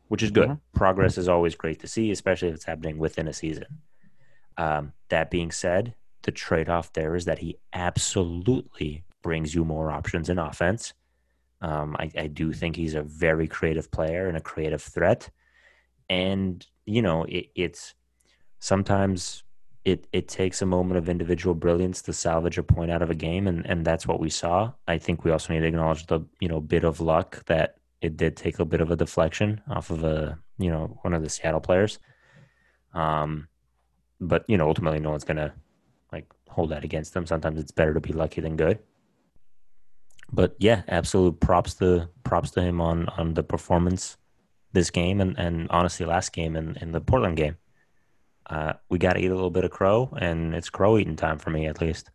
which 0.09 0.23
is 0.23 0.31
good. 0.31 0.49
Mhm. 0.49 0.61
Progress 0.75 1.19
is 1.19 1.29
always 1.29 1.55
great 1.55 1.81
to 1.81 1.87
see, 1.87 2.11
especially 2.11 2.49
if 2.49 2.55
it's 2.55 2.65
happening 2.65 2.99
within 2.99 3.29
a 3.29 3.33
season. 3.33 3.83
Um, 4.57 4.93
that 5.09 5.31
being 5.31 5.51
said, 5.51 5.95
the 6.23 6.33
trade 6.33 6.69
off 6.69 6.93
there 6.93 7.17
is 7.17 7.25
that 7.25 7.39
he 7.39 7.59
absolutely 7.73 9.05
brings 9.23 9.55
you 9.55 9.65
more 9.65 9.91
options 9.91 10.29
in 10.29 10.39
offense. 10.39 10.95
Um, 11.61 11.97
I, 11.99 12.11
I 12.17 12.27
do 12.27 12.53
think 12.53 12.77
he's 12.77 12.95
a 12.95 13.03
very 13.03 13.49
creative 13.49 13.91
player 13.91 14.29
and 14.29 14.37
a 14.37 14.41
creative 14.41 14.83
threat. 14.83 15.31
And, 16.09 16.67
you 16.85 17.01
know, 17.03 17.25
it, 17.25 17.47
it's 17.55 17.95
sometimes 18.59 19.43
it, 19.85 20.07
it 20.13 20.29
takes 20.29 20.63
a 20.63 20.67
moment 20.67 20.99
of 20.99 21.09
individual 21.09 21.55
brilliance 21.55 22.03
to 22.03 22.13
salvage 22.13 22.59
a 22.59 22.63
point 22.63 22.91
out 22.91 23.03
of 23.03 23.11
a 23.11 23.15
game. 23.15 23.47
And, 23.49 23.67
and 23.67 23.85
that's 23.85 24.07
what 24.07 24.21
we 24.21 24.31
saw. 24.31 24.73
I 24.87 24.99
think 24.99 25.25
we 25.25 25.31
also 25.31 25.53
need 25.53 25.61
to 25.61 25.67
acknowledge 25.67 26.07
the, 26.07 26.21
you 26.41 26.49
know, 26.49 26.61
bit 26.61 26.85
of 26.85 27.01
luck 27.01 27.45
that 27.47 27.77
it 28.05 28.19
did 28.19 28.37
take 28.37 28.59
a 28.59 28.67
bit 28.67 28.83
of 28.83 28.91
a 28.91 28.97
deflection 28.97 29.63
off 29.67 29.91
of 29.91 30.05
a, 30.05 30.39
you 30.59 30.71
know, 30.71 30.99
one 31.03 31.15
of 31.15 31.23
the 31.23 31.31
Seattle 31.31 31.61
players. 31.61 31.99
Um, 32.93 33.49
but 34.21 34.45
you 34.47 34.59
know, 34.59 34.69
ultimately, 34.69 35.01
no 35.01 35.11
one's 35.11 35.25
gonna 35.25 35.55
like 36.13 36.27
hold 36.49 36.71
that 36.71 36.85
against 36.85 37.15
them. 37.15 37.27
Sometimes 37.27 37.59
it's 37.59 37.73
better 37.73 37.95
to 37.95 38.01
be 38.01 38.13
lucky 38.13 38.43
than 38.43 38.57
good. 38.57 38.79
But 40.31 40.55
yeah, 40.59 40.83
absolute 40.87 41.41
props 41.41 41.75
to 41.75 42.09
props 42.25 42.51
to 42.53 42.63
him 42.63 42.81
on 42.81 43.09
on 43.09 43.35
the 43.35 43.43
performance 43.43 44.19
this 44.73 44.91
game 44.91 45.21
and 45.21 45.39
and 45.39 45.67
honestly 45.71 46.05
last 46.05 46.33
game 46.33 46.57
and 46.57 46.77
in 46.77 46.93
the 46.93 47.01
Portland 47.01 47.39
game. 47.39 47.57
Uh, 48.47 48.75
we 48.91 48.99
got 48.99 49.15
to 49.15 49.21
eat 49.21 49.31
a 49.31 49.35
little 49.35 49.51
bit 49.51 49.65
of 49.65 49.71
crow, 49.71 50.15
and 50.21 50.55
it's 50.55 50.69
crow 50.69 50.99
eating 50.99 51.17
time 51.17 51.39
for 51.39 51.49
me 51.49 51.67
at 51.67 51.81
least. 51.81 52.11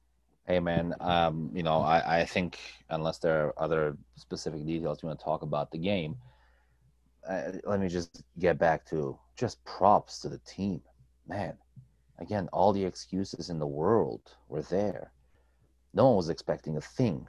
Hey 0.49 0.59
man, 0.59 0.95
um, 0.99 1.51
you 1.53 1.61
know, 1.61 1.81
I, 1.81 2.21
I 2.21 2.25
think 2.25 2.57
unless 2.89 3.19
there 3.19 3.45
are 3.45 3.53
other 3.61 3.95
specific 4.15 4.65
details 4.65 5.03
you 5.03 5.07
want 5.07 5.19
to 5.19 5.23
talk 5.23 5.43
about 5.43 5.69
the 5.69 5.77
game, 5.77 6.15
uh, 7.29 7.51
let 7.65 7.79
me 7.79 7.87
just 7.87 8.23
get 8.39 8.57
back 8.57 8.83
to 8.87 9.15
just 9.37 9.63
props 9.63 10.17
to 10.21 10.27
the 10.27 10.39
team, 10.39 10.81
man. 11.27 11.55
Again, 12.17 12.49
all 12.51 12.73
the 12.73 12.83
excuses 12.83 13.51
in 13.51 13.59
the 13.59 13.67
world 13.67 14.21
were 14.47 14.63
there. 14.63 15.11
No 15.93 16.07
one 16.07 16.15
was 16.15 16.29
expecting 16.29 16.77
a 16.77 16.81
thing. 16.81 17.27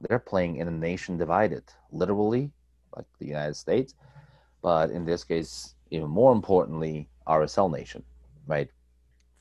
They're 0.00 0.18
playing 0.18 0.56
in 0.56 0.66
a 0.66 0.70
nation 0.70 1.18
divided, 1.18 1.64
literally, 1.92 2.50
like 2.96 3.04
the 3.18 3.26
United 3.26 3.56
States, 3.56 3.92
but 4.62 4.88
in 4.88 5.04
this 5.04 5.22
case, 5.22 5.74
even 5.90 6.08
more 6.08 6.32
importantly, 6.32 7.10
RSL 7.26 7.70
nation, 7.70 8.02
right? 8.46 8.70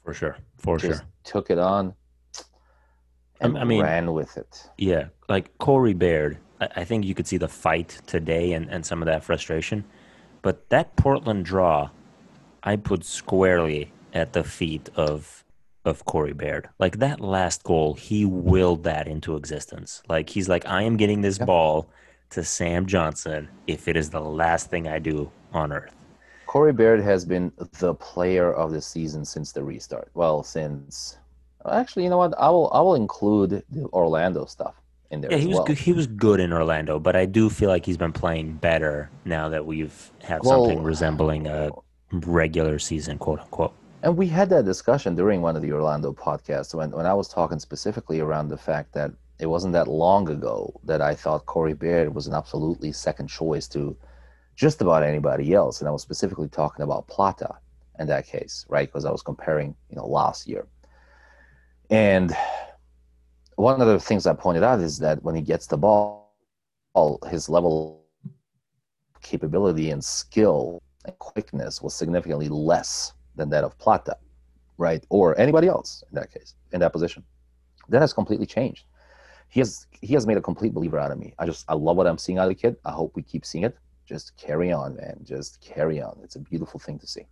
For 0.03 0.13
sure, 0.13 0.35
for 0.57 0.77
Just 0.77 0.99
sure. 0.99 1.07
took 1.23 1.49
it 1.49 1.57
on 1.57 1.93
and 3.43 3.57
I 3.57 3.63
mean- 3.63 3.81
ran 3.81 4.13
with 4.13 4.37
it. 4.37 4.69
Yeah, 4.77 5.05
like 5.29 5.57
Corey 5.57 5.93
Baird, 5.93 6.37
I, 6.61 6.67
I 6.77 6.83
think 6.83 7.05
you 7.05 7.13
could 7.15 7.27
see 7.27 7.37
the 7.37 7.47
fight 7.47 8.01
today 8.07 8.53
and, 8.53 8.69
and 8.69 8.85
some 8.85 9.01
of 9.01 9.05
that 9.07 9.23
frustration. 9.23 9.83
But 10.41 10.69
that 10.69 10.95
Portland 10.95 11.45
draw, 11.45 11.89
I 12.63 12.75
put 12.75 13.03
squarely 13.05 13.91
at 14.13 14.33
the 14.33 14.43
feet 14.43 14.89
of 14.95 15.39
of 15.85 16.05
Corey 16.05 16.31
Baird. 16.33 16.69
Like 16.79 16.99
that 16.99 17.19
last 17.19 17.63
goal, 17.63 17.93
he 17.95 18.23
willed 18.23 18.83
that 18.85 19.05
into 19.05 19.35
existence. 19.35 20.01
Like 20.07 20.29
he's 20.29 20.47
like, 20.47 20.65
I 20.65 20.83
am 20.83 20.95
getting 20.95 21.19
this 21.21 21.39
Yep. 21.39 21.47
ball 21.47 21.89
to 22.29 22.41
Sam 22.43 22.85
Johnson 22.85 23.49
if 23.67 23.89
it 23.89 23.97
is 23.97 24.09
the 24.09 24.21
last 24.21 24.69
thing 24.69 24.87
I 24.87 24.99
do 24.99 25.29
on 25.51 25.73
earth. 25.73 25.93
Corey 26.45 26.71
Baird 26.71 27.01
has 27.01 27.25
been 27.25 27.51
the 27.79 27.93
player 27.95 28.53
of 28.53 28.71
the 28.71 28.81
season 28.81 29.25
since 29.25 29.51
the 29.51 29.61
restart. 29.63 30.09
Well, 30.13 30.41
since 30.41 31.17
actually, 31.71 32.03
you 32.03 32.09
know 32.09 32.17
what? 32.17 32.33
I 32.37 32.49
will 32.49 32.69
I 32.73 32.81
will 32.81 32.95
include 32.95 33.63
the 33.69 33.85
Orlando 33.93 34.45
stuff 34.45 34.75
in 35.11 35.21
there 35.21 35.31
Yeah, 35.31 35.37
as 35.37 35.43
he 35.43 35.47
was 35.47 35.57
well. 35.57 35.65
good, 35.65 35.77
he 35.77 35.93
was 35.93 36.07
good 36.07 36.39
in 36.39 36.51
Orlando, 36.53 36.99
but 36.99 37.15
I 37.15 37.25
do 37.25 37.49
feel 37.49 37.69
like 37.69 37.85
he's 37.85 37.97
been 37.97 38.13
playing 38.13 38.53
better 38.55 39.09
now 39.25 39.49
that 39.49 39.65
we've 39.65 40.11
had 40.21 40.41
Well- 40.43 40.65
something 40.65 40.83
resembling 40.83 41.47
a 41.47 41.71
regular 42.11 42.79
season, 42.79 43.17
quote 43.17 43.39
unquote. 43.39 43.73
And 44.03 44.17
we 44.17 44.27
had 44.27 44.49
that 44.49 44.65
discussion 44.65 45.15
during 45.15 45.41
one 45.41 45.55
of 45.55 45.61
the 45.61 45.71
Orlando 45.71 46.11
podcasts 46.11 46.73
when, 46.75 46.91
when 46.91 47.05
I 47.05 47.13
was 47.13 47.29
talking 47.29 47.57
specifically 47.59 48.19
around 48.19 48.49
the 48.49 48.57
fact 48.57 48.93
that 48.93 49.11
it 49.39 49.45
wasn't 49.45 49.73
that 49.73 49.87
long 49.87 50.29
ago 50.29 50.73
that 50.83 51.01
I 51.01 51.15
thought 51.15 51.45
Corey 51.45 51.73
Baird 51.73 52.13
was 52.13 52.27
an 52.27 52.33
absolutely 52.33 52.91
second 52.91 53.27
choice 53.27 53.67
to 53.69 53.95
just 54.55 54.81
about 54.81 55.03
anybody 55.03 55.53
else. 55.53 55.79
And 55.79 55.87
I 55.87 55.91
was 55.91 56.01
specifically 56.01 56.49
talking 56.49 56.83
about 56.83 57.07
Plata 57.07 57.55
in 57.97 58.07
that 58.07 58.27
case, 58.27 58.65
right? 58.69 58.87
Because 58.89 59.05
I 59.05 59.11
was 59.11 59.21
comparing, 59.21 59.73
you 59.89 59.95
know, 59.95 60.05
last 60.05 60.47
year. 60.47 60.67
And 61.89 62.35
one 63.55 63.81
of 63.81 63.87
the 63.87 63.99
things 63.99 64.25
I 64.25 64.33
pointed 64.33 64.63
out 64.63 64.79
is 64.79 64.97
that 64.99 65.21
when 65.23 65.35
he 65.35 65.41
gets 65.41 65.67
the 65.67 65.77
ball, 65.77 66.31
his 67.29 67.49
level 67.49 68.05
capability 69.21 69.91
and 69.91 70.03
skill 70.03 70.81
and 71.05 71.17
quickness 71.19 71.81
was 71.81 71.93
significantly 71.93 72.49
less 72.49 73.13
than 73.35 73.49
that 73.49 73.63
of 73.63 73.77
Plata, 73.77 74.17
right? 74.77 75.03
Or 75.09 75.37
anybody 75.39 75.67
else 75.67 76.03
in 76.11 76.15
that 76.15 76.31
case, 76.31 76.55
in 76.71 76.79
that 76.81 76.93
position. 76.93 77.23
That 77.89 78.01
has 78.01 78.13
completely 78.13 78.45
changed. 78.45 78.85
He 79.49 79.59
has 79.59 79.87
he 80.01 80.13
has 80.13 80.25
made 80.25 80.37
a 80.37 80.41
complete 80.41 80.73
believer 80.73 80.97
out 80.97 81.11
of 81.11 81.19
me. 81.19 81.33
I 81.37 81.45
just 81.45 81.65
I 81.67 81.73
love 81.73 81.97
what 81.97 82.07
I'm 82.07 82.17
seeing 82.17 82.37
out 82.37 82.43
of 82.43 82.49
the 82.49 82.55
kid. 82.55 82.75
I 82.85 82.91
hope 82.91 83.15
we 83.15 83.21
keep 83.21 83.45
seeing 83.45 83.63
it. 83.63 83.77
Just 84.05 84.35
carry 84.37 84.71
on, 84.71 84.95
man. 84.95 85.19
Just 85.23 85.61
carry 85.61 86.01
on. 86.01 86.19
It's 86.23 86.35
a 86.35 86.39
beautiful 86.39 86.79
thing 86.79 86.99
to 86.99 87.07
see. 87.07 87.25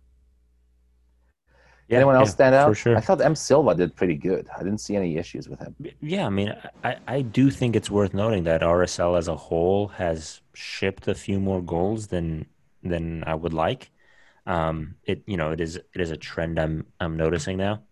Anyone 1.90 2.16
else 2.16 2.30
yeah, 2.30 2.32
stand 2.32 2.54
out? 2.54 2.68
For 2.68 2.74
sure. 2.74 2.96
I 2.96 3.00
thought 3.00 3.20
M 3.20 3.34
Silva 3.34 3.74
did 3.74 3.94
pretty 3.94 4.14
good. 4.14 4.48
I 4.56 4.62
didn't 4.62 4.78
see 4.78 4.96
any 4.96 5.16
issues 5.18 5.48
with 5.48 5.60
him. 5.60 5.74
Yeah, 6.00 6.26
I 6.26 6.30
mean, 6.30 6.54
I, 6.82 6.96
I 7.06 7.22
do 7.22 7.50
think 7.50 7.76
it's 7.76 7.90
worth 7.90 8.14
noting 8.14 8.44
that 8.44 8.62
RSL 8.62 9.18
as 9.18 9.28
a 9.28 9.36
whole 9.36 9.88
has 9.88 10.40
shipped 10.54 11.08
a 11.08 11.14
few 11.14 11.38
more 11.40 11.60
goals 11.62 12.06
than 12.08 12.46
than 12.82 13.24
I 13.24 13.34
would 13.34 13.52
like. 13.52 13.90
Um, 14.46 14.96
it 15.04 15.22
you 15.26 15.36
know 15.36 15.52
it 15.52 15.60
is 15.60 15.76
it 15.76 16.00
is 16.00 16.10
a 16.10 16.16
trend 16.16 16.58
I'm 16.58 16.86
I'm 17.00 17.16
noticing 17.16 17.58
now. 17.58 17.82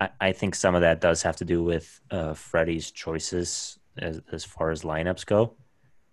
I, 0.00 0.10
I 0.20 0.32
think 0.32 0.54
some 0.54 0.74
of 0.74 0.80
that 0.82 1.00
does 1.00 1.22
have 1.22 1.36
to 1.36 1.44
do 1.44 1.62
with 1.62 2.00
uh, 2.10 2.34
Freddie's 2.34 2.90
choices 2.90 3.78
as 3.98 4.20
as 4.32 4.44
far 4.44 4.70
as 4.70 4.82
lineups 4.82 5.26
go. 5.26 5.54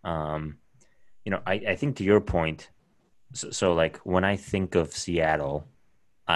Um, 0.03 0.57
you 1.25 1.31
know, 1.31 1.41
I, 1.45 1.53
I 1.69 1.75
think 1.75 1.97
to 1.97 2.03
your 2.03 2.21
point, 2.21 2.69
So, 3.33 3.51
so 3.51 3.73
like 3.73 3.97
when 3.99 4.23
I 4.23 4.35
think 4.37 4.75
of 4.75 4.93
Seattle, 4.93 5.67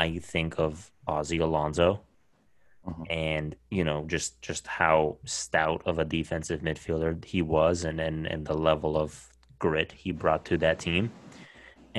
I 0.03 0.19
think 0.33 0.51
of 0.65 0.91
Ozzie 1.07 1.39
Alonso 1.49 1.89
Mhm. 2.87 3.05
and 3.09 3.55
you 3.77 3.83
know 3.83 3.99
just 4.13 4.31
just 4.49 4.67
how 4.67 5.17
stout 5.25 5.81
of 5.89 5.95
a 5.97 6.05
defensive 6.17 6.61
midfielder 6.61 7.11
he 7.33 7.41
was 7.41 7.83
and 7.83 7.99
and, 8.07 8.27
and 8.33 8.45
the 8.45 8.53
level 8.69 8.95
of 8.95 9.09
grit 9.63 9.89
he 10.03 10.11
brought 10.11 10.43
to 10.49 10.55
that 10.59 10.77
team 10.87 11.03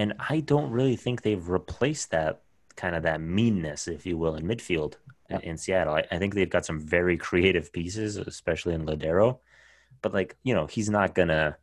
and 0.00 0.08
i 0.32 0.36
don't 0.52 0.70
really 0.78 0.94
think 1.04 1.16
they've 1.22 1.48
replaced 1.58 2.08
that 2.12 2.34
kind 2.82 2.94
of 2.94 3.02
that 3.02 3.20
meanness 3.20 3.88
if 3.96 4.06
you 4.08 4.16
will 4.22 4.36
in 4.38 4.44
midfield 4.52 4.92
in- 5.28 5.40
Yeah. 5.40 5.48
in 5.50 5.56
seattle 5.64 5.94
I, 6.00 6.02
I 6.14 6.18
think 6.20 6.34
they've 6.34 6.56
got 6.56 6.64
some 6.70 6.78
very 6.98 7.16
creative 7.28 7.66
pieces 7.78 8.10
especially 8.16 8.74
in 8.78 8.86
Lodeiro 8.86 9.28
but 10.02 10.12
like 10.18 10.30
you 10.48 10.54
know 10.56 10.66
he's 10.74 10.90
not 10.98 11.08
gonna 11.18 11.56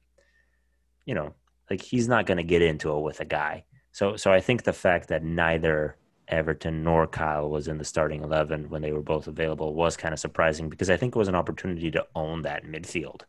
you 1.10 1.16
know 1.18 1.30
like 1.70 1.82
he's 1.82 2.08
not 2.14 2.26
gonna 2.26 2.44
get 2.54 2.62
into 2.72 2.88
it 2.96 3.02
with 3.08 3.20
a 3.22 3.30
guy 3.40 3.56
so 3.98 4.06
so 4.18 4.28
i 4.38 4.42
think 4.42 4.60
the 4.64 4.74
fact 4.86 5.06
that 5.12 5.24
neither 5.24 5.78
Everton 6.28 6.84
nor 6.84 7.08
Kyle 7.08 7.50
was 7.50 7.68
in 7.68 7.78
the 7.78 7.86
starting 7.86 8.24
11 8.24 8.70
when 8.70 8.82
they 8.82 8.92
were 8.92 9.02
both 9.02 9.28
available 9.28 9.74
was 9.74 9.98
kind 9.98 10.14
of 10.14 10.20
surprising 10.20 10.70
because 10.70 10.90
I 10.90 10.98
think 10.98 11.16
it 11.16 11.20
was 11.20 11.28
an 11.28 11.36
opportunity 11.36 11.92
to 11.92 12.08
own 12.16 12.44
that 12.44 12.66
midfield. 12.66 13.22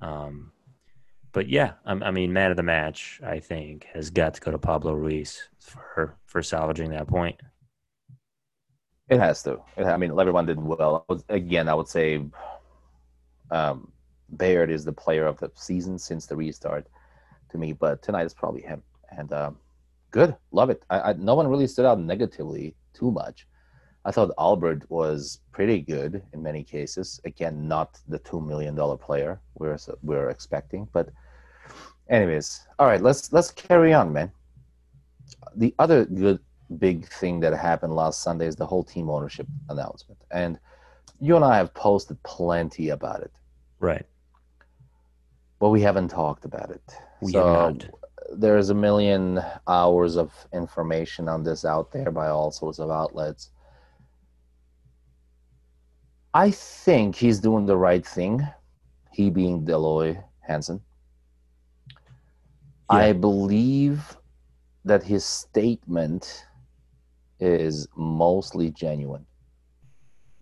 Um, 0.00 0.52
but 1.32 1.48
yeah, 1.48 1.72
I, 1.84 1.92
I 1.92 2.10
mean, 2.10 2.32
man 2.32 2.50
of 2.50 2.56
the 2.56 2.62
match, 2.62 3.20
I 3.24 3.40
think, 3.40 3.86
has 3.92 4.10
got 4.10 4.34
to 4.34 4.40
go 4.40 4.50
to 4.50 4.58
Pablo 4.58 4.94
Ruiz 4.94 5.42
for 5.58 6.16
for 6.24 6.42
salvaging 6.42 6.90
that 6.90 7.08
point. 7.08 7.40
It 9.08 9.20
has 9.20 9.42
to. 9.44 9.60
I 9.76 9.96
mean, 9.96 10.18
everyone 10.18 10.46
did 10.46 10.60
well. 10.60 11.06
Again, 11.28 11.68
I 11.68 11.74
would 11.74 11.88
say 11.88 12.24
um, 13.50 13.92
Baird 14.30 14.70
is 14.70 14.84
the 14.84 14.92
player 14.92 15.26
of 15.26 15.38
the 15.38 15.50
season 15.54 15.98
since 15.98 16.26
the 16.26 16.34
restart 16.34 16.88
to 17.50 17.58
me, 17.58 17.72
but 17.72 18.02
tonight 18.02 18.26
is 18.26 18.34
probably 18.34 18.62
him. 18.62 18.82
And 19.16 19.32
um, 19.32 19.58
good, 20.10 20.36
love 20.52 20.70
it. 20.70 20.82
I, 20.90 21.00
I, 21.00 21.12
no 21.14 21.34
one 21.34 21.48
really 21.48 21.66
stood 21.66 21.86
out 21.86 21.98
negatively 22.00 22.74
too 22.94 23.10
much. 23.10 23.46
I 24.04 24.12
thought 24.12 24.30
Albert 24.38 24.88
was 24.88 25.40
pretty 25.52 25.80
good 25.80 26.22
in 26.32 26.42
many 26.42 26.62
cases. 26.62 27.20
Again, 27.24 27.66
not 27.66 27.98
the 28.08 28.20
two 28.20 28.40
million 28.40 28.74
dollar 28.74 28.96
player 28.96 29.40
we're 29.58 29.76
we're 30.02 30.30
expecting, 30.30 30.88
but 30.92 31.10
anyways, 32.08 32.66
all 32.78 32.86
right. 32.86 33.02
Let's 33.02 33.32
let's 33.32 33.50
carry 33.50 33.92
on, 33.92 34.12
man. 34.12 34.30
The 35.56 35.74
other 35.78 36.04
good 36.04 36.38
big 36.78 37.06
thing 37.08 37.40
that 37.40 37.52
happened 37.52 37.94
last 37.94 38.22
Sunday 38.22 38.46
is 38.46 38.56
the 38.56 38.66
whole 38.66 38.84
team 38.84 39.10
ownership 39.10 39.46
announcement. 39.68 40.20
And 40.30 40.58
you 41.20 41.36
and 41.36 41.44
I 41.44 41.56
have 41.56 41.72
posted 41.74 42.22
plenty 42.22 42.90
about 42.90 43.22
it, 43.22 43.32
Right. 43.80 44.04
but 45.58 45.70
we 45.70 45.80
haven't 45.80 46.08
talked 46.08 46.44
about 46.44 46.70
it. 46.70 46.82
We 47.20 47.32
so 47.32 47.44
have 47.46 47.74
not. 47.76 47.90
There's 48.32 48.70
a 48.70 48.74
million 48.74 49.42
hours 49.66 50.16
of 50.16 50.32
information 50.52 51.28
on 51.28 51.42
this 51.42 51.64
out 51.64 51.92
there 51.92 52.10
by 52.10 52.28
all 52.28 52.50
sorts 52.50 52.78
of 52.78 52.90
outlets. 52.90 53.50
I 56.34 56.50
think 56.50 57.16
he's 57.16 57.40
doing 57.40 57.66
the 57.66 57.76
right 57.76 58.06
thing, 58.06 58.46
he 59.12 59.30
being 59.30 59.64
Dell 59.64 59.80
Loy 59.80 60.22
Hansen. 60.40 60.80
I 62.88 63.12
believe 63.12 64.16
that 64.84 65.02
his 65.02 65.24
statement 65.24 66.46
is 67.40 67.88
mostly 67.96 68.70
genuine. 68.70 69.26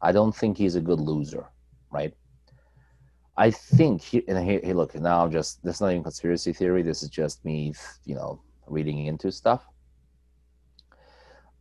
I 0.03 0.12
don't 0.12 0.35
think 0.35 0.59
he's 0.59 0.75
a 0.75 0.81
good 0.81 1.01
loser, 1.01 1.47
right? 1.90 2.12
I 3.37 3.51
think 3.51 4.01
he 4.03 4.23
and 4.29 4.38
hey, 4.38 4.61
hey 4.62 4.73
look 4.73 4.94
now 4.94 5.25
I'm 5.25 5.33
just 5.33 5.62
this 5.64 5.77
is 5.77 5.81
not 5.81 5.90
even 5.90 6.03
conspiracy 6.03 6.53
theory. 6.53 6.83
This 6.83 7.03
is 7.03 7.09
just 7.09 7.44
me, 7.44 7.75
you 8.05 8.14
know, 8.14 8.40
reading 8.66 9.07
into 9.07 9.33
stuff. 9.33 9.66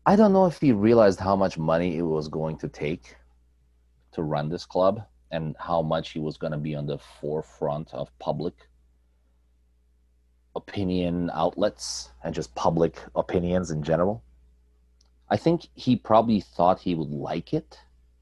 I 0.05 0.15
don't 0.15 0.33
know 0.33 0.45
if 0.45 0.59
he 0.59 0.71
realized 0.71 1.19
how 1.19 1.35
much 1.35 1.57
money 1.57 1.97
it 1.97 2.01
was 2.03 2.27
going 2.27 2.57
to 2.57 2.67
take 2.67 3.15
to 4.11 4.21
run 4.21 4.49
this 4.49 4.65
club 4.65 5.01
and 5.31 5.55
how 5.59 5.81
much 5.81 6.11
he 6.11 6.19
was 6.19 6.37
going 6.37 6.51
to 6.51 6.59
be 6.59 6.75
on 6.75 6.85
the 6.85 6.99
forefront 6.99 7.93
of 7.93 8.11
public 8.19 8.53
opinion 10.55 11.31
outlets 11.33 12.11
and 12.23 12.35
just 12.35 12.53
public 12.53 12.99
opinions 13.15 13.71
in 13.71 13.81
general. 13.81 14.23
I 15.29 15.37
think 15.37 15.67
he 15.73 15.95
probably 15.95 16.41
thought 16.41 16.79
he 16.79 16.93
would 16.93 17.09
like 17.09 17.53
it. 17.53 17.79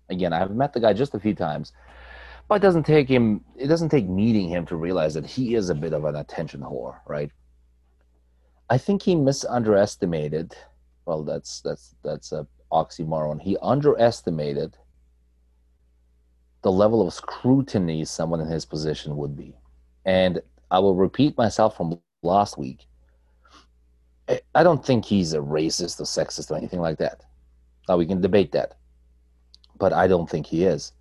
Again, 0.09 0.31
I 0.31 0.39
have 0.39 0.51
met 0.51 0.71
the 0.71 0.79
guy 0.79 0.93
just 0.93 1.15
a 1.15 1.19
few 1.19 1.35
times, 1.35 1.73
it 2.57 2.61
doesn't 2.61 2.85
take 2.85 3.07
him 3.07 3.43
it 3.55 3.67
doesn't 3.67 3.89
take 3.89 4.07
meeting 4.07 4.49
him 4.49 4.65
to 4.65 4.75
realize 4.75 5.13
that 5.13 5.25
he 5.25 5.55
is 5.55 5.69
a 5.69 5.75
bit 5.75 5.93
of 5.93 6.05
an 6.05 6.15
attention 6.15 6.61
whore, 6.61 6.97
right? 7.07 7.31
I 8.69 8.77
think 8.77 9.01
he 9.01 9.15
misunderestimated 9.15 10.55
well 11.05 11.23
that's 11.23 11.61
that's 11.61 11.95
that's 12.03 12.31
a 12.31 12.47
oxymoron. 12.71 13.41
He 13.41 13.57
underestimated 13.61 14.77
the 16.61 16.71
level 16.71 17.05
of 17.05 17.13
scrutiny 17.13 18.05
someone 18.05 18.39
in 18.39 18.47
his 18.47 18.65
position 18.65 19.17
would 19.17 19.35
be. 19.35 19.55
And 20.05 20.41
I 20.69 20.79
will 20.79 20.95
repeat 20.95 21.37
myself 21.37 21.75
from 21.75 21.99
last 22.21 22.57
week. 22.57 22.85
I 24.55 24.63
don't 24.63 24.85
think 24.85 25.03
he's 25.03 25.33
a 25.33 25.39
racist 25.39 25.99
or 25.99 26.03
sexist 26.05 26.51
or 26.51 26.57
anything 26.57 26.79
like 26.79 26.97
that. 26.99 27.23
Now 27.89 27.97
we 27.97 28.05
can 28.05 28.21
debate 28.21 28.53
that, 28.53 28.77
but 29.77 29.91
I 29.91 30.07
don't 30.07 30.29
think 30.29 30.45
he 30.45 30.63
is. 30.63 30.93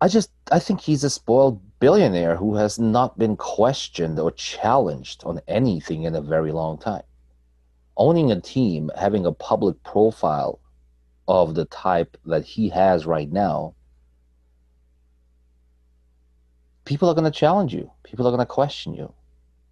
I 0.00 0.08
just 0.08 0.30
I 0.52 0.58
think 0.58 0.80
he's 0.80 1.04
a 1.04 1.10
spoiled 1.10 1.60
billionaire 1.80 2.36
who 2.36 2.56
has 2.56 2.78
not 2.78 3.18
been 3.18 3.36
questioned 3.36 4.18
or 4.18 4.30
challenged 4.30 5.24
on 5.24 5.40
anything 5.48 6.04
in 6.04 6.14
a 6.14 6.20
very 6.20 6.52
long 6.52 6.78
time. 6.78 7.02
Owning 7.96 8.30
a 8.30 8.40
team, 8.40 8.90
having 8.96 9.24
a 9.24 9.32
public 9.32 9.82
profile 9.82 10.60
of 11.28 11.54
the 11.54 11.64
type 11.66 12.16
that 12.26 12.44
he 12.44 12.68
has 12.68 13.06
right 13.06 13.30
now, 13.30 13.74
people 16.84 17.08
are 17.08 17.14
going 17.14 17.30
to 17.30 17.38
challenge 17.38 17.74
you. 17.74 17.90
People 18.02 18.26
are 18.26 18.30
going 18.30 18.40
to 18.40 18.46
question 18.46 18.94
you. 18.94 19.12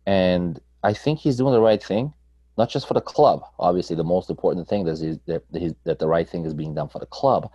And 0.07 0.61
I 0.83 0.95
think 0.95 1.19
he's 1.19 1.37
doing 1.37 1.53
the 1.53 1.61
right 1.61 1.83
thing, 1.83 2.13
not 2.59 2.71
just 2.71 2.89
for 2.89 2.95
the 2.95 3.01
club. 3.01 3.43
Obviously, 3.59 3.95
the 3.97 4.05
most 4.05 4.31
important 4.31 4.69
thing 4.69 4.87
is 4.89 5.01
that, 5.01 5.43
that 5.85 5.99
the 5.99 6.09
right 6.09 6.29
thing 6.29 6.45
is 6.45 6.55
being 6.55 6.75
done 6.75 6.89
for 6.89 6.99
the 6.99 7.07
club. 7.07 7.51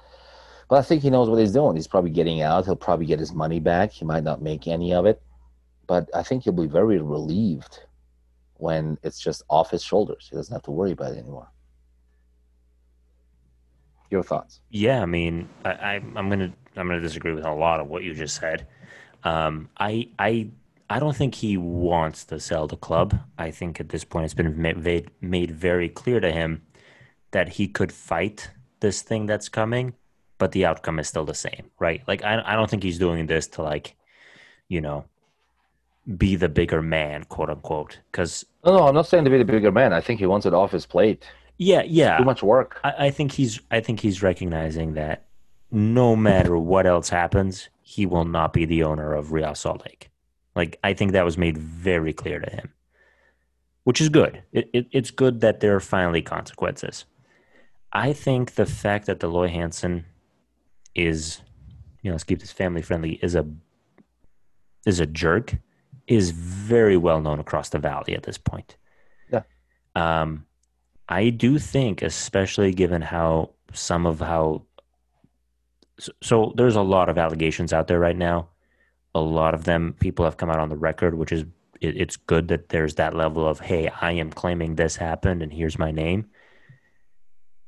But 0.69 0.77
I 0.77 0.81
think 0.83 1.01
he 1.01 1.09
knows 1.09 1.29
what 1.29 1.39
he's 1.39 1.51
doing. 1.51 1.75
He's 1.75 1.87
probably 1.87 2.11
getting 2.11 2.41
out. 2.41 2.65
He'll 2.65 2.75
probably 2.75 3.07
get 3.07 3.19
his 3.19 3.33
money 3.33 3.59
back. 3.59 3.91
He 3.91 4.05
might 4.05 4.23
not 4.23 4.41
make 4.41 4.67
any 4.67 4.93
of 4.93 5.05
it. 5.05 5.21
But 5.87 6.09
I 6.13 6.21
think 6.21 6.43
he'll 6.43 6.53
be 6.53 6.67
very 6.67 6.99
relieved 6.99 7.79
when 8.57 8.97
it's 9.01 9.19
just 9.19 9.41
off 9.49 9.71
his 9.71 9.83
shoulders. 9.83 10.27
He 10.29 10.35
doesn't 10.35 10.53
have 10.53 10.61
to 10.63 10.71
worry 10.71 10.91
about 10.91 11.13
it 11.13 11.17
anymore. 11.17 11.49
Your 14.11 14.21
thoughts? 14.21 14.61
Yeah, 14.69 15.01
I 15.01 15.05
mean, 15.05 15.49
I, 15.65 15.71
I, 15.71 15.93
I'm 16.15 16.29
gonna 16.29 16.51
I'm 16.75 16.87
gonna 16.87 17.01
disagree 17.01 17.33
with 17.33 17.45
a 17.45 17.53
lot 17.53 17.79
of 17.79 17.87
what 17.87 18.03
you 18.03 18.13
just 18.13 18.35
said. 18.35 18.67
Um, 19.23 19.69
I 19.77 20.09
I 20.17 20.49
I 20.89 20.99
don't 20.99 21.15
think 21.15 21.35
he 21.35 21.57
wants 21.57 22.25
to 22.25 22.39
sell 22.39 22.67
the 22.67 22.75
club. 22.75 23.19
I 23.37 23.51
think 23.51 23.79
at 23.79 23.89
this 23.89 24.03
point 24.03 24.25
it's 24.25 24.33
been 24.33 24.59
made 24.59 25.11
made 25.21 25.51
very 25.51 25.89
clear 25.89 26.19
to 26.19 26.31
him 26.31 26.63
that 27.31 27.49
he 27.49 27.67
could 27.67 27.91
fight 27.91 28.49
this 28.79 29.01
thing 29.03 29.27
that's 29.27 29.49
coming, 29.49 29.93
but 30.39 30.53
the 30.53 30.65
outcome 30.65 30.97
is 30.97 31.07
still 31.07 31.25
the 31.25 31.35
same, 31.35 31.69
right? 31.77 32.01
Like 32.07 32.23
I 32.23 32.41
I 32.43 32.55
don't 32.55 32.69
think 32.69 32.81
he's 32.81 32.97
doing 32.97 33.27
this 33.27 33.45
to 33.49 33.61
like, 33.61 33.95
you 34.67 34.81
know, 34.81 35.05
be 36.17 36.35
the 36.35 36.49
bigger 36.49 36.81
man, 36.81 37.25
quote 37.25 37.51
unquote. 37.51 37.99
Because 38.11 38.45
No, 38.65 38.77
no, 38.77 38.87
I'm 38.87 38.95
not 38.95 39.05
saying 39.07 39.25
to 39.25 39.29
be 39.29 39.37
the 39.37 39.45
bigger 39.45 39.71
man. 39.71 39.93
I 39.93 40.01
think 40.01 40.19
he 40.19 40.25
wants 40.25 40.47
it 40.47 40.53
off 40.55 40.71
his 40.71 40.87
plate. 40.87 41.23
yeah, 41.57 41.83
yeah, 41.85 42.17
Too 42.17 42.23
much 42.23 42.41
work. 42.41 42.79
I, 42.83 43.07
I 43.07 43.11
think 43.11 43.33
he's 43.33 43.59
I 43.69 43.81
think 43.81 43.99
he's 43.99 44.23
recognizing 44.23 44.95
that 44.95 45.25
no 45.71 46.15
matter 46.15 46.57
what 46.57 46.87
else 46.87 47.09
happens, 47.09 47.69
he 47.83 48.07
will 48.07 48.25
not 48.25 48.53
be 48.53 48.65
the 48.65 48.83
owner 48.83 49.13
of 49.13 49.31
Real 49.31 49.53
Salt 49.53 49.85
Lake. 49.85 50.09
Like 50.55 50.79
I 50.83 50.93
think 50.93 51.11
that 51.11 51.25
was 51.25 51.37
made 51.37 51.57
very 51.57 52.13
clear 52.13 52.39
to 52.39 52.49
him, 52.49 52.73
which 53.83 54.01
is 54.01 54.09
good. 54.09 54.41
It, 54.51 54.69
it, 54.73 54.87
it's 54.91 55.11
good 55.11 55.41
that 55.41 55.59
there 55.59 55.75
are 55.75 55.79
finally 55.79 56.21
consequences. 56.21 57.05
I 57.91 58.13
think 58.13 58.55
the 58.55 58.65
fact 58.65 59.05
that 59.07 59.19
Dell 59.19 59.31
Loy 59.31 59.47
Hansen 59.47 60.05
is, 60.95 61.41
you 62.01 62.09
know, 62.09 62.15
let's 62.15 62.23
keep 62.23 62.39
this 62.39 62.51
family 62.51 62.81
friendly, 62.81 63.13
is 63.21 63.35
a 63.35 63.45
is 64.85 64.99
a 64.99 65.05
jerk, 65.05 65.55
is 66.07 66.31
very 66.31 66.97
well 66.97 67.21
known 67.21 67.39
across 67.39 67.69
the 67.69 67.79
valley 67.79 68.15
at 68.15 68.23
this 68.23 68.37
point. 68.37 68.77
Yeah. 69.31 69.41
Um, 69.95 70.45
I 71.07 71.29
do 71.29 71.59
think, 71.59 72.01
especially 72.01 72.73
given 72.73 73.01
how 73.01 73.51
some 73.73 74.05
of 74.05 74.19
how 74.19 74.63
so, 75.99 76.11
so 76.21 76.53
there's 76.55 76.75
a 76.75 76.81
lot 76.81 77.09
of 77.09 77.17
allegations 77.17 77.73
out 77.73 77.87
there 77.87 77.99
right 77.99 78.15
now. 78.15 78.49
A 79.15 79.19
lot 79.19 79.53
of 79.53 79.65
them 79.65 79.95
people 79.99 80.25
have 80.25 80.37
come 80.37 80.49
out 80.49 80.59
on 80.59 80.69
the 80.69 80.77
record, 80.77 81.15
which 81.15 81.31
is 81.31 81.45
it, 81.81 81.97
it's 81.97 82.15
good 82.15 82.47
that 82.49 82.69
there's 82.69 82.95
that 82.95 83.15
level 83.15 83.47
of 83.47 83.59
hey, 83.59 83.89
I 84.01 84.13
am 84.13 84.31
claiming 84.31 84.75
this 84.75 84.95
happened 84.95 85.41
and 85.41 85.51
here's 85.51 85.79
my 85.79 85.91
name. 85.91 86.29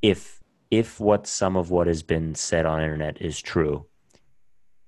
If 0.02 0.41
if 0.72 1.00
what 1.00 1.28
some 1.28 1.56
of 1.56 1.70
what 1.70 1.88
has 1.88 2.02
been 2.02 2.34
said 2.34 2.66
on 2.66 2.80
the 2.80 2.86
internet 2.86 3.22
is 3.22 3.40
true, 3.42 3.86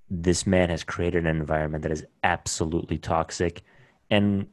this 0.09 0.47
man 0.47 0.69
has 0.69 0.83
created 0.83 1.25
an 1.25 1.35
environment 1.35 1.83
that 1.83 1.91
is 1.91 2.05
absolutely 2.23 2.97
toxic 2.97 3.61
and 4.09 4.47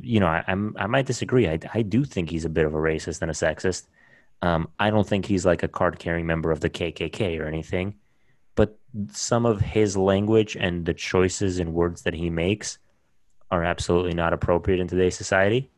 you 0.00 0.20
know, 0.20 0.26
I, 0.26 0.44
am 0.46 0.74
I 0.78 0.86
might 0.86 1.06
disagree. 1.06 1.48
I, 1.48 1.58
I 1.72 1.82
do 1.82 2.04
think 2.04 2.30
he's 2.30 2.44
a 2.44 2.50
bit 2.50 2.66
of 2.66 2.74
a 2.74 2.78
racist 2.78 3.22
and 3.22 3.30
a 3.30 3.34
sexist. 3.34 3.86
Um, 4.42 4.68
I 4.78 4.90
don't 4.90 5.06
think 5.06 5.24
he's 5.24 5.46
like 5.46 5.62
a 5.62 5.68
card 5.68 5.98
carrying 5.98 6.26
member 6.26 6.50
of 6.50 6.60
the 6.60 6.68
KKK 6.68 7.40
or 7.40 7.46
anything, 7.46 7.94
but 8.54 8.78
some 9.10 9.46
of 9.46 9.60
his 9.60 9.96
language 9.96 10.56
and 10.56 10.84
the 10.84 10.94
choices 10.94 11.58
and 11.58 11.72
words 11.72 12.02
that 12.02 12.14
he 12.14 12.28
makes 12.28 12.78
are 13.50 13.64
absolutely 13.64 14.12
not 14.12 14.32
appropriate 14.32 14.80
in 14.80 14.88
today's 14.88 15.16
society. 15.16 15.70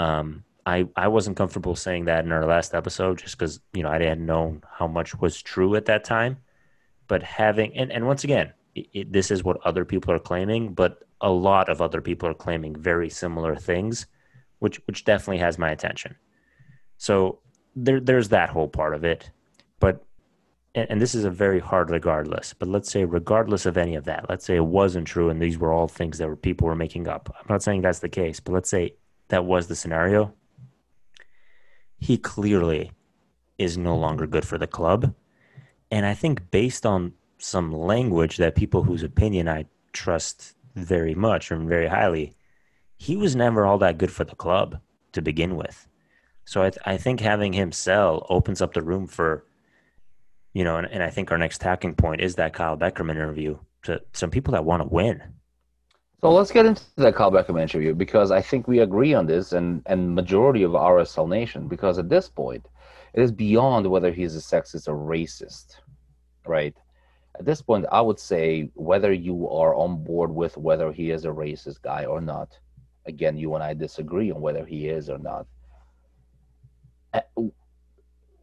Um, 0.00 0.44
I 0.66 0.88
I 0.96 1.08
wasn't 1.08 1.36
comfortable 1.36 1.76
saying 1.76 2.06
that 2.06 2.24
in 2.24 2.32
our 2.32 2.44
last 2.44 2.74
episode 2.74 3.18
just 3.18 3.38
because 3.38 3.60
you 3.72 3.82
know 3.82 3.88
I 3.88 3.94
hadn't 3.94 4.26
known 4.26 4.62
how 4.68 4.88
much 4.88 5.18
was 5.20 5.40
true 5.40 5.76
at 5.76 5.86
that 5.86 6.04
time. 6.04 6.38
But 7.06 7.22
having 7.22 7.74
and 7.76 7.92
and 7.92 8.06
once 8.06 8.24
again, 8.24 8.52
it, 8.74 8.86
it, 8.92 9.12
this 9.12 9.30
is 9.30 9.44
what 9.44 9.64
other 9.64 9.84
people 9.84 10.12
are 10.12 10.18
claiming, 10.18 10.74
but 10.74 11.04
a 11.20 11.30
lot 11.30 11.68
of 11.68 11.80
other 11.80 12.00
people 12.00 12.28
are 12.28 12.34
claiming 12.34 12.74
very 12.74 13.08
similar 13.08 13.54
things, 13.54 14.06
which 14.58 14.80
which 14.86 15.04
definitely 15.04 15.38
has 15.38 15.56
my 15.56 15.70
attention. 15.70 16.16
So 16.98 17.38
there 17.76 18.00
there's 18.00 18.30
that 18.30 18.50
whole 18.50 18.68
part 18.68 18.94
of 18.94 19.04
it, 19.04 19.30
but 19.78 20.04
and, 20.74 20.90
and 20.90 21.00
this 21.00 21.14
is 21.14 21.24
a 21.24 21.30
very 21.30 21.60
hard 21.60 21.90
regardless. 21.90 22.54
But 22.54 22.68
let's 22.68 22.90
say 22.90 23.04
regardless 23.04 23.66
of 23.66 23.76
any 23.76 23.94
of 23.94 24.04
that, 24.06 24.28
let's 24.28 24.44
say 24.44 24.56
it 24.56 24.66
wasn't 24.66 25.06
true 25.06 25.30
and 25.30 25.40
these 25.40 25.58
were 25.58 25.72
all 25.72 25.86
things 25.86 26.18
that 26.18 26.26
were 26.28 26.36
people 26.36 26.66
were 26.66 26.74
making 26.74 27.06
up. 27.06 27.34
I'm 27.38 27.46
not 27.48 27.62
saying 27.62 27.82
that's 27.82 28.00
the 28.00 28.08
case, 28.08 28.40
but 28.40 28.52
let's 28.52 28.68
say 28.68 28.96
that 29.28 29.44
was 29.44 29.68
the 29.68 29.76
scenario 29.76 30.34
he 31.98 32.18
clearly 32.18 32.92
is 33.58 33.78
no 33.78 33.96
longer 33.96 34.26
good 34.26 34.44
for 34.44 34.58
the 34.58 34.66
club. 34.66 35.14
And 35.90 36.04
I 36.04 36.14
think 36.14 36.50
based 36.50 36.84
on 36.84 37.14
some 37.38 37.72
language 37.72 38.36
that 38.36 38.54
people 38.54 38.82
whose 38.82 39.02
opinion 39.02 39.48
I 39.48 39.66
trust 39.92 40.54
very 40.74 41.14
much 41.14 41.50
and 41.50 41.68
very 41.68 41.86
highly, 41.86 42.34
he 42.96 43.16
was 43.16 43.36
never 43.36 43.64
all 43.64 43.78
that 43.78 43.98
good 43.98 44.10
for 44.10 44.24
the 44.24 44.34
club 44.34 44.80
to 45.12 45.22
begin 45.22 45.56
with. 45.56 45.86
So 46.44 46.62
I, 46.62 46.70
th- 46.70 46.82
I 46.84 46.96
think 46.96 47.20
having 47.20 47.52
him 47.52 47.72
sell 47.72 48.26
opens 48.28 48.62
up 48.62 48.74
the 48.74 48.82
room 48.82 49.06
for, 49.06 49.44
you 50.52 50.64
know, 50.64 50.76
and, 50.76 50.86
and 50.86 51.02
I 51.02 51.10
think 51.10 51.30
our 51.30 51.38
next 51.38 51.60
tacking 51.60 51.94
point 51.94 52.20
is 52.20 52.36
that 52.36 52.52
Kyle 52.52 52.76
Beckerman 52.76 53.10
interview 53.16 53.58
to 53.82 54.02
some 54.12 54.30
people 54.30 54.52
that 54.52 54.64
want 54.64 54.82
to 54.82 54.88
win. 54.88 55.22
So 56.26 56.32
let's 56.32 56.50
get 56.50 56.66
into 56.66 56.82
that 56.96 57.14
Kyle 57.14 57.30
Beckerman 57.30 57.62
interview 57.62 57.94
because 57.94 58.32
I 58.32 58.42
think 58.42 58.66
we 58.66 58.80
agree 58.80 59.14
on 59.14 59.26
this, 59.26 59.52
and 59.52 59.80
and 59.86 60.12
majority 60.12 60.64
of 60.64 60.72
RSL 60.72 61.28
Nation. 61.28 61.68
Because 61.68 62.00
at 62.00 62.08
this 62.08 62.28
point, 62.28 62.66
it 63.14 63.22
is 63.22 63.30
beyond 63.30 63.88
whether 63.88 64.10
he's 64.10 64.34
a 64.34 64.40
sexist 64.40 64.88
or 64.88 64.96
racist, 64.96 65.76
right? 66.44 66.74
At 67.38 67.44
this 67.44 67.62
point, 67.62 67.86
I 67.92 68.00
would 68.00 68.18
say 68.18 68.72
whether 68.74 69.12
you 69.12 69.48
are 69.50 69.76
on 69.76 70.02
board 70.02 70.34
with 70.34 70.56
whether 70.56 70.90
he 70.90 71.12
is 71.12 71.26
a 71.26 71.28
racist 71.28 71.80
guy 71.82 72.06
or 72.06 72.20
not. 72.20 72.58
Again, 73.06 73.36
you 73.36 73.54
and 73.54 73.62
I 73.62 73.72
disagree 73.74 74.32
on 74.32 74.40
whether 74.40 74.66
he 74.66 74.88
is 74.88 75.08
or 75.08 75.18
not. 75.18 75.46
Uh, 77.14 77.20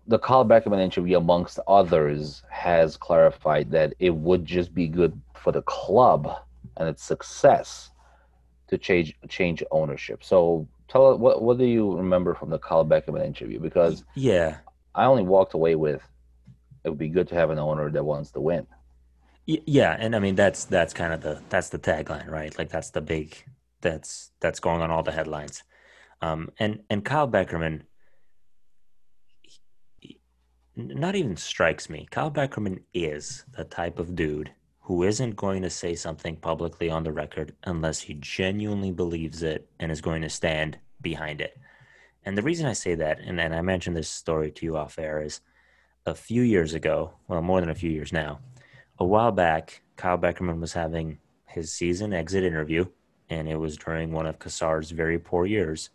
the 0.08 0.19
Kyle 0.19 0.46
Beckerman 0.46 0.80
interview, 0.80 1.17
amongst 1.17 1.60
others, 1.67 2.43
has 2.50 2.96
clarified 2.96 3.72
that 3.72 3.93
it 4.00 4.15
would 4.15 4.46
just 4.46 4.74
be 4.74 4.88
good 4.88 5.22
for 5.36 5.52
the 5.52 5.63
club 5.63 6.34
and 6.78 6.88
its 6.88 7.04
success 7.04 7.92
to 8.68 8.78
change 8.78 9.16
change 9.30 9.64
ownership. 9.72 10.24
So 10.24 10.68
tell 10.88 11.14
us 11.14 11.20
what 11.20 11.42
what 11.42 11.58
do 11.58 11.66
you 11.66 11.96
remember 11.96 12.34
from 12.34 12.50
the 12.50 12.60
Kyle 12.60 12.86
Beckerman 12.86 13.26
interview? 13.26 13.60
Because 13.60 14.04
yeah, 14.16 14.58
I 14.96 15.06
only 15.06 15.24
walked 15.24 15.54
away 15.54 15.76
with 15.76 16.02
it 16.84 16.90
would 16.90 17.00
be 17.00 17.10
good 17.10 17.28
to 17.30 17.36
have 17.36 17.50
an 17.50 17.60
owner 17.60 17.90
that 17.90 18.04
wants 18.04 18.32
to 18.32 18.42
win. 18.42 18.68
Yeah, 19.46 19.96
and 20.00 20.16
I 20.16 20.20
mean 20.20 20.36
that's 20.36 20.66
that's 20.66 20.94
kind 20.94 21.14
of 21.14 21.22
the 21.22 21.42
that's 21.50 21.70
the 21.70 21.80
tagline, 21.80 22.30
right? 22.30 22.58
Like 22.58 22.70
that's 22.70 22.92
the 22.92 23.02
big 23.02 23.36
that's 23.82 24.32
that's 24.40 24.60
going 24.60 24.82
on 24.82 24.90
all 24.90 25.04
the 25.04 25.12
headlines. 25.12 25.64
Um, 26.22 26.52
and 26.60 26.80
and 26.90 27.04
Kyle 27.04 27.28
Beckerman, 27.28 27.82
he, 30.00 30.20
not 30.78 31.16
even 31.16 31.36
strikes 31.36 31.90
me. 31.90 32.08
Kyle 32.10 32.32
Beckerman 32.32 32.84
is 32.94 33.44
the 33.52 33.66
type 33.66 34.00
of 34.00 34.16
dude 34.16 34.52
who 34.84 35.04
isn't 35.04 35.38
going 35.38 35.62
to 35.62 35.69
say 35.69 35.96
something 35.96 36.36
publicly 36.36 36.89
on 36.89 37.04
the 37.04 37.12
record 37.12 37.56
unless 37.63 38.02
he 38.02 38.15
genuinely 38.15 38.91
believes 38.91 39.41
it 39.41 39.65
and 39.80 39.89
is 39.91 40.02
going 40.02 40.22
to 40.22 40.30
stand 40.30 40.78
behind 41.02 41.39
it. 41.39 41.58
And 42.26 42.38
the 42.38 42.41
reason 42.41 42.65
I 42.65 42.74
say 42.74 42.93
that, 42.96 43.19
and, 43.19 43.39
and 43.39 43.56
I 43.56 43.62
mentioned 43.62 43.96
this 43.96 44.10
story 44.10 44.52
to 44.52 44.65
you 44.65 44.76
off 44.76 45.00
air, 45.00 45.22
is 45.22 45.39
a 46.06 46.13
few 46.13 46.41
years 46.41 46.74
ago, 46.74 47.13
well, 47.30 47.41
more 47.41 47.62
than 47.62 47.69
a 47.69 47.76
few 47.76 47.89
years 47.89 48.12
now, 48.12 48.39
a 49.00 49.06
while 49.06 49.32
back, 49.32 49.82
Kyle 49.96 50.17
Beckerman 50.17 50.60
was 50.60 50.74
having 50.74 51.17
his 51.48 51.72
season 51.72 52.12
exit 52.12 52.43
interview, 52.43 52.86
and 53.30 53.48
it 53.48 53.58
was 53.58 53.78
during 53.78 54.12
one 54.12 54.26
of 54.26 54.39
Cassar's 54.39 54.91
very 54.91 55.17
poor 55.17 55.46
years. 55.46 55.91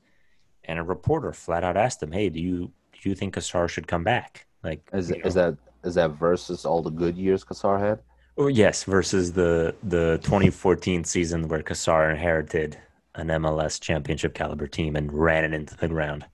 And 0.65 0.79
a 0.79 0.83
reporter 0.83 1.33
flat 1.33 1.63
out 1.65 1.77
asked 1.77 2.03
him, 2.03 2.13
"Hey, 2.13 2.29
do 2.29 2.41
you 2.41 2.73
do 3.01 3.09
you 3.09 3.15
think 3.15 3.35
Cassar 3.35 3.69
should 3.69 3.87
come 3.87 4.05
back?" 4.05 4.47
Like, 4.63 4.89
is, 4.93 5.11
is 5.11 5.35
that 5.35 5.57
is 5.85 5.95
that 5.95 6.11
versus 6.11 6.67
all 6.67 6.83
the 6.83 6.91
good 6.91 7.17
years 7.17 7.45
Cassar 7.45 7.79
had? 7.79 8.01
Yes, 8.39 8.85
versus 8.85 9.33
the 9.33 9.75
the 9.83 10.21
2014 10.23 11.03
season 11.05 11.49
where 11.49 11.63
Cassar 11.63 12.11
inherited 12.11 12.79
an 13.17 13.29
MLS 13.29 13.81
championship 13.81 14.33
caliber 14.33 14.69
team 14.69 14.95
and 14.95 15.13
ran 15.13 15.45
it 15.45 15.53
into 15.53 15.77
the 15.77 15.89
ground. 15.89 16.27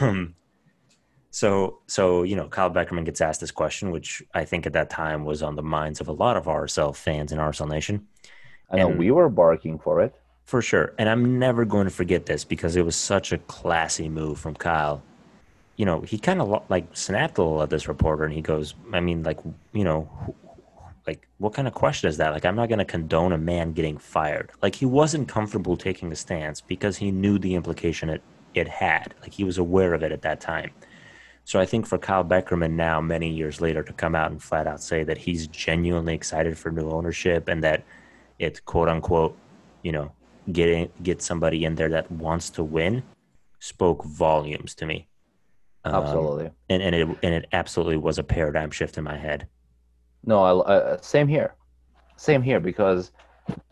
Um, 0.00 0.34
so 1.30 1.78
so 1.86 2.22
you 2.22 2.36
know, 2.36 2.48
Kyle 2.48 2.70
Beckerman 2.70 3.06
gets 3.06 3.22
asked 3.22 3.40
this 3.40 3.50
question, 3.50 3.90
which 3.90 4.22
I 4.34 4.44
think 4.44 4.66
at 4.66 4.74
that 4.74 4.90
time 4.90 5.24
was 5.24 5.42
on 5.42 5.56
the 5.56 5.62
minds 5.62 6.02
of 6.02 6.08
a 6.08 6.12
lot 6.12 6.36
of 6.36 6.44
RSL 6.44 6.94
fans 6.94 7.32
in 7.32 7.38
RSL 7.38 7.68
Nation. 7.68 8.06
I 8.70 8.76
know 8.76 8.90
and, 8.90 8.98
we 8.98 9.10
were 9.10 9.30
barking 9.30 9.78
for 9.78 10.02
it. 10.02 10.14
For 10.44 10.60
sure. 10.60 10.92
And 10.98 11.08
I'm 11.08 11.38
never 11.38 11.64
going 11.64 11.86
to 11.86 11.90
forget 11.90 12.26
this 12.26 12.44
because 12.44 12.76
it 12.76 12.84
was 12.84 12.96
such 12.96 13.32
a 13.32 13.38
classy 13.38 14.08
move 14.10 14.38
from 14.38 14.54
Kyle 14.54 15.02
you 15.78 15.84
know, 15.84 16.00
he 16.00 16.18
kind 16.18 16.42
of 16.42 16.64
like 16.68 16.84
snapped 16.94 17.38
a 17.38 17.42
little 17.42 17.62
at 17.62 17.70
this 17.70 17.86
reporter 17.86 18.24
and 18.24 18.34
he 18.34 18.42
goes, 18.42 18.74
I 18.92 18.98
mean, 18.98 19.22
like, 19.22 19.38
you 19.72 19.84
know, 19.84 20.10
like 21.08 21.26
what 21.38 21.54
kind 21.54 21.66
of 21.66 21.72
question 21.72 22.06
is 22.08 22.18
that? 22.18 22.32
Like 22.32 22.44
i'm 22.44 22.54
not 22.54 22.68
going 22.68 22.78
to 22.78 22.84
condone 22.84 23.32
a 23.32 23.38
man 23.38 23.72
getting 23.72 23.96
fired. 23.96 24.52
Like 24.62 24.74
he 24.74 24.84
wasn't 24.84 25.26
comfortable 25.26 25.76
taking 25.76 26.12
a 26.12 26.16
stance 26.16 26.60
because 26.60 26.98
he 26.98 27.10
knew 27.10 27.38
the 27.38 27.54
implication 27.54 28.10
it 28.10 28.22
it 28.54 28.68
had. 28.68 29.14
Like 29.22 29.32
he 29.32 29.42
was 29.42 29.56
aware 29.56 29.94
of 29.94 30.02
it 30.02 30.12
at 30.12 30.22
that 30.22 30.40
time. 30.40 30.70
So 31.44 31.58
i 31.58 31.64
think 31.64 31.86
for 31.86 31.96
kyle 31.96 32.26
beckerman 32.32 32.72
now 32.72 33.00
many 33.00 33.30
years 33.40 33.60
later 33.62 33.82
to 33.82 33.92
come 33.94 34.14
out 34.14 34.30
and 34.30 34.42
flat 34.42 34.66
out 34.66 34.82
say 34.82 35.02
that 35.02 35.16
he's 35.16 35.46
genuinely 35.46 36.14
excited 36.14 36.58
for 36.58 36.70
new 36.70 36.90
ownership 36.90 37.48
and 37.48 37.64
that 37.64 37.84
it's 38.38 38.60
quote 38.60 38.90
unquote 38.90 39.34
you 39.82 39.92
know 39.92 40.12
getting 40.52 40.90
get 41.02 41.22
somebody 41.22 41.64
in 41.64 41.74
there 41.74 41.88
that 41.88 42.12
wants 42.12 42.50
to 42.50 42.62
win 42.62 43.02
spoke 43.60 44.04
volumes 44.04 44.74
to 44.74 44.84
me. 44.86 45.08
Absolutely. 45.84 46.46
um, 46.46 46.52
and, 46.68 46.82
and 46.82 46.94
it 46.94 47.08
and 47.22 47.34
it 47.38 47.46
absolutely 47.52 47.96
was 47.96 48.18
a 48.18 48.22
paradigm 48.22 48.70
shift 48.70 48.98
in 48.98 49.04
my 49.04 49.16
head 49.16 49.48
no, 50.24 50.42
I, 50.42 50.72
uh, 50.72 51.00
same 51.00 51.28
here, 51.28 51.54
same 52.16 52.42
here 52.42 52.60
because 52.60 53.12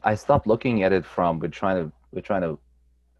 I 0.02 0.14
stopped 0.14 0.46
looking 0.46 0.82
at 0.82 0.92
it 0.92 1.04
from 1.04 1.38
we're 1.38 1.48
trying 1.48 1.85
to 1.85 1.92
we're 2.12 2.20
trying 2.22 2.42
to 2.42 2.59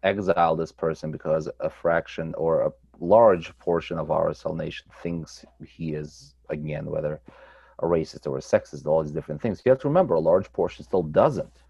exile 0.03 0.55
this 0.55 0.71
person 0.71 1.11
because 1.11 1.49
a 1.59 1.69
fraction 1.69 2.33
or 2.35 2.61
a 2.61 2.71
large 2.99 3.55
portion 3.59 3.97
of 3.99 4.07
RSL 4.07 4.55
nation 4.55 4.87
thinks 5.03 5.45
he 5.65 5.93
is 5.93 6.35
again 6.49 6.85
whether 6.85 7.21
a 7.79 7.85
racist 7.85 8.25
or 8.25 8.37
a 8.37 8.41
sexist, 8.41 8.85
all 8.85 9.03
these 9.03 9.11
different 9.11 9.41
things. 9.41 9.61
You 9.63 9.69
have 9.71 9.81
to 9.81 9.87
remember 9.87 10.15
a 10.15 10.19
large 10.19 10.51
portion 10.51 10.83
still 10.83 11.03
doesn't, 11.03 11.61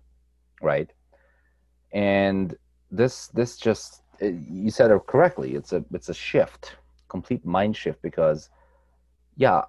right? 0.62 0.92
And 1.92 2.56
this 2.92 3.28
this 3.28 3.58
just 3.58 4.04
you 4.22 4.72
said 4.72 4.92
it 4.92 5.08
correctly. 5.08 5.56
It's 5.56 5.74
a 5.74 5.84
it's 5.94 6.10
a 6.10 6.14
shift, 6.14 6.78
complete 7.10 7.46
mind 7.46 7.76
shift 7.76 8.02
because 8.02 8.50
yeah, 9.36 9.64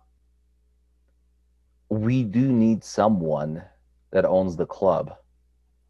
we 1.88 2.22
do 2.22 2.52
need 2.52 2.84
someone 2.84 3.62
that 4.10 4.24
owns 4.24 4.56
the 4.56 4.66
club 4.66 5.14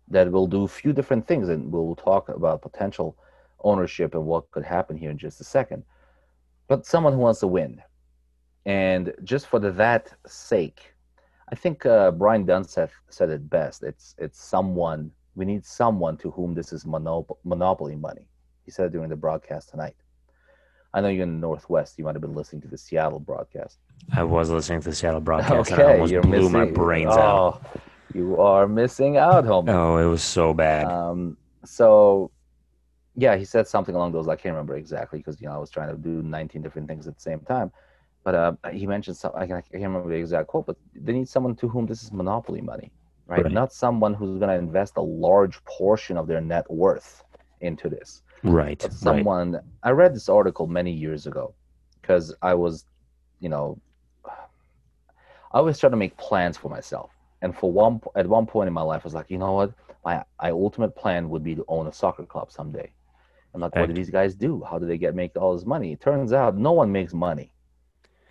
that 0.09 0.31
will 0.31 0.47
do 0.47 0.65
a 0.65 0.69
few 0.69 0.93
different 0.93 1.27
things 1.27 1.49
and 1.49 1.71
we'll 1.71 1.95
talk 1.97 2.29
about 2.29 2.63
potential 2.63 3.17
ownership 3.61 4.15
and 4.15 4.25
what 4.25 4.51
could 4.51 4.65
happen 4.65 4.97
here 4.97 5.11
in 5.11 5.19
just 5.19 5.41
a 5.41 5.45
second. 5.45 5.83
But 6.69 6.87
someone 6.87 7.13
who 7.13 7.19
wants 7.19 7.41
to 7.41 7.47
win. 7.47 7.83
And 8.65 9.13
just 9.25 9.47
for 9.47 9.59
the, 9.59 9.71
that 9.73 10.13
sake 10.27 10.95
i 11.51 11.55
think 11.55 11.87
uh, 11.87 12.11
brian 12.11 12.45
dunseth 12.45 12.93
said 13.09 13.31
it 13.31 13.49
best. 13.49 13.83
It's 13.83 14.15
it's 14.19 14.41
someone 14.43 15.11
we 15.35 15.45
need 15.45 15.65
someone 15.65 16.17
to 16.19 16.31
whom 16.31 16.55
this 16.55 16.73
is 16.73 16.85
monop- 16.85 17.39
monopoly 17.45 17.97
money. 17.97 18.29
He 18.65 18.71
said 18.71 18.93
during 18.93 19.09
the 19.09 19.17
broadcast 19.17 19.71
tonight 19.71 19.95
I 20.99 21.01
know 21.01 21.09
you're 21.09 21.23
in 21.23 21.41
the 21.41 21.47
Northwest. 21.47 21.97
You 21.97 22.05
might 22.05 22.17
have 22.17 22.23
been 22.23 22.35
listening 22.35 22.61
to 22.63 22.69
the 22.69 22.77
Seattle 22.77 23.21
broadcast. 23.21 23.79
I 24.13 24.25
was 24.25 24.51
listening 24.51 24.81
to 24.81 24.91
the 24.91 24.95
Seattle 24.97 25.21
broadcast. 25.21 25.73
Okay, 25.73 25.75
and 25.75 25.83
I 25.83 25.93
almost 25.93 26.13
you're 26.13 26.23
blew 26.23 26.41
missing, 26.41 26.53
my 26.53 26.65
brains 26.65 27.13
oh, 27.13 27.21
out. 27.21 27.81
You 28.13 28.41
are 28.41 28.67
missing 28.67 29.17
out, 29.17 29.45
homie. 29.45 29.71
Oh, 29.71 29.97
it 29.99 30.11
was 30.11 30.25
so 30.25 30.53
bad. 30.53 30.87
Um, 30.87 31.37
so, 31.65 32.33
yeah, 33.15 33.37
he 33.37 33.45
said 33.45 33.69
something 33.69 33.95
along 33.95 34.11
those. 34.11 34.27
I 34.27 34.35
can't 34.35 34.55
remember 34.55 34.77
exactly 34.77 35.21
because 35.21 35.41
you 35.41 35.47
know 35.47 35.55
I 35.55 35.59
was 35.59 35.71
trying 35.71 35.91
to 35.91 35.97
do 35.97 36.21
19 36.21 36.63
different 36.63 36.89
things 36.89 37.07
at 37.07 37.15
the 37.15 37.21
same 37.21 37.41
time. 37.41 37.71
But 38.25 38.35
uh, 38.35 38.53
he 38.73 38.85
mentioned 38.85 39.17
something. 39.17 39.41
I 39.41 39.47
can't, 39.47 39.65
I 39.69 39.71
can't 39.71 39.85
remember 39.85 40.09
the 40.09 40.17
exact 40.17 40.49
quote, 40.49 40.67
but 40.67 40.77
they 40.97 41.13
need 41.13 41.29
someone 41.29 41.55
to 41.57 41.69
whom 41.69 41.87
this 41.87 42.03
is 42.03 42.11
monopoly 42.11 42.61
money. 42.61 42.91
right? 43.29 43.45
Right. 43.45 43.53
Not 43.53 43.73
someone 43.73 44.15
who's 44.15 44.39
going 44.41 44.51
to 44.51 44.57
invest 44.57 44.97
a 44.97 45.03
large 45.03 45.65
portion 45.65 46.17
of 46.17 46.27
their 46.27 46.41
net 46.41 46.69
worth 46.69 47.23
into 47.61 47.89
this. 47.89 48.23
Right. 48.43 48.79
But 48.81 48.93
Right. 49.03 49.27
someone, 49.27 49.61
I 49.83 49.91
read 49.91 50.15
this 50.15 50.29
article 50.29 50.67
many 50.67 50.93
years 50.93 51.27
ago 51.27 51.55
because 52.01 52.35
I 52.43 52.55
was, 52.55 52.87
you 53.41 53.49
know, 53.49 53.81
I 55.53 55.59
always 55.59 55.79
try 55.79 55.91
to 55.91 55.97
make 55.97 56.17
plans 56.17 56.57
for 56.57 56.69
myself. 56.69 57.11
And 57.43 57.57
for 57.57 57.71
one, 57.73 58.01
at 58.17 58.27
one 58.27 58.47
point 58.47 58.69
in 58.69 58.75
my 58.75 58.83
life, 58.83 59.03
I 59.05 59.07
was 59.07 59.15
like, 59.15 59.31
you 59.31 59.39
know 59.39 59.55
what? 59.55 59.73
My, 60.05 60.25
my 60.43 60.51
ultimate 60.51 60.95
plan 60.97 61.29
would 61.31 61.43
be 61.45 61.55
to 61.55 61.65
own 61.69 61.87
a 61.87 61.93
soccer 61.93 62.25
club 62.27 62.51
someday. 62.53 62.93
I'm 63.55 63.61
like, 63.61 63.75
what 63.77 63.87
do 63.89 63.95
these 63.95 64.11
guys 64.11 64.35
do? 64.35 64.63
How 64.69 64.79
do 64.79 64.87
they 64.87 64.99
get 64.99 65.15
make 65.15 65.37
all 65.37 65.55
this 65.55 65.67
money? 65.67 65.93
It 65.93 66.01
turns 66.01 66.33
out 66.33 66.57
no 66.57 66.73
one 66.73 66.93
makes 66.93 67.15
money. 67.15 67.53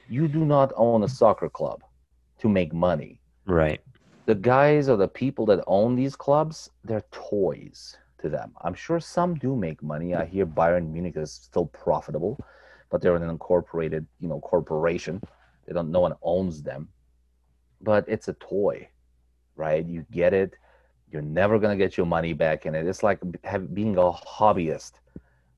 You 0.08 0.28
do 0.28 0.46
not 0.46 0.74
own 0.76 1.04
a 1.04 1.08
soccer 1.10 1.50
club 1.50 1.82
to 2.40 2.50
make 2.50 2.74
money 2.74 3.22
Right. 3.46 3.82
the 4.28 4.36
guys 4.36 4.90
or 4.90 4.98
the 4.98 5.08
people 5.08 5.46
that 5.48 5.64
own 5.68 5.96
these 5.96 6.16
clubs, 6.16 6.70
they're 6.84 7.06
toys 7.12 7.98
to 8.20 8.30
them. 8.30 8.54
I'm 8.62 8.74
sure 8.74 9.00
some 9.00 9.36
do 9.36 9.56
make 9.56 9.82
money. 9.84 10.16
I 10.16 10.26
hear 10.26 10.46
Bayern 10.46 10.92
Munich 10.92 11.18
is 11.18 11.32
still 11.32 11.68
profitable, 11.68 12.40
but 12.90 13.02
they're 13.02 13.16
an 13.16 13.30
incorporated, 13.30 14.06
you 14.20 14.28
know, 14.28 14.40
corporation. 14.40 15.22
They 15.66 15.74
don't. 15.74 15.92
No 15.92 16.00
one 16.00 16.14
owns 16.22 16.64
them, 16.64 16.90
but 17.82 18.06
it's 18.08 18.28
a 18.28 18.34
toy, 18.34 18.88
right? 19.56 19.86
You 19.86 20.06
get 20.12 20.34
it. 20.34 20.54
You're 21.12 21.22
never 21.22 21.60
gonna 21.60 21.78
get 21.78 21.98
your 21.98 22.06
money 22.06 22.34
back 22.34 22.66
in 22.66 22.76
it. 22.76 22.88
It's 22.88 23.04
like 23.04 23.20
have, 23.44 23.74
being 23.74 23.98
a 23.98 24.12
hobbyist, 24.12 24.94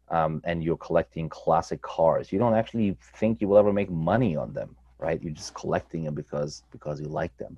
um, 0.10 0.42
and 0.44 0.64
you're 0.64 0.78
collecting 0.78 1.30
classic 1.30 1.82
cars. 1.82 2.32
You 2.32 2.40
don't 2.40 2.56
actually 2.56 2.98
think 3.18 3.42
you 3.42 3.48
will 3.48 3.58
ever 3.58 3.74
make 3.74 3.90
money 3.90 4.36
on 4.36 4.54
them, 4.54 4.76
right? 4.98 5.22
You're 5.22 5.34
just 5.34 5.54
collecting 5.54 6.04
them 6.04 6.16
because 6.16 6.64
because 6.72 7.00
you 7.00 7.08
like 7.08 7.36
them. 7.38 7.58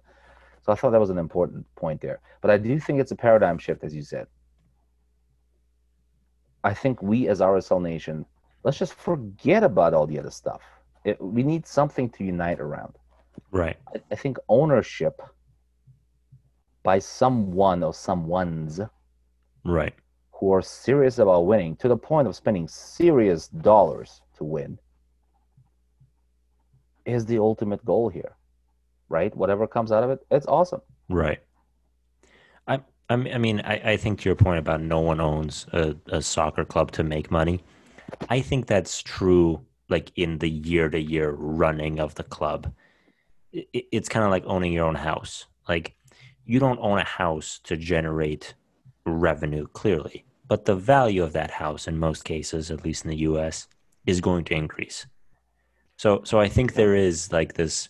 So 0.63 0.71
I 0.71 0.75
thought 0.75 0.91
that 0.91 0.99
was 0.99 1.09
an 1.09 1.17
important 1.17 1.65
point 1.75 2.01
there. 2.01 2.19
But 2.41 2.51
I 2.51 2.57
do 2.57 2.79
think 2.79 2.99
it's 2.99 3.11
a 3.11 3.15
paradigm 3.15 3.57
shift, 3.57 3.83
as 3.83 3.95
you 3.95 4.03
said. 4.03 4.27
I 6.63 6.73
think 6.73 7.01
we 7.01 7.27
as 7.27 7.39
RSL 7.39 7.81
Nation, 7.81 8.25
let's 8.63 8.77
just 8.77 8.93
forget 8.93 9.63
about 9.63 9.93
all 9.93 10.05
the 10.07 10.19
other 10.19 10.29
stuff. 10.31 10.61
It, 11.03 11.19
we 11.21 11.43
need 11.43 11.65
something 11.65 12.09
to 12.11 12.23
unite 12.23 12.59
around. 12.59 12.95
Right. 13.51 13.77
I, 13.95 14.01
I 14.11 14.15
think 14.15 14.37
ownership 14.49 15.21
by 16.83 16.99
someone 16.99 17.83
or 17.83 17.91
someones 17.91 18.87
Right. 19.63 19.93
who 20.33 20.51
are 20.53 20.61
serious 20.61 21.19
about 21.19 21.45
winning 21.45 21.75
to 21.77 21.87
the 21.87 21.97
point 21.97 22.27
of 22.27 22.35
spending 22.35 22.67
serious 22.67 23.47
dollars 23.47 24.21
to 24.37 24.43
win 24.43 24.79
is 27.05 27.25
the 27.25 27.39
ultimate 27.39 27.83
goal 27.85 28.09
here, 28.09 28.35
right? 29.09 29.35
Whatever 29.35 29.67
comes 29.67 29.91
out 29.91 30.03
of 30.03 30.09
it, 30.11 30.19
it's 30.31 30.47
awesome. 30.47 30.81
Right. 31.09 31.39
I 32.67 32.79
I 33.09 33.15
mean- 33.15 33.33
I 33.33 33.37
mean 33.37 33.61
I, 33.61 33.91
I 33.93 33.97
think 33.97 34.19
to 34.21 34.29
your 34.29 34.35
point 34.35 34.59
about 34.59 34.81
no 34.81 34.99
one 34.99 35.19
owns 35.19 35.65
a, 35.73 35.95
a 36.07 36.21
soccer 36.21 36.65
club 36.65 36.91
to 36.93 37.03
make 37.03 37.29
money. 37.31 37.63
I 38.29 38.41
think 38.41 38.67
that's 38.67 39.01
true 39.01 39.65
like 39.89 40.11
in 40.15 40.37
the 40.39 40.49
year 40.49 40.89
to 40.89 40.99
year 40.99 41.31
running 41.31 41.99
of 41.99 42.15
the 42.15 42.23
club. 42.23 42.71
I- 43.53 43.65
i- 43.75 43.85
it's 43.91 44.09
kind 44.09 44.23
of 44.25 44.31
like 44.31 44.45
owning 44.45 44.73
your 44.73 44.85
own 44.85 44.95
house. 44.95 45.45
Like 45.67 45.95
you 46.45 46.59
don't 46.59 46.79
own 46.79 46.99
a 46.99 47.03
house 47.03 47.59
to 47.65 47.77
generate 47.77 48.53
revenue 49.05 49.67
clearly, 49.67 50.25
but 50.47 50.65
the 50.65 50.75
value 50.75 51.23
of 51.23 51.33
that 51.33 51.51
house 51.51 51.87
in 51.87 51.97
most 51.97 52.23
cases, 52.23 52.71
at 52.71 52.83
least 52.85 53.03
in 53.05 53.09
the 53.11 53.17
US, 53.29 53.67
is 54.05 54.21
going 54.21 54.43
to 54.45 54.53
increase. 54.55 55.05
So 55.97 56.21
so 56.23 56.39
I 56.39 56.47
think 56.49 56.73
there 56.73 56.95
is 56.95 57.31
like 57.31 57.53
this, 57.53 57.89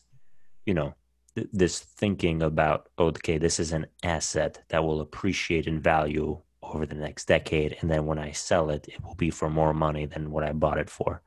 you 0.66 0.74
know, 0.74 0.94
th- 1.36 1.48
this 1.52 1.80
thinking 1.80 2.42
about 2.42 2.90
okay 2.98 3.38
this 3.38 3.60
is 3.60 3.72
an 3.72 3.86
asset 4.04 4.64
that 4.70 4.84
will 4.84 5.02
appreciate 5.02 5.68
in 5.68 5.80
value 5.80 6.40
over 6.64 6.86
the 6.86 6.96
next 6.96 7.28
decade 7.28 7.78
and 7.82 7.90
then 7.90 8.06
when 8.06 8.20
i 8.20 8.32
sell 8.32 8.70
it 8.70 8.88
it 8.88 9.04
will 9.04 9.16
be 9.16 9.30
for 9.30 9.50
more 9.50 9.74
money 9.74 10.06
than 10.06 10.32
what 10.32 10.44
i 10.44 10.52
bought 10.52 10.78
it 10.78 10.90
for 10.90 11.22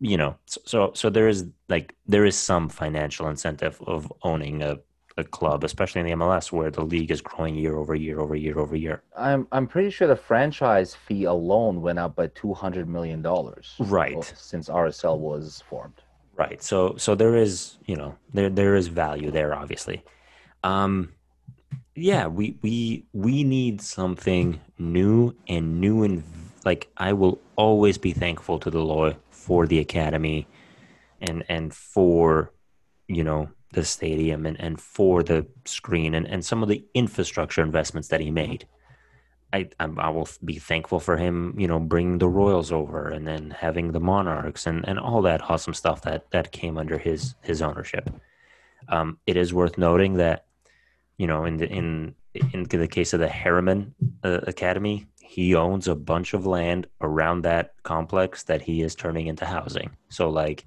you 0.00 0.16
know 0.16 0.36
so 0.46 0.60
so, 0.64 0.92
so 0.94 1.10
there 1.10 1.28
is 1.28 1.46
like 1.68 1.94
there 2.06 2.24
is 2.24 2.36
some 2.36 2.68
financial 2.68 3.28
incentive 3.28 3.80
of 3.86 4.12
owning 4.22 4.62
a, 4.62 4.78
a 5.16 5.24
club 5.24 5.64
especially 5.64 6.00
in 6.00 6.06
the 6.06 6.12
mls 6.12 6.52
where 6.52 6.70
the 6.70 6.84
league 6.84 7.10
is 7.10 7.20
growing 7.20 7.54
year 7.54 7.76
over 7.76 7.94
year 7.94 8.20
over 8.20 8.36
year 8.36 8.58
over 8.58 8.76
year 8.76 9.02
I'm 9.16 9.46
I'm 9.52 9.66
pretty 9.66 9.90
sure 9.90 10.08
the 10.08 10.16
franchise 10.16 10.94
fee 10.94 11.24
alone 11.24 11.80
went 11.80 11.98
up 11.98 12.16
by 12.16 12.26
two 12.28 12.52
hundred 12.52 12.88
million 12.88 13.22
dollars. 13.22 13.74
Right. 13.78 14.24
Since 14.36 14.68
RSL 14.68 15.18
was 15.18 15.62
formed. 15.68 16.02
Right. 16.36 16.62
So 16.62 16.96
so 16.96 17.14
there 17.14 17.36
is, 17.36 17.76
you 17.86 17.96
know, 17.96 18.16
there 18.32 18.50
there 18.50 18.74
is 18.74 18.88
value 18.88 19.30
there 19.30 19.54
obviously. 19.54 20.02
Um 20.62 21.12
yeah, 21.94 22.26
we 22.26 22.56
we 22.62 23.04
we 23.12 23.44
need 23.44 23.80
something 23.80 24.60
new 24.78 25.34
and 25.48 25.80
new 25.80 26.02
and 26.02 26.24
like 26.64 26.88
I 26.96 27.12
will 27.12 27.38
always 27.56 27.98
be 27.98 28.12
thankful 28.12 28.58
to 28.60 28.70
Dell 28.70 28.84
Loy 28.84 29.16
for 29.30 29.66
the 29.66 29.78
academy 29.78 30.46
and 31.20 31.44
and 31.48 31.72
for 31.72 32.50
you 33.06 33.22
know 33.22 33.48
the 33.72 33.84
stadium 33.84 34.46
and, 34.46 34.58
and 34.60 34.80
for 34.80 35.22
the 35.22 35.46
screen 35.64 36.14
and, 36.14 36.26
and 36.26 36.44
some 36.44 36.62
of 36.62 36.68
the 36.68 36.84
infrastructure 36.94 37.62
investments 37.62 38.08
that 38.08 38.20
he 38.20 38.30
made. 38.30 38.66
I, 39.54 39.68
I 39.78 40.10
will 40.10 40.28
be 40.44 40.58
thankful 40.58 40.98
for 40.98 41.16
him, 41.16 41.54
you 41.56 41.68
know, 41.68 41.78
bringing 41.78 42.18
the 42.18 42.28
Royals 42.28 42.72
over 42.72 43.08
and 43.08 43.24
then 43.26 43.50
having 43.50 43.92
the 43.92 44.00
Monarchs 44.00 44.66
and, 44.66 44.86
and 44.88 44.98
all 44.98 45.22
that 45.22 45.48
awesome 45.48 45.74
stuff 45.74 46.02
that 46.02 46.30
that 46.32 46.50
came 46.50 46.76
under 46.76 46.98
his 46.98 47.34
his 47.42 47.62
ownership. 47.62 48.10
Um, 48.88 49.18
it 49.26 49.36
is 49.36 49.54
worth 49.54 49.78
noting 49.78 50.14
that, 50.14 50.46
you 51.18 51.26
know, 51.28 51.44
in 51.44 51.56
the 51.58 51.68
in 51.68 52.14
in 52.52 52.64
the 52.64 52.88
case 52.88 53.12
of 53.12 53.20
the 53.20 53.28
Harriman 53.28 53.94
uh, 54.24 54.40
Academy, 54.54 55.06
he 55.20 55.54
owns 55.54 55.86
a 55.86 55.94
bunch 55.94 56.34
of 56.34 56.46
land 56.46 56.88
around 57.00 57.42
that 57.42 57.74
complex 57.84 58.42
that 58.44 58.62
he 58.62 58.82
is 58.82 58.94
turning 58.96 59.28
into 59.28 59.46
housing. 59.46 59.90
So 60.08 60.30
like, 60.30 60.66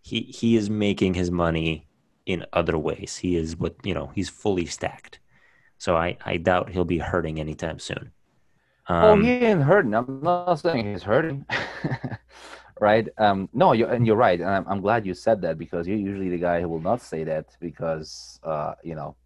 he 0.00 0.20
he 0.22 0.56
is 0.56 0.70
making 0.70 1.14
his 1.14 1.30
money 1.30 1.86
in 2.24 2.46
other 2.54 2.78
ways. 2.78 3.18
He 3.18 3.36
is 3.36 3.56
what 3.56 3.74
you 3.84 3.92
know. 3.92 4.10
He's 4.14 4.30
fully 4.30 4.66
stacked. 4.66 5.20
So 5.78 5.96
I, 5.96 6.16
I 6.24 6.36
doubt 6.36 6.70
he'll 6.70 6.84
be 6.84 6.98
hurting 6.98 7.40
anytime 7.40 7.78
soon. 7.78 8.12
oh, 8.88 9.12
Um, 9.12 9.24
he 9.24 9.30
ain't 9.30 9.62
hurting. 9.62 9.94
I'm 9.94 10.20
not 10.22 10.54
saying 10.56 10.92
he's 10.92 11.02
hurting. 11.02 11.46
right? 12.80 13.08
Um, 13.18 13.48
no, 13.52 13.72
you 13.72 13.86
and 13.86 14.06
you're 14.06 14.16
right. 14.16 14.40
And 14.40 14.48
I'm, 14.48 14.66
I'm 14.68 14.80
glad 14.80 15.06
you 15.06 15.14
said 15.14 15.40
that 15.42 15.58
because 15.58 15.86
you're 15.86 15.96
usually 15.96 16.28
the 16.30 16.38
guy 16.38 16.60
who 16.60 16.68
will 16.68 16.80
not 16.80 17.00
say 17.00 17.24
that 17.24 17.56
because 17.60 18.40
uh, 18.42 18.74
you 18.82 18.94
know 18.94 19.16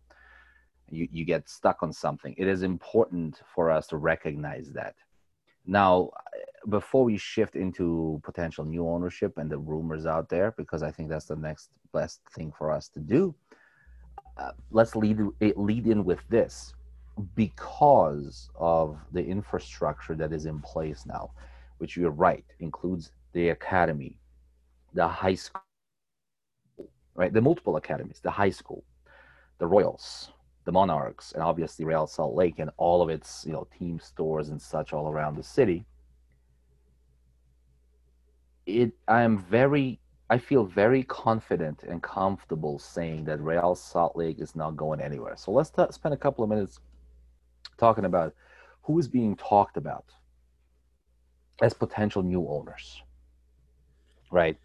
you, 0.90 1.08
you 1.10 1.24
get 1.24 1.48
stuck 1.48 1.82
on 1.82 1.92
something. 1.92 2.34
It 2.36 2.48
is 2.48 2.62
important 2.62 3.42
for 3.54 3.70
us 3.70 3.86
to 3.88 3.96
recognize 3.96 4.70
that. 4.72 4.94
Now, 5.66 6.10
before 6.68 7.04
we 7.04 7.18
shift 7.18 7.54
into 7.54 8.20
potential 8.24 8.64
new 8.64 8.88
ownership 8.88 9.36
and 9.36 9.50
the 9.50 9.58
rumors 9.58 10.06
out 10.06 10.28
there, 10.28 10.54
because 10.56 10.82
I 10.82 10.90
think 10.90 11.10
that's 11.10 11.26
the 11.26 11.36
next 11.36 11.70
best 11.92 12.20
thing 12.34 12.52
for 12.56 12.70
us 12.70 12.88
to 12.90 13.00
do, 13.00 13.34
let's 14.70 14.94
lead 14.94 15.20
eh, 15.40 15.52
lead 15.56 15.86
in 15.86 16.04
with 16.04 16.20
this 16.28 16.74
because 17.34 18.50
of 18.54 18.98
the 19.12 19.24
infrastructure 19.24 20.14
that 20.14 20.32
is 20.32 20.46
in 20.46 20.60
place 20.60 21.04
now, 21.06 21.30
which 21.78 21.96
you're 21.96 22.10
right 22.10 22.44
includes 22.60 23.12
the 23.32 23.48
academy, 23.50 24.18
the 24.94 25.06
high 25.06 25.34
school, 25.34 25.62
right? 27.14 27.32
The 27.32 27.40
multiple 27.40 27.76
academies, 27.76 28.20
the 28.22 28.30
high 28.30 28.50
school, 28.50 28.84
the 29.58 29.66
Royals, 29.66 30.30
the 30.64 30.72
Monarchs, 30.72 31.32
and 31.32 31.42
obviously 31.42 31.84
Real 31.84 32.06
Salt 32.06 32.34
Lake 32.34 32.58
and 32.58 32.70
all 32.76 33.02
of 33.02 33.08
its 33.08 33.44
you 33.46 33.52
know 33.52 33.66
team 33.78 33.98
stores 33.98 34.48
and 34.48 34.60
such 34.60 34.92
all 34.92 35.08
around 35.08 35.36
the 35.36 35.42
city. 35.42 35.84
It 38.66 38.92
I 39.08 39.22
am 39.22 39.38
very 39.38 39.98
I 40.30 40.38
feel 40.38 40.64
very 40.64 41.02
confident 41.04 41.84
and 41.84 42.02
comfortable 42.02 42.78
saying 42.78 43.24
that 43.24 43.40
Real 43.40 43.74
Salt 43.74 44.14
Lake 44.14 44.40
is 44.40 44.54
not 44.54 44.76
going 44.76 45.00
anywhere. 45.00 45.36
So 45.36 45.50
let's 45.52 45.70
ta 45.70 45.90
spend 45.90 46.14
a 46.14 46.18
couple 46.18 46.44
of 46.44 46.50
minutes 46.50 46.80
talking 47.78 48.04
about 48.04 48.34
who 48.82 48.98
is 48.98 49.08
being 49.08 49.36
talked 49.36 49.76
about 49.76 50.04
as 51.62 51.72
potential 51.72 52.22
new 52.22 52.46
owners. 52.46 53.02
Right. 54.30 54.58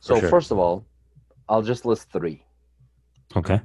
So 0.00 0.18
sure. 0.18 0.28
first 0.28 0.50
of 0.50 0.58
all, 0.58 0.86
I'll 1.48 1.62
just 1.62 1.84
list 1.84 2.10
three. 2.10 2.42
okay. 3.36 3.60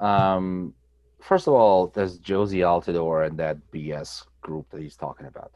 Um, 0.00 0.74
first 1.20 1.46
of 1.46 1.52
all, 1.52 1.88
there's 1.88 2.18
Jozy 2.18 2.60
Altidore 2.60 3.26
and 3.26 3.38
that 3.38 3.58
BS 3.72 4.24
group 4.40 4.70
that 4.70 4.80
he's 4.80 4.96
talking 4.96 5.26
about, 5.26 5.52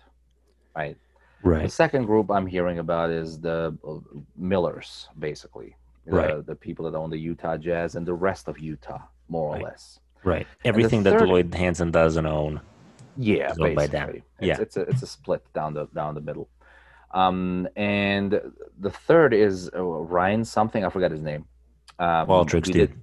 right? 0.77 0.99
The 1.45 1.69
second 1.69 2.07
group 2.07 2.31
I'm 2.31 2.47
hearing 2.47 2.79
about 2.79 3.11
is 3.11 3.39
the 3.41 3.77
uh, 3.87 3.99
Millers, 4.37 5.09
basically, 5.19 5.77
the, 6.07 6.13
Right. 6.17 6.47
the 6.47 6.55
people 6.55 6.91
that 6.91 6.97
own 6.97 7.11
the 7.11 7.19
Utah 7.19 7.57
Jazz 7.57 7.95
and 7.97 8.07
the 8.07 8.15
rest 8.15 8.49
of 8.49 8.59
Utah, 8.59 9.03
more 9.29 9.55
or 9.57 9.61
less. 9.61 10.01
Right. 10.25 10.47
Everything 10.65 11.03
that 11.05 11.19
third- 11.19 11.29
Lloyd 11.29 11.55
Hansen 11.55 11.91
doesn't 11.91 12.27
own. 12.27 12.61
Yeah, 13.17 13.53
Is 13.53 13.59
owned 13.59 13.77
by 13.77 13.87
them. 13.87 14.07
basically, 14.09 14.25
Yeah. 14.41 14.55
it's, 14.55 14.61
it's 14.61 14.77
a 14.77 14.81
it's 14.91 15.03
a 15.03 15.07
split 15.07 15.43
down 15.53 15.75
the 15.75 15.87
down 15.95 16.15
the 16.15 16.21
middle. 16.21 16.49
Um, 17.13 17.69
and 17.77 18.41
the 18.81 18.91
third 18.91 19.33
is 19.33 19.71
uh, 19.77 19.83
Ryan 19.85 20.45
something 20.45 20.85
I 20.85 20.89
forgot 20.91 21.13
his 21.13 21.21
name. 21.23 21.45
Um, 22.01 22.27
who 22.27 22.45
dude. 22.47 22.65
did- 22.65 22.95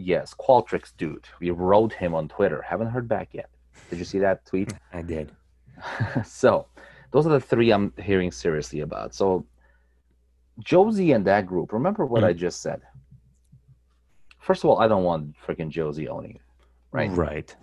Yes, 0.00 0.32
Qualtrics 0.38 0.92
dude. 0.96 1.26
We 1.40 1.50
wrote 1.50 1.92
him 1.92 2.14
on 2.14 2.28
Twitter. 2.28 2.62
Haven't 2.62 2.86
heard 2.86 3.08
back 3.08 3.30
yet. 3.32 3.50
Did 3.90 3.98
you 3.98 4.04
see 4.04 4.20
that 4.20 4.46
tweet? 4.46 4.72
I 4.92 5.02
did. 5.02 5.32
so, 6.24 6.66
those 7.10 7.26
are 7.26 7.30
the 7.30 7.40
three 7.40 7.70
I'm 7.70 7.92
hearing 7.98 8.30
seriously 8.30 8.80
about. 8.80 9.14
So, 9.14 9.46
Jozy 10.62 11.14
and 11.14 11.24
that 11.26 11.46
group. 11.46 11.72
Remember 11.72 12.04
what 12.04 12.22
Mhm. 12.22 12.26
I 12.28 12.32
just 12.32 12.60
said. 12.60 12.82
First 14.38 14.64
of 14.64 14.70
all, 14.70 14.78
I 14.80 14.88
don't 14.88 15.04
want 15.04 15.36
freaking 15.36 15.70
Jozy 15.70 16.08
owning 16.08 16.36
it. 16.36 16.42
Right. 16.92 17.10
Right. 17.10 17.56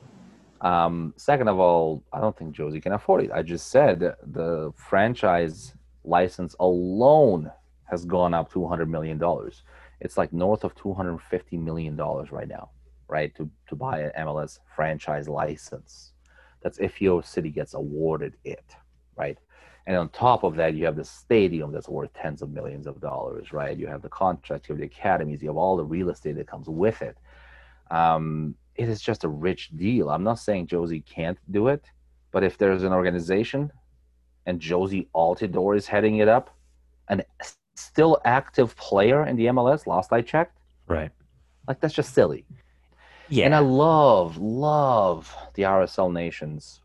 Um, 0.62 1.14
second 1.18 1.48
of 1.48 1.60
all, 1.60 2.04
I 2.14 2.22
don't 2.22 2.36
think 2.36 2.56
Jozy 2.56 2.82
can 2.82 2.94
afford 2.94 3.24
it. 3.26 3.32
I 3.32 3.42
just 3.42 3.68
said 3.70 4.00
the 4.00 4.72
franchise 4.76 5.76
license 6.04 6.56
alone 6.60 7.52
has 7.86 8.06
gone 8.06 8.34
up 8.34 8.52
two 8.52 8.66
hundred 8.68 8.90
million 8.90 9.18
dollars. 9.18 9.64
It's 10.00 10.18
like 10.18 10.32
north 10.34 10.64
of 10.64 10.74
two 10.76 10.94
hundred 10.94 11.22
fifty 11.24 11.58
million 11.58 11.96
dollars 11.96 12.32
right 12.32 12.48
now, 12.48 12.70
right? 13.08 13.36
To 13.36 13.50
to 13.68 13.76
buy 13.76 14.00
an 14.02 14.12
MLS 14.26 14.60
franchise 14.76 15.28
license. 15.28 16.14
That's 16.62 16.80
if 16.80 17.02
your 17.02 17.22
city 17.24 17.50
gets 17.50 17.74
awarded 17.74 18.36
it, 18.44 18.76
right? 19.18 19.38
And 19.88 19.96
on 19.96 20.10
top 20.10 20.44
of 20.44 20.56
that, 20.56 20.74
you 20.74 20.86
have 20.86 20.96
the 20.96 21.06
stadium 21.06 21.72
that's 21.72 21.88
worth 21.88 22.12
tens 22.14 22.42
of 22.42 22.50
millions 22.50 22.88
of 22.88 23.00
dollars, 23.00 23.54
right? 23.54 23.78
You 23.78 23.88
have 23.88 24.02
the 24.02 24.10
contracts, 24.10 24.68
you 24.68 24.74
have 24.74 24.80
the 24.80 24.86
academies, 24.88 25.42
you 25.44 25.50
have 25.50 25.58
all 25.58 25.78
the 25.78 25.84
real 25.84 26.10
estate 26.10 26.36
that 26.38 26.48
comes 26.48 26.68
with 26.68 27.02
it. 27.02 27.18
Um, 27.92 28.56
it 28.76 28.90
is 28.90 29.00
just 29.02 29.24
a 29.24 29.28
rich 29.30 29.70
deal. 29.78 30.10
I'm 30.10 30.24
not 30.24 30.40
saying 30.40 30.68
Jozy 30.68 31.06
can't 31.06 31.38
do 31.52 31.68
it, 31.68 31.86
but 32.32 32.44
if 32.44 32.58
there's 32.58 32.84
an 32.84 32.94
organization 32.94 33.72
and 34.48 34.60
Jozy 34.60 35.08
Altidore 35.16 35.78
is 35.78 35.88
heading 35.88 36.18
it 36.18 36.28
up, 36.28 36.50
an 37.10 37.24
still 37.76 38.20
active 38.26 38.76
player 38.76 39.26
in 39.26 39.36
the 39.36 39.46
MLS, 39.48 39.86
last 39.86 40.12
I 40.12 40.22
checked, 40.22 40.58
Right. 40.88 41.12
like 41.68 41.80
that's 41.80 41.94
just 41.94 42.14
silly. 42.14 42.46
Yeah. 43.30 43.46
And 43.46 43.56
I 43.56 43.60
love, 43.60 44.38
love 44.38 45.34
the 45.54 45.64
RSL 45.64 46.12
Nation's 46.12 46.82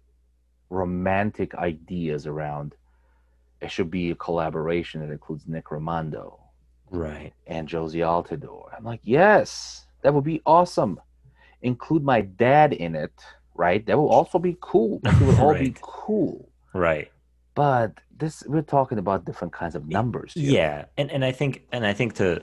romantic 0.70 1.54
ideas 1.54 2.26
around 2.26 2.74
it 3.60 3.70
should 3.70 3.90
be 3.90 4.10
a 4.10 4.14
collaboration 4.14 5.00
that 5.00 5.12
includes 5.12 5.46
Nick 5.46 5.66
Rimando 5.66 6.38
right. 6.90 7.32
and 7.46 7.68
Jozy 7.68 8.00
Altidore. 8.00 8.74
I'm 8.76 8.84
like, 8.84 9.00
yes, 9.02 9.86
that 10.02 10.14
would 10.14 10.24
be 10.24 10.40
awesome. 10.46 10.98
Include 11.62 12.02
my 12.02 12.22
dad 12.22 12.72
in 12.72 12.94
it, 12.94 13.12
right? 13.54 13.84
That 13.84 13.98
would 13.98 14.08
also 14.08 14.38
be 14.38 14.56
cool. 14.60 15.00
It 15.04 15.20
would 15.20 15.38
all 15.38 15.54
be 15.54 15.74
cool. 15.80 16.48
Right. 16.72 17.10
But 17.54 17.92
this, 18.16 18.42
we're 18.46 18.62
talking 18.62 18.98
about 18.98 19.26
different 19.26 19.52
kinds 19.52 19.74
of 19.74 19.88
numbers. 19.88 20.32
here. 20.34 20.52
Yeah, 20.52 20.84
and 20.96 21.10
and 21.10 21.24
I 21.24 21.32
think 21.32 21.66
and 21.72 21.84
I 21.84 21.92
think 21.92 22.14
to 22.14 22.40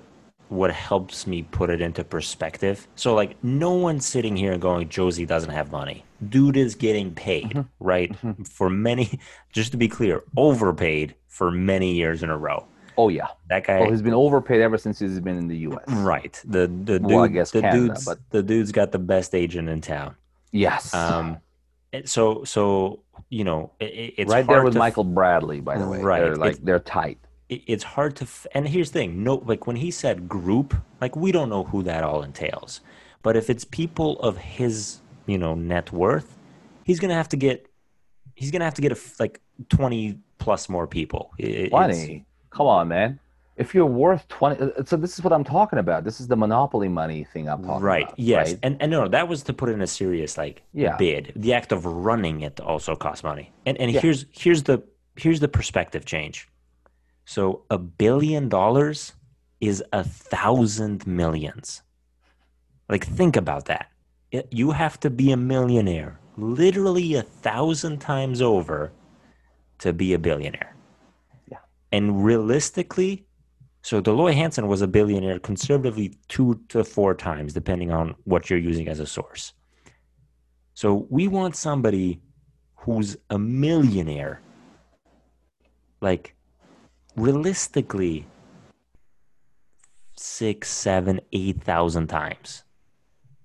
what 0.49 0.71
helps 0.71 1.27
me 1.27 1.43
put 1.43 1.69
it 1.69 1.81
into 1.81 2.03
perspective. 2.03 2.87
So 2.95 3.13
like 3.13 3.35
no 3.43 3.73
one's 3.73 4.05
sitting 4.05 4.35
here 4.35 4.51
and 4.53 4.61
going 4.61 4.87
Jozy 4.89 5.27
doesn't 5.27 5.49
have 5.51 5.71
money. 5.71 6.03
Dude 6.29 6.57
is 6.57 6.73
getting 6.75 7.13
paid, 7.13 7.51
Mhm. 7.51 7.67
right? 7.79 8.11
Mhm. 8.23 8.47
For 8.47 8.69
many 8.69 9.19
just 9.53 9.71
to 9.71 9.77
be 9.77 9.87
clear, 9.87 10.23
overpaid 10.35 11.15
for 11.27 11.51
many 11.51 11.93
years 11.93 12.23
in 12.23 12.29
a 12.29 12.37
row. 12.37 12.65
Oh 12.97 13.09
yeah. 13.09 13.27
That 13.49 13.65
guy 13.67 13.81
Well, 13.81 13.91
he's 13.91 14.01
been 14.01 14.13
overpaid 14.15 14.61
ever 14.61 14.77
since 14.77 14.97
he's 14.99 15.19
been 15.19 15.37
in 15.37 15.47
the 15.47 15.57
U.S. 15.69 15.83
right. 15.87 16.41
The 16.45 16.61
the 16.61 16.99
dude 16.99 17.05
Well, 17.05 17.23
I 17.25 17.27
guess 17.27 17.51
the 17.51 17.61
Canada, 17.61 17.87
dude's 17.89 18.05
but- 18.05 18.19
the 18.31 18.41
dude's 18.41 18.71
got 18.71 18.91
the 18.91 18.99
best 18.99 19.35
agent 19.35 19.69
in 19.69 19.81
town. 19.81 20.15
Yes. 20.51 20.93
Um 20.93 21.37
so 22.05 22.43
so 22.43 23.01
you 23.29 23.43
know, 23.43 23.71
it, 23.79 23.85
it- 23.85 24.13
it's 24.19 24.31
right 24.31 24.47
there 24.47 24.63
with 24.63 24.75
Michael 24.75 25.03
Bradley, 25.03 25.59
by 25.59 25.77
the 25.77 25.87
way. 25.87 26.01
Right. 26.01 26.21
They're 26.21 26.35
like 26.35 26.51
It's- 26.53 26.63
they're 26.65 26.79
tight. 26.79 27.19
It- 27.49 27.63
it's 27.67 27.83
hard 27.83 28.15
to 28.17 28.23
f- 28.23 28.47
and 28.53 28.67
here's 28.67 28.91
the 28.91 28.99
thing 28.99 29.23
no 29.23 29.35
like 29.45 29.67
when 29.67 29.75
he 29.77 29.89
said 29.91 30.27
group 30.27 30.75
like 31.01 31.15
we 31.15 31.31
don't 31.31 31.49
know 31.49 31.63
who 31.63 31.83
that 31.83 32.03
all 32.03 32.21
entails 32.23 32.81
but 33.23 33.35
if 33.35 33.49
it's 33.49 33.65
people 33.65 34.19
of 34.19 34.37
his 34.37 34.99
you 35.25 35.37
know 35.37 35.53
net 35.55 35.91
worth 35.91 36.37
he's 36.83 36.99
gonna 36.99 37.13
have 37.13 37.29
to 37.29 37.37
get 37.37 37.67
he's 38.35 38.51
gonna 38.51 38.65
have 38.65 38.73
to 38.73 38.81
get 38.81 38.91
a 38.91 38.95
f 38.95 39.19
like 39.19 39.39
20 39.69 40.19
plus 40.39 40.69
more 40.69 40.87
people 40.87 41.31
It- 41.37 41.49
it's- 41.49 41.69
Twenty. 41.69 42.25
Come 42.49 42.67
on, 42.67 42.87
man. 42.87 43.19
If 43.55 43.73
you're 43.73 43.85
worth 43.87 44.27
twenty, 44.27 44.61
uh, 44.61 44.83
so 44.85 44.95
this 44.97 45.13
is 45.17 45.23
what 45.23 45.33
I'm 45.33 45.43
talking 45.43 45.79
about. 45.79 46.03
This 46.03 46.19
is 46.21 46.27
the 46.27 46.35
monopoly 46.35 46.87
money 46.87 47.23
thing 47.23 47.49
I'm 47.49 47.63
talking 47.63 47.83
right 47.83 48.03
about. 48.03 48.19
yes 48.19 48.47
right? 48.49 48.59
and 48.63 48.77
and 48.81 48.91
no 48.91 49.07
that 49.07 49.27
was 49.27 49.41
to 49.43 49.53
put 49.53 49.69
in 49.69 49.81
a 49.81 49.87
serious 49.87 50.37
like 50.37 50.61
Yeah. 50.73 50.95
bid 50.97 51.33
the 51.35 51.53
act 51.53 51.71
of 51.71 51.85
running 51.85 52.41
it 52.41 52.59
also 52.59 52.95
costs 52.95 53.23
money 53.23 53.51
and 53.65 53.75
and 53.81 53.91
Yeah. 53.91 53.99
here's 54.01 54.25
here's 54.31 54.63
the 54.69 54.83
here's 55.15 55.39
the 55.39 55.47
perspective 55.47 56.05
change 56.05 56.47
so 57.28 57.63
a 57.69 57.78
billion 57.78 58.47
dollars 58.47 59.13
is 59.59 59.84
a 59.91 60.03
thousand 60.03 61.05
millions 61.05 61.82
like 62.89 63.05
think 63.05 63.36
about 63.36 63.65
that 63.65 63.88
It- 64.32 64.47
you 64.51 64.71
have 64.71 64.99
to 65.01 65.09
be 65.09 65.32
a 65.32 65.38
millionaire 65.38 66.19
literally 66.38 67.15
a 67.15 67.21
thousand 67.21 67.99
times 67.99 68.41
over 68.41 68.91
to 69.80 69.91
be 69.91 70.13
a 70.13 70.19
billionaire 70.19 70.73
Yeah. 71.51 71.59
and 71.91 72.23
realistically 72.23 73.25
so 73.82 74.01
Dell 74.01 74.15
Loy 74.15 74.34
Hansen 74.34 74.67
was 74.67 74.82
a 74.82 74.88
billionaire 74.88 75.39
conservatively 75.39 76.17
two 76.28 76.59
to 76.69 76.84
four 76.84 77.15
times, 77.15 77.53
depending 77.53 77.89
on 77.89 78.15
what 78.25 78.49
you're 78.49 78.59
using 78.59 78.89
as 78.89 78.99
a 78.99 79.05
source. 79.05 79.53
So 80.73 81.07
we 81.09 81.30
want 81.30 81.55
somebody 81.55 82.19
who's 82.75 83.15
a 83.30 83.39
millionaire, 83.39 84.41
like 86.01 86.36
realistically, 87.18 88.26
six, 90.15 90.70
seven, 90.70 91.20
eight 91.34 91.61
thousand 91.63 92.07
times. 92.07 92.63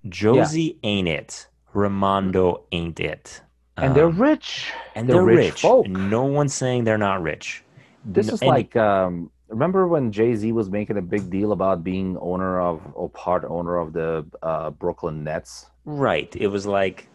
Jozy 0.07 0.77
ain't 0.83 1.07
it. 1.07 1.47
Rimando 1.73 2.61
ain't 2.71 2.99
it. 2.99 3.41
and 3.77 3.95
they're 3.95 4.05
Um, 4.05 4.21
rich. 4.21 4.71
and 4.95 5.09
they're 5.09 5.15
they're, 5.15 5.23
rich 5.25 5.63
rich. 5.63 5.87
No 5.89 6.25
one's 6.25 6.53
saying 6.53 6.83
they're 6.83 6.97
not 6.99 7.23
rich. 7.23 7.63
This 8.05 8.27
No- 8.27 8.33
is 8.35 8.43
like 8.43 8.75
um, 8.75 9.31
remember 9.47 9.87
when 9.87 10.11
Jay 10.11 10.35
Z 10.35 10.51
was 10.51 10.69
making 10.69 10.97
a 10.97 11.01
big 11.01 11.29
deal 11.31 11.51
about 11.53 11.83
being 11.83 12.15
owner 12.19 12.59
of 12.61 12.81
or 12.93 13.09
part 13.09 13.43
owner 13.45 13.77
of 13.77 13.93
the 13.93 14.25
uh, 14.43 14.69
Brooklyn 14.69 15.23
Nets. 15.23 15.71
Right. 15.85 16.35
It 16.35 16.47
was 16.47 16.65
like 16.67 17.07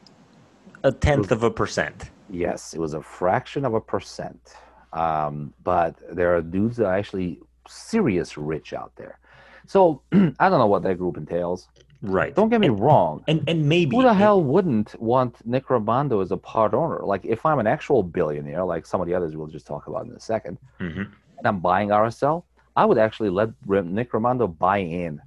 a 0.82 0.90
tenth 0.90 1.30
of 1.30 1.44
a 1.44 1.50
percent. 1.50 2.10
Yes, 2.30 2.74
it 2.74 2.80
was 2.80 2.94
a 2.94 3.02
fraction 3.02 3.64
of 3.64 3.74
a 3.74 3.80
percent. 3.80 4.54
Um, 4.92 5.52
but 5.64 5.96
there 6.10 6.34
are 6.36 6.42
dudes 6.42 6.76
that 6.78 6.86
are 6.86 6.94
actually 6.96 7.40
serious 7.68 8.36
rich 8.38 8.72
out 8.72 8.92
there. 8.96 9.18
So 9.66 10.02
I 10.12 10.48
don't 10.48 10.58
know 10.58 10.66
what 10.66 10.82
that 10.84 10.96
group 10.98 11.16
entails. 11.16 11.68
Right. 12.00 12.34
Don't 12.34 12.48
get 12.48 12.60
me 12.60 12.68
and, 12.68 12.78
wrong. 12.80 13.24
And 13.26 13.42
and 13.48 13.68
maybe 13.68 13.96
Who 13.96 14.02
the 14.02 14.14
hell 14.14 14.40
wouldn't 14.42 14.94
want 15.00 15.44
Nick 15.44 15.66
Rimando 15.66 16.22
as 16.22 16.30
a 16.30 16.36
part 16.36 16.72
owner? 16.72 17.00
Like, 17.02 17.24
if 17.24 17.44
I'm 17.44 17.58
an 17.58 17.66
actual 17.66 18.02
billionaire, 18.04 18.64
like 18.64 18.86
some 18.86 19.00
of 19.00 19.06
the 19.08 19.14
others 19.14 19.36
we'll 19.36 19.48
just 19.48 19.66
talk 19.66 19.88
about 19.88 20.06
in 20.06 20.12
a 20.12 20.20
second, 20.20 20.58
Mhm. 20.80 21.10
and 21.38 21.46
I'm 21.46 21.58
buying 21.58 21.88
RSL, 21.90 22.44
I 22.76 22.84
would 22.84 22.98
actually 22.98 23.30
let 23.30 23.48
R- 23.68 23.82
Nick 23.82 24.12
Rimando 24.12 24.46
buy 24.56 24.78
in. 24.78 25.20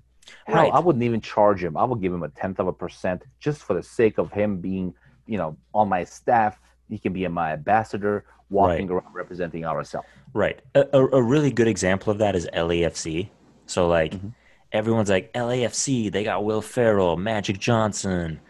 Hell, 0.45 0.55
Right. 0.55 0.73
I 0.73 0.79
wouldn't 0.79 1.03
even 1.03 1.19
charge 1.19 1.61
him. 1.61 1.75
I 1.75 1.83
would 1.83 1.99
give 2.01 2.13
him 2.13 2.23
a 2.23 2.29
tenth 2.29 2.59
of 2.59 2.67
a 2.67 2.73
percent 2.73 3.23
just 3.39 3.61
for 3.63 3.73
the 3.73 3.83
sake 3.83 4.17
of 4.17 4.31
him 4.31 4.61
being, 4.61 4.93
you 5.25 5.37
know, 5.37 5.57
on 5.73 5.89
my 5.89 6.05
staff. 6.05 6.57
He 6.91 6.99
can 6.99 7.13
be 7.13 7.25
my 7.29 7.53
ambassador, 7.53 8.25
walking 8.49 8.89
around 8.91 9.13
representing 9.13 9.63
RSL. 9.63 10.03
Right. 10.33 10.59
A, 10.75 10.85
a, 10.93 11.21
really 11.23 11.49
good 11.49 11.69
example 11.69 12.11
of 12.11 12.17
that 12.17 12.35
is 12.35 12.47
LAFC. 12.53 13.29
So 13.65 13.87
like 13.87 14.11
Mhm. 14.11 14.33
everyone's 14.73 15.09
like 15.09 15.31
LAFC, 15.33 16.11
they 16.11 16.25
got 16.25 16.43
Will 16.43 16.61
Ferrell, 16.61 17.15
Magic 17.15 17.59
Johnson. 17.59 18.41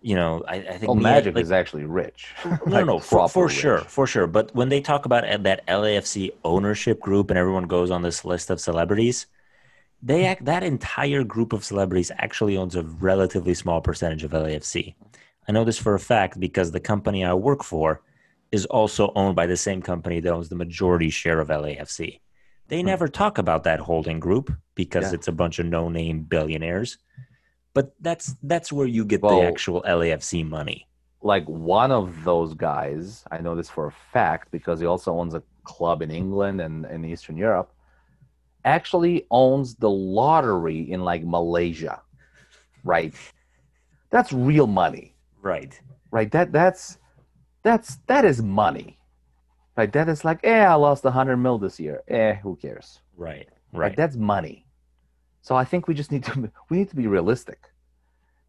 You 0.00 0.14
know, 0.14 0.42
I, 0.48 0.54
I 0.56 0.78
think 0.78 0.88
Oh, 0.90 0.94
Magic 0.94 1.34
like, 1.34 1.42
is 1.42 1.52
actually 1.52 1.84
rich. 1.84 2.32
no, 2.46 2.58
Like, 2.66 2.86
no, 2.86 2.98
for, 2.98 3.16
proper 3.18 3.32
for 3.32 3.46
rich. 3.48 3.56
sure, 3.56 3.78
for 3.80 4.06
sure. 4.06 4.26
But 4.26 4.54
when 4.54 4.70
they 4.70 4.80
talk 4.80 5.04
about 5.04 5.24
that 5.42 5.66
LAFC 5.66 6.30
ownership 6.42 6.98
group 7.00 7.28
and 7.28 7.38
everyone 7.38 7.64
goes 7.64 7.90
on 7.90 8.00
this 8.00 8.24
list 8.24 8.48
of 8.48 8.58
celebrities, 8.58 9.26
they 10.02 10.24
act 10.24 10.46
that 10.46 10.62
entire 10.62 11.24
group 11.24 11.52
of 11.52 11.62
celebrities 11.64 12.10
actually 12.18 12.56
owns 12.56 12.74
a 12.76 12.82
relatively 12.84 13.52
small 13.54 13.80
percentage 13.82 14.24
of 14.24 14.30
LAFC. 14.30 14.94
I 15.48 15.52
know 15.52 15.64
this 15.64 15.78
for 15.78 15.94
a 15.94 16.00
fact 16.00 16.38
because 16.40 16.70
the 16.72 16.80
company 16.80 17.24
I 17.24 17.34
work 17.34 17.62
for 17.62 18.02
is 18.52 18.66
also 18.66 19.12
owned 19.14 19.36
by 19.36 19.46
the 19.46 19.56
same 19.56 19.82
company 19.82 20.20
that 20.20 20.32
owns 20.32 20.48
the 20.48 20.56
majority 20.56 21.10
share 21.10 21.40
of 21.40 21.48
LAFC. 21.48 22.20
They 22.68 22.80
Hmm. 22.80 22.86
never 22.86 23.08
talk 23.08 23.38
about 23.38 23.64
that 23.64 23.80
holding 23.80 24.18
group 24.20 24.52
because 24.74 25.10
Yeah. 25.10 25.14
it's 25.16 25.28
a 25.28 25.32
bunch 25.32 25.58
of 25.58 25.66
no-name 25.66 26.22
billionaires. 26.22 26.98
But 27.74 27.94
that's 28.00 28.34
that's 28.42 28.72
where 28.72 28.86
you 28.86 29.04
get 29.04 29.22
Well- 29.22 29.40
the 29.40 29.46
actual 29.46 29.82
LAFC 29.86 30.42
money. 30.44 30.88
like 31.22 31.46
one 31.46 31.90
of 31.90 32.22
those 32.22 32.54
guys, 32.54 33.24
I 33.32 33.38
know 33.40 33.56
this 33.56 33.68
for 33.68 33.86
a 33.88 33.90
fact 34.12 34.52
because 34.52 34.78
he 34.78 34.86
also 34.86 35.12
owns 35.18 35.34
a 35.34 35.42
club 35.64 36.00
in 36.00 36.10
England 36.10 36.60
and 36.60 36.84
in 36.86 37.04
Eastern 37.04 37.36
Europe, 37.36 37.72
actually 38.64 39.26
owns 39.32 39.74
the 39.74 39.90
lottery 39.90 40.80
in 40.88 41.00
like 41.04 41.24
Malaysia. 41.24 42.00
Right. 42.84 43.12
That's 44.10 44.32
real 44.32 44.68
money. 44.68 45.15
Right. 45.46 45.80
Right. 46.10 46.30
That 46.32 46.50
that's 46.50 46.98
that's 47.62 47.98
that 48.08 48.24
is 48.24 48.42
money. 48.42 48.98
Right. 49.76 49.92
That 49.92 50.08
is 50.08 50.24
like, 50.24 50.40
eh, 50.42 50.64
I 50.64 50.74
lost 50.74 51.04
a 51.04 51.10
hundred 51.10 51.36
mil 51.36 51.58
this 51.58 51.78
year. 51.78 52.02
Eh, 52.08 52.34
who 52.42 52.56
cares? 52.56 53.00
Right. 53.16 53.48
Right. 53.72 53.80
Right. 53.80 53.96
That's 53.96 54.16
money. 54.16 54.66
So 55.42 55.54
I 55.54 55.64
think 55.64 55.86
we 55.86 55.94
just 55.94 56.10
need 56.10 56.24
to 56.24 56.50
we 56.68 56.78
need 56.78 56.90
to 56.90 56.96
be 56.96 57.06
realistic. 57.06 57.60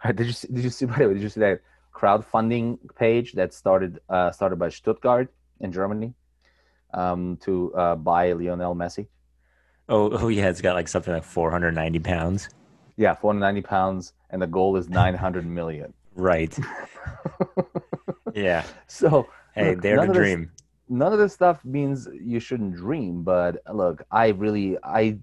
Did 0.06 0.26
you 0.26 0.32
see, 0.32 0.48
did 0.48 0.64
you 0.64 0.72
see 0.72 0.86
by 0.92 0.98
the 0.98 1.08
way? 1.08 1.14
Did 1.14 1.24
you 1.24 1.30
see 1.30 1.42
that 1.42 1.62
crowdfunding 1.94 2.80
page 2.96 3.34
that 3.34 3.54
started 3.54 4.00
uh, 4.10 4.32
started 4.32 4.58
by 4.58 4.70
Stuttgart 4.70 5.32
in 5.60 5.72
Germany 5.72 6.16
um, 6.96 7.38
to 7.42 7.76
uh, 7.76 7.96
buy 7.96 8.32
Lionel 8.34 8.76
Messi? 8.76 9.06
Oh, 9.88 10.10
oh 10.20 10.30
yeah, 10.30 10.50
it's 10.50 10.62
got 10.62 10.74
like 10.74 10.88
something 10.88 11.14
like 11.14 11.24
490 11.24 12.00
pounds. 12.00 12.50
Yeah, 12.96 13.14
490 13.14 13.62
pounds, 13.62 14.14
and 14.32 14.42
the 14.42 14.48
goal 14.48 14.76
is 14.78 14.90
900 14.90 15.46
million. 15.46 15.94
Right. 16.18 16.58
yeah. 18.34 18.64
So 18.88 19.28
Hey, 19.54 19.76
look, 19.76 19.84
none 19.84 19.96
to 19.96 20.02
of 20.02 20.08
this- 20.10 20.16
dream. 20.18 20.52
none 20.90 21.14
of 21.14 21.20
this 21.20 21.34
stuff 21.34 21.64
means 21.66 22.08
you 22.14 22.40
shouldn't 22.40 22.76
dream 22.76 23.24
but 23.24 23.62
look 23.74 24.04
i 24.12 24.28
really 24.30 24.78
i 24.84 25.18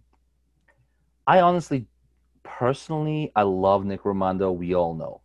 i 1.27 1.41
honestly 1.41 1.87
personally 2.43 3.31
i 3.37 3.43
love 3.43 3.85
nick 3.85 4.03
rimando 4.03 4.55
we 4.55 4.75
all 4.75 4.93
know 4.95 5.21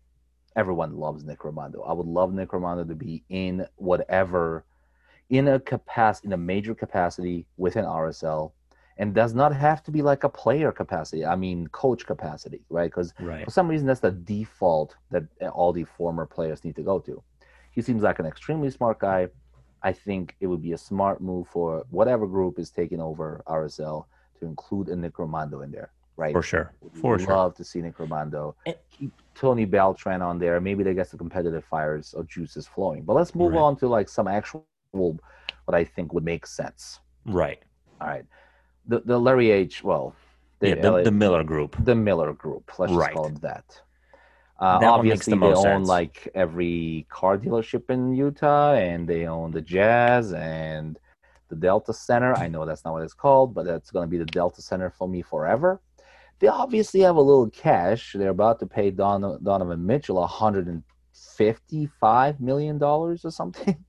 everyone 0.56 0.96
loves 0.96 1.24
nick 1.26 1.40
rimando 1.40 1.80
i 1.90 1.92
would 1.92 2.06
love 2.08 2.32
nick 2.34 2.50
rimando 2.52 2.88
to 2.88 2.96
be 2.96 3.24
in 3.30 3.66
whatever 3.76 4.64
in 5.30 5.48
a 5.50 5.60
capacity 5.60 6.28
in 6.28 6.34
a 6.34 6.38
major 6.38 6.74
capacity 6.76 7.46
within 7.58 7.84
rsl 7.84 8.52
and 9.00 9.14
does 9.16 9.34
not 9.34 9.56
have 9.56 9.82
to 9.84 9.92
be 9.92 10.02
like 10.04 10.24
a 10.24 10.30
player 10.30 10.72
capacity 10.72 11.26
i 11.26 11.36
mean 11.36 11.68
coach 11.70 12.06
capacity 12.06 12.62
right 12.70 12.92
because 12.92 13.14
Right. 13.20 13.44
for 13.46 13.52
some 13.52 13.68
reason 13.68 13.88
that's 13.88 14.02
the 14.02 14.12
default 14.12 14.96
that 15.12 15.24
all 15.58 15.74
the 15.74 15.86
former 15.86 16.26
players 16.26 16.64
need 16.66 16.76
to 16.76 16.84
go 16.84 17.00
to 17.00 17.24
he 17.72 17.82
seems 17.82 18.04
like 18.04 18.20
an 18.20 18.26
extremely 18.26 18.70
smart 18.70 19.00
guy 19.00 19.28
i 19.84 19.92
think 19.94 20.36
it 20.42 20.48
would 20.48 20.62
be 20.62 20.74
a 20.74 20.78
smart 20.78 21.22
move 21.22 21.48
for 21.48 21.86
whatever 21.90 22.28
group 22.28 22.60
is 22.60 22.70
taking 22.70 23.02
over 23.02 23.42
rsl 23.48 24.06
to 24.40 24.46
include 24.46 24.90
a 24.90 24.96
nick 24.96 25.14
rimando 25.14 25.64
in 25.64 25.72
there 25.72 25.92
right 26.18 26.34
For 26.34 26.42
sure. 26.42 26.74
Would 26.82 26.94
For 27.02 27.18
sure. 27.20 27.34
love 27.36 27.56
to 27.56 27.64
see 27.64 27.82
nick 27.82 27.98
rimando 27.98 28.54
Eh. 28.66 28.74
keep 28.92 29.14
tony 29.36 29.66
beltran 29.66 30.22
on 30.22 30.38
there 30.40 30.60
maybe 30.60 30.84
they 30.84 30.94
get 30.94 31.08
some 31.08 31.18
competitive 31.26 31.64
fires 31.64 32.14
or 32.18 32.24
juices 32.26 32.68
flowing 32.68 33.04
but 33.06 33.16
let's 33.16 33.34
move 33.34 33.54
Right. 33.54 33.62
on 33.66 33.78
to 33.78 33.88
like 33.88 34.10
some 34.10 34.28
actual 34.28 34.66
what 35.66 35.76
i 35.82 35.84
think 35.86 36.14
would 36.14 36.26
make 36.34 36.46
sense 36.46 37.00
Right. 37.26 37.60
all 38.02 38.08
right 38.08 38.26
the, 38.90 39.00
the 39.12 39.18
larry 39.28 39.50
h 39.52 39.76
well 39.90 40.08
Yeah, 40.62 40.76
the, 40.84 40.92
LA 40.92 41.02
the 41.10 41.18
Miller 41.24 41.44
Group. 41.52 41.72
the 41.90 41.96
Miller 41.96 42.32
Group. 42.44 42.66
Let's 42.80 42.92
just 42.92 43.00
Right. 43.06 43.14
call 43.16 43.28
it 43.28 43.40
that. 43.50 43.66
Uh, 44.60 44.78
That 44.84 44.92
obviously, 44.98 45.34
the 45.34 45.40
they 45.40 45.54
own 45.64 45.82
sense. 45.86 45.88
like 45.98 46.16
every 46.44 47.06
car 47.18 47.34
dealership 47.44 47.86
in 47.96 48.02
Utah, 48.14 48.74
and 48.74 49.00
they 49.12 49.24
own 49.36 49.48
the 49.58 49.62
Jazz 49.76 50.26
and 50.34 51.00
the 51.52 51.56
Delta 51.68 51.94
Center. 51.94 52.32
I 52.46 52.48
know 52.54 52.64
that's 52.66 52.84
not 52.86 52.94
what 52.96 53.04
it's 53.08 53.14
called, 53.26 53.50
but 53.56 53.64
that's 53.70 53.90
going 53.94 54.06
to 54.08 54.12
be 54.16 54.22
the 54.26 54.32
Delta 54.40 54.62
Center 54.70 54.90
for 54.98 55.08
me 55.08 55.22
forever. 55.34 55.72
They 56.40 56.48
obviously 56.64 57.00
have 57.08 57.16
a 57.16 57.22
little 57.30 57.50
cash. 57.68 58.02
They're 58.18 58.38
about 58.42 58.58
to 58.60 58.66
pay 58.78 58.88
Don- 58.92 59.40
Donovan 59.50 59.82
Mitchell 59.92 60.18
155 60.18 62.40
million 62.42 62.78
dollars 62.78 63.24
or 63.26 63.32
something. 63.32 63.86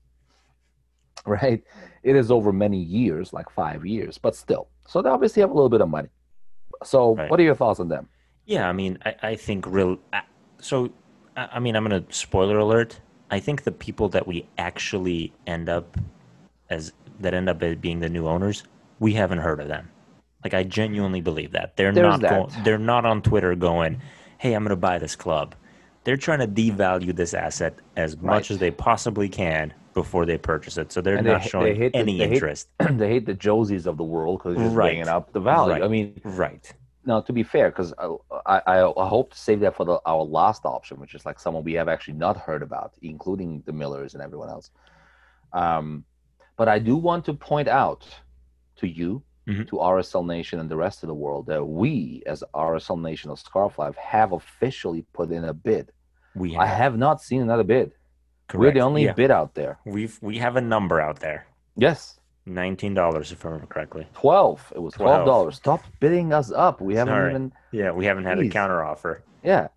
right? 1.25 1.63
It 2.03 2.15
is 2.15 2.31
over 2.31 2.51
many 2.51 2.77
years, 2.77 3.33
like 3.33 3.49
five 3.49 3.85
years, 3.85 4.17
but 4.17 4.35
still. 4.35 4.69
So 4.87 5.01
they 5.01 5.09
obviously 5.09 5.41
have 5.41 5.51
a 5.51 5.53
little 5.53 5.69
bit 5.69 5.81
of 5.81 5.89
money. 5.89 6.09
So, 6.83 7.15
Right. 7.15 7.29
what 7.29 7.39
are 7.39 7.43
your 7.43 7.55
thoughts 7.55 7.79
on 7.79 7.87
them? 7.89 8.09
Yeah, 8.45 8.67
I 8.67 8.71
mean, 8.73 8.97
I, 9.05 9.15
I 9.21 9.35
think 9.35 9.65
real. 9.67 9.97
uh, 10.13 10.21
So, 10.59 10.89
I 11.37 11.47
I 11.53 11.59
mean, 11.59 11.75
I'm 11.75 11.83
gonna 11.83 12.03
spoiler 12.09 12.57
alert. 12.57 12.99
I 13.29 13.39
think 13.39 13.63
the 13.63 13.71
people 13.71 14.09
that 14.09 14.27
we 14.27 14.45
actually 14.57 15.31
end 15.47 15.69
up 15.69 15.95
as 16.69 16.91
that 17.19 17.33
end 17.33 17.49
up 17.49 17.61
as 17.61 17.75
being 17.75 17.99
the 17.99 18.09
new 18.09 18.27
owners, 18.27 18.63
we 18.99 19.13
haven't 19.13 19.37
heard 19.39 19.59
of 19.59 19.67
them. 19.67 19.89
Like, 20.43 20.53
I 20.55 20.63
genuinely 20.63 21.21
believe 21.21 21.51
that 21.51 21.77
they're 21.77 21.91
There's 21.91 22.19
not 22.19 22.29
going. 22.29 22.63
They're 22.63 22.79
not 22.79 23.05
on 23.05 23.21
Twitter 23.21 23.53
going, 23.55 24.01
"Hey, 24.39 24.53
I'm 24.53 24.63
gonna 24.63 24.75
buy 24.75 24.97
this 24.97 25.15
club." 25.15 25.53
They're 26.03 26.17
trying 26.17 26.39
to 26.39 26.47
devalue 26.47 27.15
this 27.15 27.35
asset 27.35 27.75
as 27.95 28.17
much 28.17 28.25
Right. 28.25 28.51
as 28.51 28.57
they 28.57 28.71
possibly 28.71 29.29
can 29.29 29.71
before 29.93 30.25
they 30.25 30.37
purchase 30.37 30.77
it. 30.77 30.91
So 30.91 31.01
they're 31.01 31.17
And 31.17 31.27
not 31.27 31.43
they 31.43 31.47
showing 31.49 31.75
hate 31.75 31.93
the- 31.93 31.99
any 31.99 32.17
they 32.17 32.27
hate- 32.27 32.33
interest. 32.33 32.69
they 32.79 33.09
hate 33.09 33.25
the 33.25 33.35
Jozys 33.35 33.85
of 33.85 33.97
the 33.97 34.03
world 34.03 34.39
because 34.39 34.53
it's 34.55 34.63
just 34.63 34.75
Right. 34.75 34.89
bringing 34.91 35.07
up 35.07 35.33
the 35.33 35.39
value. 35.39 35.73
Right. 35.73 35.83
I 35.83 35.87
mean, 35.87 36.19
Right. 36.23 36.71
Now, 37.03 37.19
to 37.21 37.33
be 37.33 37.41
fair, 37.41 37.71
because 37.71 37.93
I, 37.97 38.61
I 38.67 38.83
I 38.83 39.07
hope 39.07 39.31
to 39.31 39.37
save 39.37 39.59
that 39.61 39.75
for 39.75 39.85
the, 39.85 39.99
our 40.05 40.21
last 40.21 40.65
option, 40.65 40.99
which 40.99 41.15
is 41.15 41.25
like 41.25 41.39
someone 41.39 41.63
we 41.63 41.73
have 41.73 41.87
actually 41.87 42.13
not 42.13 42.37
heard 42.37 42.61
about, 42.61 42.93
including 43.01 43.63
the 43.65 43.73
Millers 43.73 44.13
and 44.13 44.21
everyone 44.21 44.49
else. 44.49 44.69
Um, 45.51 46.05
but 46.57 46.67
I 46.67 46.77
do 46.77 46.95
want 46.95 47.25
to 47.25 47.33
point 47.33 47.67
out 47.67 48.07
to 48.77 48.87
you, 48.87 49.23
Mhm. 49.47 49.67
to 49.69 49.77
RSL 49.79 50.23
Nation 50.23 50.59
and 50.59 50.69
the 50.69 50.77
rest 50.77 51.01
of 51.01 51.07
the 51.07 51.15
world, 51.15 51.47
that 51.47 51.65
we, 51.65 52.21
as 52.27 52.43
RSL 52.53 52.97
Nation 53.01 53.31
of 53.31 53.39
Scarf 53.39 53.79
Life, 53.79 53.95
have 53.95 54.31
officially 54.33 55.03
put 55.13 55.31
in 55.31 55.43
a 55.45 55.53
bid. 55.55 55.91
We 56.35 56.55
I 56.55 56.67
have, 56.67 56.77
have 56.77 56.97
not 56.99 57.19
seen 57.21 57.41
another 57.41 57.63
bid. 57.63 57.93
We're 58.59 58.71
the 58.71 58.81
only 58.81 59.05
Yeah. 59.05 59.13
bid 59.13 59.31
out 59.31 59.53
there. 59.55 59.79
We've 59.85 60.17
we 60.21 60.37
have 60.39 60.55
a 60.55 60.61
number 60.61 60.99
out 61.01 61.19
there. 61.19 61.45
Yes, 61.75 62.17
Nineteen 62.45 62.93
dollars, 62.95 63.31
if 63.31 63.45
I 63.45 63.49
remember 63.49 63.67
correctly. 63.67 64.07
twelve. 64.13 64.73
It 64.75 64.79
was 64.79 64.93
twelve 64.95 65.25
dollars. 65.25 65.55
Stop 65.57 65.81
bidding 65.99 66.33
us 66.33 66.51
up. 66.51 66.81
We 66.81 66.95
haven't 66.95 67.13
Sorry. 67.13 67.29
even. 67.31 67.53
Yeah, 67.71 67.91
we 67.91 68.05
haven't 68.05 68.25
had 68.25 68.39
a 68.39 68.49
counter 68.49 68.83
offer. 68.83 69.23
Yeah. 69.43 69.67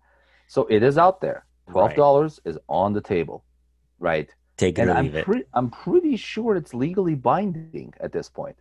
So 0.47 0.65
it 0.69 0.81
is 0.83 0.97
out 0.97 1.21
there. 1.21 1.45
Twelve 1.69 1.89
Right. 1.89 1.95
dollars 1.97 2.39
is 2.43 2.57
on 2.67 2.93
the 2.93 3.01
table, 3.01 3.43
right? 3.99 4.29
Take 4.57 4.77
it 4.79 4.83
And 4.83 4.89
or 4.91 4.93
I'm 4.95 5.05
leave 5.05 5.15
it. 5.15 5.25
pretty 5.25 5.43
I'm 5.53 5.69
pretty 5.69 6.15
sure 6.17 6.55
it's 6.55 6.73
legally 6.73 7.13
binding 7.15 7.93
at 7.99 8.11
this 8.11 8.29
point. 8.29 8.55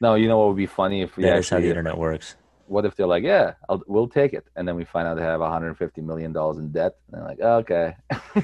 No, 0.00 0.14
you 0.14 0.26
know 0.28 0.38
what 0.38 0.48
would 0.48 0.56
be 0.56 0.66
funny 0.66 1.02
if 1.02 1.16
we 1.16 1.24
That 1.24 1.38
is 1.38 1.48
how 1.50 1.60
the 1.60 1.68
internet 1.68 1.96
works. 1.98 2.36
What 2.72 2.86
if 2.86 2.96
they're 2.96 3.06
like, 3.06 3.22
yeah, 3.22 3.52
I'll, 3.68 3.82
we'll 3.86 4.08
take 4.08 4.32
it, 4.32 4.46
and 4.56 4.66
then 4.66 4.76
we 4.76 4.84
find 4.84 5.06
out 5.06 5.16
they 5.16 5.22
have 5.22 5.40
150 5.40 6.00
million 6.00 6.32
dollars 6.32 6.56
in 6.56 6.72
debt, 6.72 6.96
and 7.06 7.20
they're 7.20 7.28
like, 7.28 7.38
oh, 7.42 7.56
okay, 7.58 7.94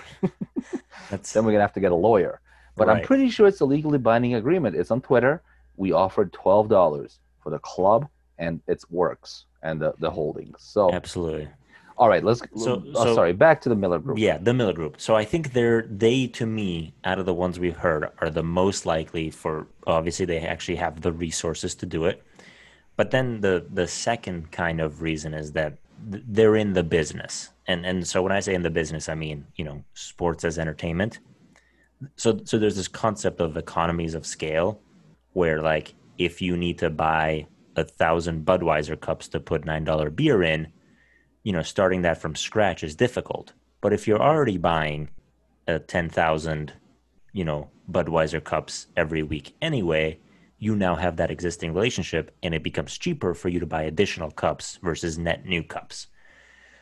That's 1.10 1.32
then 1.32 1.44
we're 1.44 1.52
gonna 1.52 1.62
have 1.62 1.72
to 1.74 1.80
get 1.80 1.92
a 1.92 1.96
lawyer. 1.96 2.40
But 2.76 2.88
I'm 2.88 3.02
pretty 3.02 3.28
sure 3.30 3.48
it's 3.48 3.60
a 3.60 3.64
legally 3.64 3.98
binding 3.98 4.34
agreement. 4.34 4.76
It's 4.76 4.90
on 4.90 5.00
Twitter. 5.00 5.42
We 5.76 5.92
offered 5.92 6.32
twelve 6.32 6.68
dollars 6.68 7.18
for 7.42 7.50
the 7.50 7.58
club 7.58 8.06
and 8.38 8.60
its 8.68 8.88
works 8.90 9.46
and 9.62 9.80
the, 9.80 9.94
the 9.98 10.10
holdings. 10.10 10.56
So 10.60 10.92
absolutely. 10.92 11.48
all 11.96 12.08
right, 12.08 12.22
let's. 12.22 12.40
So- 12.56 12.82
oh, 12.94 13.04
so- 13.04 13.14
sorry, 13.14 13.32
back 13.32 13.60
to 13.62 13.68
the 13.68 13.74
Miller 13.74 13.98
Group. 13.98 14.18
Yeah, 14.18 14.38
the 14.38 14.54
Miller 14.54 14.74
Group. 14.74 15.00
So 15.00 15.16
I 15.16 15.24
think 15.24 15.54
they're 15.54 15.82
they 15.82 16.26
to 16.28 16.46
me 16.46 16.94
out 17.04 17.18
of 17.18 17.26
the 17.26 17.34
ones 17.34 17.58
we've 17.58 17.76
heard 17.76 18.10
are 18.18 18.30
the 18.30 18.44
most 18.44 18.84
likely 18.86 19.30
for 19.30 19.66
obviously 19.86 20.26
they 20.26 20.38
actually 20.40 20.76
have 20.76 21.00
the 21.00 21.12
resources 21.12 21.74
to 21.76 21.86
do 21.86 22.04
it. 22.04 22.22
But 22.98 23.12
then 23.12 23.40
the 23.40 23.64
the 23.72 23.86
second 23.86 24.50
kind 24.50 24.80
of 24.80 25.02
reason 25.02 25.32
is 25.32 25.52
that 25.52 25.78
th- 26.10 26.24
they're 26.26 26.56
in 26.56 26.72
the 26.72 26.82
business. 26.82 27.50
And 27.68 27.86
and 27.86 28.04
so 28.06 28.22
when 28.22 28.32
I 28.32 28.40
say 28.40 28.54
in 28.54 28.64
the 28.64 28.78
business 28.80 29.08
I 29.08 29.14
mean, 29.14 29.46
you 29.54 29.64
know, 29.64 29.84
sports 29.94 30.44
as 30.44 30.58
entertainment. 30.58 31.20
So 32.16 32.40
so 32.44 32.58
there's 32.58 32.76
this 32.76 32.88
concept 32.88 33.40
of 33.40 33.56
economies 33.56 34.14
of 34.14 34.26
scale 34.26 34.80
where 35.32 35.62
like 35.62 35.94
if 36.18 36.42
you 36.42 36.56
need 36.56 36.78
to 36.80 36.90
buy 36.90 37.46
a 37.76 37.84
thousand 37.84 38.44
Budweiser 38.44 39.00
cups 39.00 39.28
to 39.28 39.38
put 39.38 39.64
nine 39.64 39.84
dollar 39.84 40.10
beer 40.10 40.42
in, 40.42 40.72
you 41.44 41.52
know, 41.52 41.62
starting 41.62 42.02
that 42.02 42.20
from 42.20 42.34
scratch 42.34 42.82
is 42.82 42.96
difficult. 42.96 43.52
But 43.80 43.92
if 43.92 44.08
you're 44.08 44.20
already 44.20 44.58
buying 44.58 45.10
a 45.68 45.78
10,000, 45.78 46.72
you 47.32 47.44
know, 47.44 47.70
Budweiser 47.88 48.42
cups 48.42 48.88
every 48.96 49.22
week 49.22 49.54
anyway, 49.62 50.18
you 50.58 50.74
now 50.74 50.96
have 50.96 51.16
that 51.16 51.30
existing 51.30 51.72
relationship 51.72 52.34
and 52.42 52.54
it 52.54 52.62
becomes 52.62 52.98
cheaper 52.98 53.34
for 53.34 53.48
you 53.48 53.60
to 53.60 53.66
buy 53.66 53.82
additional 53.82 54.30
cups 54.30 54.78
versus 54.82 55.18
net 55.18 55.44
new 55.44 55.62
cups. 55.62 56.08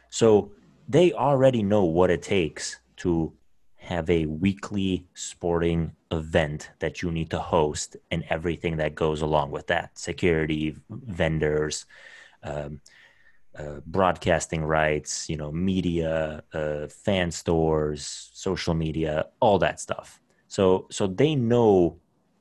So 0.09 0.53
they 0.89 1.13
already 1.13 1.63
know 1.63 1.85
what 1.85 2.11
it 2.11 2.23
takes 2.23 2.79
to 2.99 3.33
have 3.77 4.09
a 4.11 4.27
weekly 4.27 5.07
sporting 5.15 5.93
event 6.11 6.71
that 6.81 7.03
you 7.03 7.11
need 7.11 7.31
to 7.31 7.39
host 7.39 7.97
and 8.11 8.25
everything 8.31 8.79
that 8.79 8.95
goes 8.95 9.23
along 9.23 9.51
with 9.51 9.67
that 9.69 9.97
security, 9.99 10.77
vendors, 10.91 11.87
um, 12.43 12.81
uh, 13.59 13.81
broadcasting 13.87 14.65
rights, 14.65 15.29
you 15.29 15.37
know, 15.37 15.53
media, 15.53 16.43
uh, 16.53 16.87
fan 16.89 17.31
stores, 17.31 18.31
social 18.33 18.75
media, 18.75 19.27
all 19.41 19.59
that 19.59 19.81
stuff. 19.81 20.21
So, 20.49 20.87
so 20.91 21.07
they 21.07 21.35
know, 21.35 21.99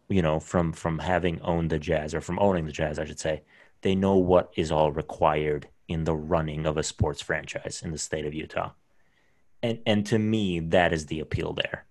you 0.10 0.22
know, 0.22 0.40
from 0.40 0.74
from 0.74 1.00
having 1.00 1.42
owned 1.42 1.70
the 1.70 1.80
Jazz 1.80 2.14
or 2.14 2.22
from 2.22 2.40
owning 2.40 2.66
the 2.66 2.72
Jazz, 2.72 3.00
I 3.00 3.06
should 3.06 3.20
say, 3.20 3.44
they 3.82 3.96
know 3.96 4.16
what 4.16 4.52
is 4.56 4.72
all 4.72 4.92
required 4.92 5.68
in 5.88 6.04
the 6.04 6.16
running 6.16 6.66
of 6.66 6.78
a 6.78 6.84
sports 6.84 7.22
franchise 7.22 7.82
in 7.84 7.92
the 7.92 7.98
state 7.98 8.26
of 8.26 8.34
Utah, 8.34 8.72
and 9.64 9.80
and 9.86 10.06
to 10.08 10.20
me, 10.20 10.60
that 10.60 10.94
is 10.94 11.06
the 11.08 11.20
appeal 11.20 11.54
there. 11.54 11.86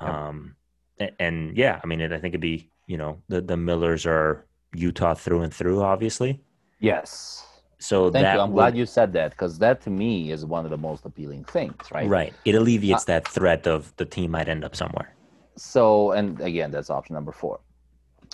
Yep. 0.00 0.10
Um, 0.10 0.56
and, 0.98 1.10
and 1.18 1.56
yeah, 1.56 1.80
I 1.82 1.86
mean, 1.86 2.00
it, 2.00 2.12
I 2.12 2.18
think 2.18 2.32
it'd 2.32 2.40
be, 2.40 2.70
you 2.86 2.96
know, 2.96 3.22
the 3.28 3.40
the 3.40 3.56
Millers 3.56 4.06
are 4.06 4.46
Utah 4.74 5.14
through 5.14 5.42
and 5.42 5.52
through, 5.52 5.82
obviously. 5.82 6.40
Yes. 6.80 7.46
So 7.78 8.10
Thank 8.10 8.24
that 8.24 8.34
you. 8.34 8.40
I'm 8.40 8.52
would- 8.52 8.60
glad 8.60 8.76
you 8.76 8.86
said 8.86 9.12
that 9.14 9.32
because 9.32 9.58
that 9.58 9.80
to 9.82 9.90
me 9.90 10.30
is 10.30 10.44
one 10.44 10.64
of 10.64 10.70
the 10.70 10.78
most 10.78 11.04
appealing 11.04 11.44
things, 11.44 11.76
right? 11.92 12.08
Right. 12.08 12.34
It 12.44 12.54
alleviates 12.54 13.04
that 13.04 13.28
threat 13.28 13.66
of 13.66 13.94
the 13.96 14.04
team 14.04 14.30
might 14.30 14.48
end 14.48 14.64
up 14.64 14.74
somewhere. 14.74 15.12
So, 15.56 16.12
and 16.12 16.40
again, 16.40 16.70
that's 16.70 16.90
option 16.90 17.14
number 17.14 17.32
four. 17.32 17.60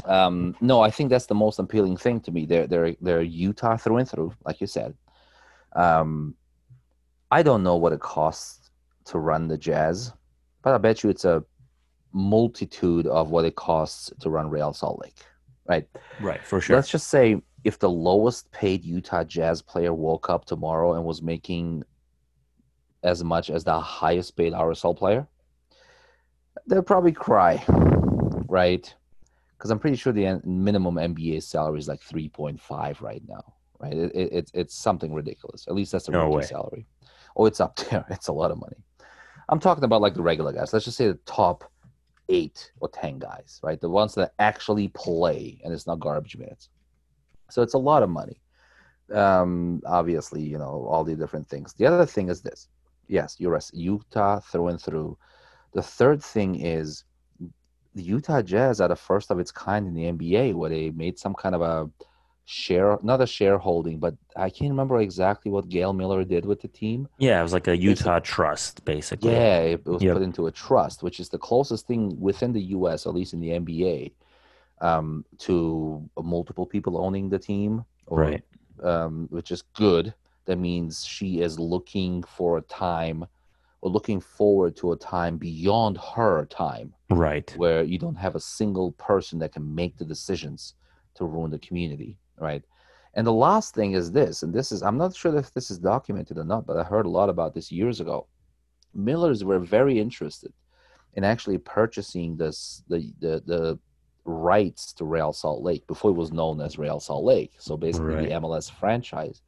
Um, 0.04 0.56
no, 0.60 0.80
I 0.80 0.90
think 0.90 1.10
that's 1.10 1.26
the 1.26 1.34
most 1.34 1.58
appealing 1.58 1.96
thing 1.96 2.20
to 2.20 2.32
me. 2.32 2.46
They're 2.46 2.66
they're 2.66 2.96
they're 3.00 3.22
Utah 3.22 3.76
through 3.76 3.98
and 3.98 4.08
through, 4.08 4.32
like 4.44 4.60
you 4.60 4.66
said. 4.66 4.94
Um, 5.74 6.34
I 7.30 7.42
don't 7.42 7.62
know 7.62 7.76
what 7.76 7.92
it 7.92 8.00
costs 8.00 8.70
to 9.06 9.18
run 9.18 9.48
the 9.48 9.58
Jazz, 9.58 10.12
but 10.62 10.74
I 10.74 10.78
bet 10.78 11.02
you 11.02 11.10
it's 11.10 11.24
a 11.24 11.44
multitude 12.12 13.06
of 13.06 13.30
what 13.30 13.44
it 13.44 13.56
costs 13.56 14.12
to 14.20 14.30
run 14.30 14.50
Real 14.50 14.72
Salt 14.72 15.00
Lake, 15.02 15.16
right? 15.66 15.86
Right, 16.20 16.42
for 16.44 16.60
sure. 16.60 16.76
Let's 16.76 16.90
just 16.90 17.08
say 17.08 17.40
if 17.64 17.78
the 17.78 17.90
lowest 17.90 18.50
paid 18.50 18.84
Utah 18.84 19.24
Jazz 19.24 19.62
player 19.62 19.94
woke 19.94 20.28
up 20.28 20.44
tomorrow 20.44 20.94
and 20.94 21.04
was 21.04 21.22
making 21.22 21.84
as 23.02 23.24
much 23.24 23.50
as 23.50 23.64
the 23.64 23.78
highest 23.78 24.36
paid 24.36 24.52
RSL 24.52 24.96
player, 24.96 25.26
they'll 26.66 26.82
probably 26.82 27.12
cry, 27.12 27.62
right? 28.48 28.92
Because 29.56 29.70
I'm 29.70 29.78
pretty 29.78 29.96
sure 29.96 30.12
the 30.12 30.40
minimum 30.44 30.96
NBA 30.96 31.42
salary 31.42 31.78
is 31.78 31.88
like 31.88 32.00
3.5 32.00 33.00
right 33.00 33.22
now, 33.28 33.54
right? 33.78 33.92
It, 33.92 34.12
it, 34.14 34.28
it's 34.32 34.50
it's 34.54 34.74
something 34.74 35.14
ridiculous. 35.14 35.66
At 35.68 35.74
least 35.74 35.92
that's 35.92 36.06
the 36.06 36.12
No 36.12 36.24
rookie 36.24 36.36
way. 36.36 36.42
salary. 36.42 36.86
Oh, 37.36 37.46
it's 37.46 37.60
up 37.60 37.76
there. 37.90 38.04
It's 38.10 38.28
a 38.28 38.32
lot 38.32 38.50
of 38.50 38.58
money. 38.58 38.76
I'm 39.48 39.60
talking 39.60 39.84
about 39.84 40.00
like 40.02 40.14
the 40.14 40.22
regular 40.22 40.52
guys. 40.52 40.72
Let's 40.72 40.84
just 40.84 40.96
say 40.96 41.08
the 41.08 41.18
top 41.26 41.70
eight 42.28 42.72
or 42.80 42.88
ten 42.88 43.18
guys, 43.18 43.60
right? 43.62 43.80
The 43.80 43.88
ones 43.90 44.14
that 44.14 44.32
actually 44.38 44.88
play 44.88 45.60
and 45.64 45.72
it's 45.72 45.86
not 45.86 46.00
garbage 46.00 46.36
minutes. 46.36 46.68
So 47.50 47.62
it's 47.62 47.74
a 47.74 47.78
lot 47.78 48.02
of 48.02 48.08
money. 48.10 48.40
Um, 49.12 49.82
obviously, 49.86 50.42
you 50.42 50.58
know 50.58 50.86
all 50.90 51.04
the 51.04 51.14
different 51.14 51.46
things. 51.48 51.74
The 51.74 51.86
other 51.86 52.06
thing 52.06 52.28
is 52.30 52.40
this: 52.40 52.68
yes, 53.08 53.36
you're 53.38 53.54
a 53.56 53.60
Utah 53.72 54.40
through 54.40 54.68
and 54.68 54.80
through. 54.80 55.16
The 55.72 55.82
third 55.82 56.22
thing 56.22 56.60
is 56.60 57.04
the 57.94 58.02
Utah 58.02 58.42
Jazz 58.42 58.80
are 58.80 58.88
the 58.88 58.96
first 58.96 59.30
of 59.30 59.38
its 59.38 59.50
kind 59.50 59.86
in 59.86 59.94
the 59.94 60.04
NBA, 60.04 60.54
where 60.54 60.70
they 60.70 60.90
made 60.90 61.18
some 61.18 61.34
kind 61.34 61.54
of 61.54 61.62
a 61.62 61.90
share, 62.44 62.98
not 63.02 63.20
a 63.20 63.26
shareholding, 63.26 63.98
but 63.98 64.14
I 64.36 64.50
can't 64.50 64.70
remember 64.70 64.98
exactly 65.00 65.50
what 65.50 65.68
Gail 65.68 65.92
Miller 65.92 66.24
did 66.24 66.44
with 66.44 66.60
the 66.60 66.68
team. 66.68 67.08
Yeah, 67.18 67.38
it 67.38 67.42
was 67.42 67.52
like 67.52 67.68
a 67.68 67.76
Utah 67.76 68.18
trust, 68.20 68.84
basically. 68.84 69.32
Yeah, 69.32 69.58
it 69.58 69.86
was 69.86 70.02
Yep. 70.02 70.14
put 70.14 70.22
into 70.22 70.46
a 70.46 70.52
trust, 70.52 71.02
which 71.02 71.20
is 71.20 71.28
the 71.28 71.38
closest 71.38 71.86
thing 71.86 72.18
within 72.20 72.52
the 72.52 72.62
U.S., 72.76 73.06
at 73.06 73.14
least 73.14 73.34
in 73.34 73.40
the 73.40 73.50
NBA, 73.50 74.12
um, 74.80 75.24
to 75.38 76.08
multiple 76.22 76.66
people 76.66 76.98
owning 76.98 77.28
the 77.28 77.38
team, 77.38 77.84
or, 78.06 78.20
Right. 78.20 78.42
Um, 78.82 79.28
which 79.30 79.50
is 79.52 79.62
good. 79.74 80.12
That 80.46 80.56
means 80.56 81.04
she 81.04 81.40
is 81.40 81.60
looking 81.60 82.24
for 82.24 82.58
a 82.58 82.62
time, 82.62 83.26
or 83.82 83.90
looking 83.90 84.20
forward 84.20 84.76
to 84.76 84.92
a 84.92 84.96
time 84.96 85.36
beyond 85.36 85.98
her 86.14 86.46
time, 86.46 86.94
Right. 87.10 87.52
where 87.56 87.82
you 87.82 87.98
don't 87.98 88.14
have 88.14 88.36
a 88.36 88.40
single 88.40 88.92
person 88.92 89.38
that 89.40 89.52
can 89.52 89.74
make 89.74 89.98
the 89.98 90.04
decisions 90.04 90.74
to 91.16 91.26
ruin 91.26 91.50
the 91.50 91.58
community, 91.58 92.16
right? 92.38 92.62
And 93.14 93.26
the 93.26 93.32
last 93.32 93.74
thing 93.74 93.92
is 93.92 94.10
this, 94.12 94.42
and 94.42 94.54
this 94.54 94.72
is 94.72 94.82
I'm 94.82 94.96
not 94.96 95.14
sure 95.14 95.36
if 95.36 95.52
this 95.52 95.70
is 95.70 95.78
documented 95.78 96.38
or 96.38 96.44
not, 96.44 96.64
but 96.64 96.78
I 96.78 96.84
heard 96.84 97.04
a 97.04 97.10
lot 97.10 97.28
about 97.28 97.52
this 97.52 97.70
years 97.70 98.00
ago. 98.00 98.28
Millers 98.94 99.44
were 99.44 99.58
very 99.58 99.98
interested 99.98 100.52
in 101.14 101.24
actually 101.24 101.58
purchasing 101.58 102.36
this 102.36 102.82
the 102.88 103.12
the 103.18 103.42
the 103.44 103.78
rights 104.24 104.92
to 104.94 105.04
Real 105.04 105.32
Salt 105.32 105.62
Lake 105.62 105.84
before 105.88 106.12
it 106.12 106.14
was 106.14 106.32
known 106.32 106.60
as 106.60 106.78
Real 106.78 107.00
Salt 107.00 107.24
Lake. 107.24 107.52
So 107.58 107.76
basically 107.76 108.14
Right. 108.14 108.28
the 108.28 108.34
MLS 108.40 108.70
franchise 108.70 109.42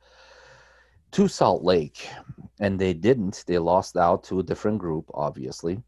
to 1.14 1.28
Salt 1.28 1.62
Lake. 1.62 2.08
And 2.60 2.78
they 2.78 2.92
didn't. 2.94 3.44
They 3.46 3.58
lost 3.58 3.96
out 3.96 4.22
to 4.24 4.38
a 4.38 4.42
different 4.42 4.78
group, 4.78 5.06
obviously. 5.14 5.82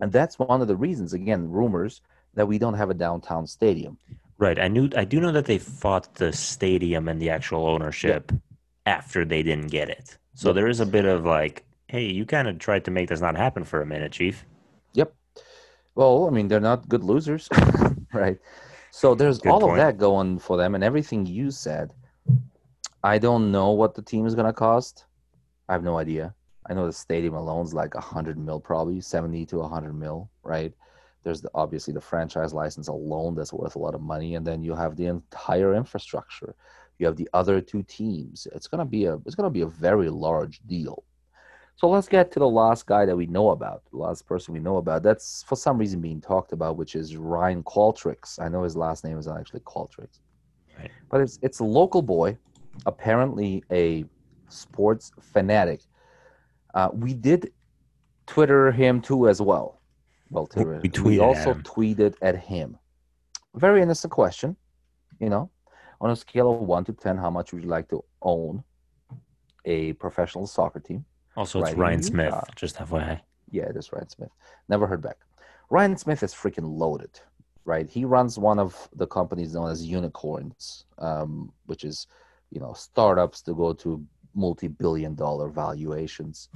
And 0.00 0.10
that's 0.12 0.38
one 0.38 0.60
of 0.62 0.68
the 0.68 0.76
reasons, 0.76 1.12
again, 1.14 1.48
rumors 1.50 2.02
that 2.34 2.46
we 2.46 2.58
don't 2.58 2.74
have 2.74 2.90
a 2.90 2.94
downtown 2.94 3.46
stadium. 3.46 3.98
Right. 4.38 4.58
I 4.58 4.68
knew 4.68 4.88
I 4.96 5.04
do 5.04 5.20
know 5.20 5.32
that 5.32 5.44
they 5.46 5.58
fought 5.58 6.14
the 6.14 6.32
stadium 6.32 7.08
and 7.08 7.20
the 7.20 7.28
actual 7.30 7.66
ownership 7.66 8.32
after 8.86 9.24
they 9.24 9.42
didn't 9.42 9.68
get 9.68 9.88
it. 9.90 10.16
So 10.34 10.48
Yep. 10.48 10.54
there 10.54 10.68
is 10.68 10.80
a 10.80 10.86
bit 10.86 11.04
of 11.04 11.24
like, 11.26 11.64
hey, 11.88 12.04
you 12.06 12.24
kind 12.24 12.48
of 12.48 12.58
tried 12.58 12.84
to 12.86 12.90
make 12.90 13.08
this 13.08 13.20
not 13.20 13.36
happen 13.36 13.64
for 13.64 13.82
a 13.82 13.86
minute, 13.86 14.12
Chief. 14.12 14.44
Yep. 14.94 15.14
Well, 15.94 16.26
I 16.26 16.30
mean, 16.30 16.48
they're 16.48 16.60
not 16.60 16.88
good 16.88 17.04
losers, 17.04 17.48
right? 18.14 18.38
So 18.90 19.14
there's 19.14 19.38
Good 19.38 19.50
all 19.52 19.60
point. 19.60 19.72
of 19.72 19.76
that 19.78 19.98
going 19.98 20.38
for 20.38 20.56
them, 20.56 20.74
and 20.74 20.82
everything 20.84 21.26
you 21.26 21.50
said. 21.50 21.92
I 23.02 23.18
don't 23.18 23.50
know 23.50 23.70
what 23.70 23.94
the 23.94 24.02
team 24.02 24.26
is 24.26 24.34
going 24.34 24.46
to 24.46 24.52
cost. 24.52 25.06
I 25.68 25.72
have 25.72 25.84
no 25.84 25.98
idea. 25.98 26.34
I 26.68 26.74
know 26.74 26.86
the 26.86 26.92
stadium 26.92 27.34
alone 27.34 27.64
is 27.64 27.74
like 27.74 27.94
a 27.94 28.00
hundred 28.00 28.36
mil, 28.38 28.60
probably 28.60 29.00
seventy 29.00 29.46
to 29.46 29.60
a 29.60 29.68
hundred 29.68 29.94
mil, 29.94 30.30
right? 30.42 30.72
There's 31.24 31.40
the, 31.40 31.50
obviously 31.54 31.94
the 31.94 32.00
franchise 32.00 32.52
license 32.52 32.88
alone 32.88 33.34
that's 33.34 33.52
worth 33.52 33.76
a 33.76 33.78
lot 33.78 33.94
of 33.94 34.02
money, 34.02 34.34
and 34.34 34.46
then 34.46 34.62
you 34.62 34.74
have 34.74 34.96
the 34.96 35.06
entire 35.06 35.74
infrastructure. 35.74 36.54
You 36.98 37.06
have 37.06 37.16
the 37.16 37.28
other 37.32 37.60
two 37.60 37.82
teams. 37.84 38.46
It's 38.54 38.68
gonna 38.68 38.84
be 38.84 39.06
a 39.06 39.14
it's 39.24 39.34
gonna 39.34 39.50
be 39.50 39.62
a 39.62 39.66
very 39.66 40.10
large 40.10 40.60
deal. 40.66 41.04
So 41.76 41.88
let's 41.88 42.08
get 42.08 42.30
to 42.32 42.38
the 42.38 42.48
last 42.48 42.86
guy 42.86 43.06
that 43.06 43.16
we 43.16 43.26
know 43.26 43.50
about, 43.50 43.82
the 43.90 43.96
last 43.96 44.26
person 44.26 44.52
we 44.52 44.60
know 44.60 44.76
about. 44.76 45.02
That's 45.02 45.42
for 45.44 45.56
some 45.56 45.78
reason 45.78 46.02
being 46.02 46.20
talked 46.20 46.52
about, 46.52 46.76
which 46.76 46.94
is 46.94 47.16
Ryan 47.16 47.62
Qualtrics. 47.62 48.38
I 48.38 48.48
know 48.48 48.64
his 48.64 48.76
last 48.76 49.02
name 49.02 49.18
is 49.18 49.26
actually 49.26 49.60
Qualtrics, 49.60 50.20
Right. 50.78 50.90
but 51.10 51.22
it's 51.22 51.38
it's 51.42 51.60
a 51.60 51.64
local 51.64 52.02
boy, 52.02 52.36
apparently 52.86 53.64
a 53.70 54.04
sports 54.48 55.12
fanatic. 55.20 55.80
Uh, 56.74 56.88
we 56.92 57.14
did 57.14 57.52
Twitter 58.26 58.70
him 58.72 59.00
too 59.00 59.28
as 59.28 59.40
well. 59.40 59.80
Well, 60.30 60.46
Twitter. 60.46 60.80
We 60.82 61.20
at 61.20 61.26
also 61.26 61.54
tweeted 61.54 62.14
at 62.22 62.36
him. 62.36 62.78
Very 63.54 63.82
innocent 63.82 64.12
question, 64.12 64.56
you 65.18 65.28
know. 65.28 65.50
On 66.00 66.10
a 66.10 66.16
scale 66.16 66.52
of 66.52 66.60
one 66.60 66.84
to 66.84 66.92
ten, 66.92 67.16
how 67.16 67.30
much 67.30 67.52
would 67.52 67.62
you 67.62 67.68
like 67.68 67.88
to 67.88 68.02
own 68.22 68.62
a 69.64 69.92
professional 69.94 70.46
soccer 70.46 70.80
team? 70.80 71.04
Also, 71.36 71.60
it's 71.60 71.70
Right, 71.70 71.78
Ryan 71.78 72.02
Smith, 72.02 72.26
Utah. 72.26 72.44
just 72.56 72.76
FYI. 72.76 73.20
Yeah, 73.50 73.64
it 73.64 73.76
is 73.76 73.92
Ryan 73.92 74.08
Smith. 74.08 74.30
Never 74.68 74.86
heard 74.86 75.02
back. 75.02 75.16
Ryan 75.68 75.96
Smith 75.96 76.22
is 76.22 76.32
freaking 76.32 76.78
loaded, 76.78 77.20
right? 77.64 77.88
He 77.88 78.04
runs 78.04 78.38
one 78.38 78.58
of 78.58 78.88
the 78.94 79.06
companies 79.06 79.54
known 79.54 79.70
as 79.70 79.84
Unicorns, 79.84 80.86
um, 80.98 81.52
which 81.66 81.84
is, 81.84 82.06
you 82.50 82.60
know, 82.60 82.72
startups 82.72 83.42
to 83.42 83.54
go 83.54 83.72
to 83.74 84.04
multi-billion-dollar 84.34 85.48
valuations. 85.48 86.48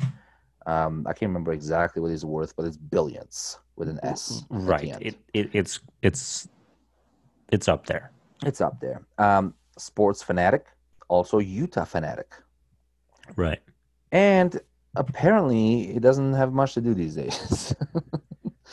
Um, 0.67 1.05
I 1.07 1.13
can't 1.13 1.31
remember 1.31 1.53
exactly 1.53 2.01
what 2.01 2.11
he's 2.11 2.25
worth, 2.25 2.57
but 2.57 2.65
it's 2.67 2.77
billions 2.77 3.59
with 3.77 3.89
an 3.89 4.01
S. 4.03 4.45
Right. 4.49 4.97
It, 5.01 5.17
it 5.35 5.51
it's 5.53 5.81
it's 6.03 6.49
it's 7.53 7.69
up 7.69 7.87
there. 7.87 8.11
it's 8.45 8.61
up 8.61 8.81
there. 8.81 9.03
Um, 9.19 9.55
sports 9.79 10.23
fanatic, 10.23 10.67
also 11.09 11.39
Utah 11.39 11.85
fanatic, 11.85 12.33
Right. 13.37 13.61
and 14.13 14.59
apparently 14.97 15.93
he 15.93 15.99
doesn't 15.99 16.33
have 16.35 16.53
much 16.53 16.75
to 16.75 16.81
do 16.81 16.95
these 16.95 17.15
days. 17.17 17.75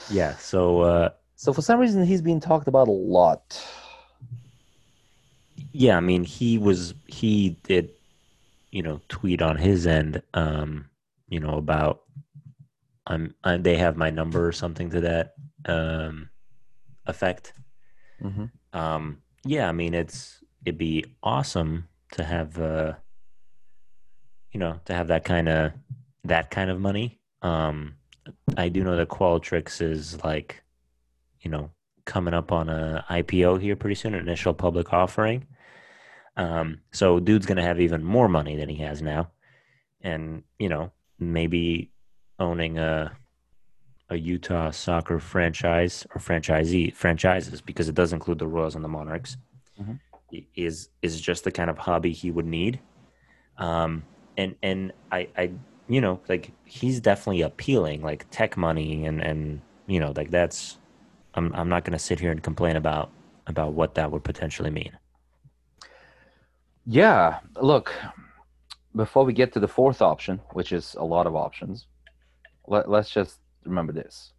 Yeah. 0.09 0.35
So 0.37 0.81
uh 0.81 1.09
So 1.35 1.53
for 1.53 1.61
some 1.61 1.79
reason, 1.79 2.05
he's 2.05 2.21
being 2.21 2.39
talked 2.39 2.67
about 2.67 2.87
a 2.87 2.91
lot. 2.91 3.43
Yeah, 5.71 5.97
I 5.97 5.99
mean 5.99 6.23
he 6.23 6.57
was 6.57 6.93
he 7.07 7.57
did 7.63 7.91
you 8.71 8.81
know 8.81 9.01
tweet 9.09 9.41
on 9.41 9.57
his 9.57 9.85
end 9.85 10.21
um 10.33 10.89
you 11.27 11.39
know 11.39 11.57
about 11.57 12.03
I'm, 13.05 13.35
i 13.43 13.57
they 13.57 13.75
have 13.77 13.97
my 13.97 14.09
number 14.09 14.47
or 14.47 14.51
something 14.51 14.89
to 14.91 15.01
that 15.01 15.33
um 15.65 16.29
effect. 17.05 17.53
Mm-hmm. 18.21 18.45
Um, 18.77 19.21
yeah, 19.45 19.67
I 19.69 19.71
mean, 19.71 19.93
it's 19.93 20.43
it'd 20.65 20.77
be 20.77 21.05
awesome 21.23 21.87
to 22.13 22.23
have, 22.23 22.59
uh, 22.59 22.93
you 24.51 24.59
know, 24.59 24.79
to 24.85 24.93
have 24.93 25.07
that 25.07 25.23
kind 25.23 25.49
of 25.49 25.73
that 26.23 26.51
kind 26.51 26.69
of 26.69 26.79
money. 26.79 27.19
Um, 27.41 27.95
I 28.57 28.69
do 28.69 28.83
know 28.83 28.95
that 28.95 29.09
Qualtrics 29.09 29.81
is 29.81 30.23
like, 30.23 30.63
you 31.41 31.49
know, 31.49 31.71
coming 32.05 32.33
up 32.33 32.51
on 32.51 32.69
a 32.69 33.03
IPO 33.09 33.61
here 33.61 33.75
pretty 33.75 33.95
soon, 33.95 34.13
an 34.13 34.21
initial 34.21 34.53
public 34.53 34.93
offering. 34.93 35.47
Um, 36.41 36.81
so 36.91 37.19
dude's 37.19 37.45
gonna 37.45 37.61
have 37.63 37.79
even 37.79 38.03
more 38.03 38.27
money 38.27 38.55
than 38.55 38.69
he 38.69 38.77
has 38.77 39.01
now, 39.01 39.29
and 40.01 40.43
you 40.57 40.69
know, 40.69 40.91
maybe 41.19 41.91
owning 42.39 42.79
a 42.79 43.11
a 44.09 44.17
Utah 44.17 44.71
soccer 44.71 45.19
franchise 45.19 46.05
or 46.13 46.19
franchisee 46.19 46.93
franchises 46.93 47.61
because 47.61 47.87
it 47.87 47.95
does 47.95 48.11
include 48.11 48.39
the 48.39 48.47
Royals 48.47 48.75
and 48.75 48.83
the 48.83 48.89
Monarchs 48.89 49.37
Mhm. 49.79 49.99
is 50.55 50.89
is 51.01 51.21
just 51.21 51.43
the 51.43 51.51
kind 51.51 51.69
of 51.69 51.77
hobby 51.77 52.11
he 52.11 52.31
would 52.31 52.47
need. 52.47 52.79
Um, 53.57 54.03
and 54.37 54.55
and 54.63 54.93
I 55.11 55.27
I 55.37 55.51
you 55.87 56.01
know 56.01 56.19
like 56.27 56.51
he's 56.65 56.99
definitely 56.99 57.41
appealing 57.43 58.01
like 58.01 58.25
tech 58.31 58.57
money 58.57 59.05
and 59.05 59.21
and 59.21 59.61
you 59.87 59.99
know 59.99 60.11
like 60.15 60.31
that's 60.31 60.79
I'm 61.35 61.53
I'm 61.53 61.69
not 61.69 61.85
going 61.85 61.93
to 61.93 61.99
sit 61.99 62.19
here 62.19 62.31
and 62.31 62.41
complain 62.41 62.75
about 62.75 63.11
about 63.47 63.73
what 63.73 63.95
that 63.95 64.11
would 64.11 64.23
potentially 64.23 64.71
mean. 64.71 64.97
Yeah, 66.85 67.39
look, 67.61 67.93
before 68.95 69.23
we 69.23 69.33
get 69.33 69.53
to 69.53 69.59
the 69.59 69.67
fourth 69.67 70.01
option, 70.01 70.39
which 70.53 70.71
is 70.71 70.95
a 70.95 71.03
lot 71.03 71.27
of 71.27 71.35
options, 71.35 71.87
let, 72.67 72.89
let's 72.89 73.09
just 73.09 73.39
remember 73.65 73.93
this. 73.93 74.33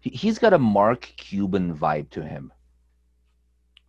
He, 0.00 0.10
he's 0.10 0.38
got 0.38 0.52
a 0.52 0.58
Mark 0.58 1.12
Cuban 1.16 1.76
vibe 1.76 2.10
to 2.10 2.24
him. 2.24 2.52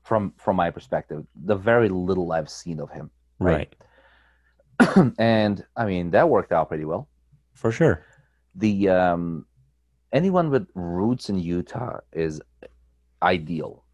From 0.03 0.33
from 0.37 0.55
my 0.55 0.71
perspective, 0.71 1.25
the 1.45 1.55
very 1.55 1.87
little 1.87 2.31
I've 2.31 2.49
seen 2.49 2.79
of 2.79 2.89
him. 2.89 3.11
Right. 3.39 3.73
and 5.19 5.63
I 5.77 5.85
mean 5.85 6.11
that 6.11 6.27
worked 6.27 6.51
out 6.51 6.69
pretty 6.69 6.85
well. 6.85 7.07
For 7.53 7.71
sure. 7.71 8.03
The 8.55 8.89
um, 8.89 9.45
anyone 10.11 10.49
with 10.49 10.67
roots 10.73 11.29
in 11.29 11.39
Utah 11.39 11.99
is 12.11 12.41
ideal, 13.21 13.85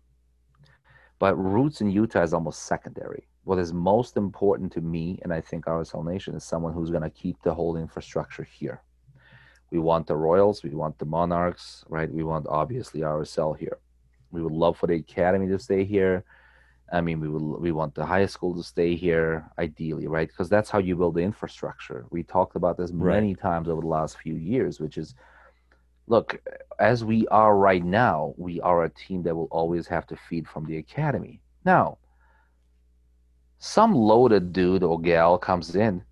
but 1.20 1.36
roots 1.36 1.82
in 1.82 1.92
Utah 1.92 2.24
is 2.24 2.34
almost 2.34 2.64
secondary. 2.64 3.28
What 3.48 3.60
is 3.60 3.72
most 3.72 4.18
important 4.18 4.74
to 4.74 4.82
me, 4.82 5.20
and 5.24 5.32
I 5.32 5.40
think 5.40 5.68
RSL 5.68 6.04
Nation, 6.06 6.36
is 6.36 6.44
someone 6.44 6.74
who's 6.74 6.90
going 6.90 7.04
to 7.04 7.10
keep 7.10 7.42
the 7.44 7.54
whole 7.54 7.78
infrastructure 7.78 8.44
here. 8.44 8.82
We 9.72 9.80
want 9.80 10.06
the 10.06 10.18
Royals, 10.18 10.64
we 10.64 10.72
want 10.72 11.00
the 11.00 11.06
Monarchs, 11.06 11.86
right? 11.88 12.12
We 12.12 12.26
want 12.26 12.46
obviously 12.50 13.00
RSL 13.02 13.58
here. 13.58 13.78
We 14.32 14.42
would 14.42 14.52
love 14.52 14.76
for 14.78 14.88
the 14.88 14.96
academy 14.96 15.48
to 15.48 15.58
stay 15.60 15.86
here. 15.86 16.26
I 16.92 17.00
mean, 17.00 17.22
we 17.22 17.30
will 17.30 17.58
we 17.58 17.72
want 17.72 17.96
the 17.96 18.06
high 18.06 18.26
school 18.26 18.54
to 18.54 18.64
stay 18.64 18.98
here, 18.98 19.50
ideally, 19.58 20.08
right? 20.08 20.28
Because 20.28 20.50
that's 20.50 20.70
how 20.70 20.80
you 20.80 20.98
build 20.98 21.16
the 21.16 21.22
infrastructure. 21.22 22.06
We 22.10 22.24
talked 22.24 22.58
about 22.58 22.76
this 22.76 22.92
Right. 22.92 23.14
many 23.16 23.34
times 23.34 23.70
over 23.70 23.80
the 23.80 23.88
last 23.88 24.18
few 24.18 24.36
years, 24.36 24.82
which 24.82 24.98
is, 24.98 25.16
look, 26.08 26.38
as 26.80 27.06
we 27.06 27.26
are 27.30 27.56
right 27.56 27.86
now, 27.86 28.34
we 28.36 28.60
are 28.60 28.84
a 28.84 28.90
team 28.90 29.24
that 29.24 29.36
will 29.38 29.52
always 29.52 29.88
have 29.88 30.06
to 30.08 30.18
feed 30.18 30.50
from 30.50 30.66
the 30.66 30.80
academy. 30.80 31.40
Now, 31.64 31.98
some 33.60 33.94
loaded 33.94 34.54
dude 34.54 34.84
or 34.84 35.00
gal 35.00 35.38
comes 35.38 35.76
in, 35.76 36.04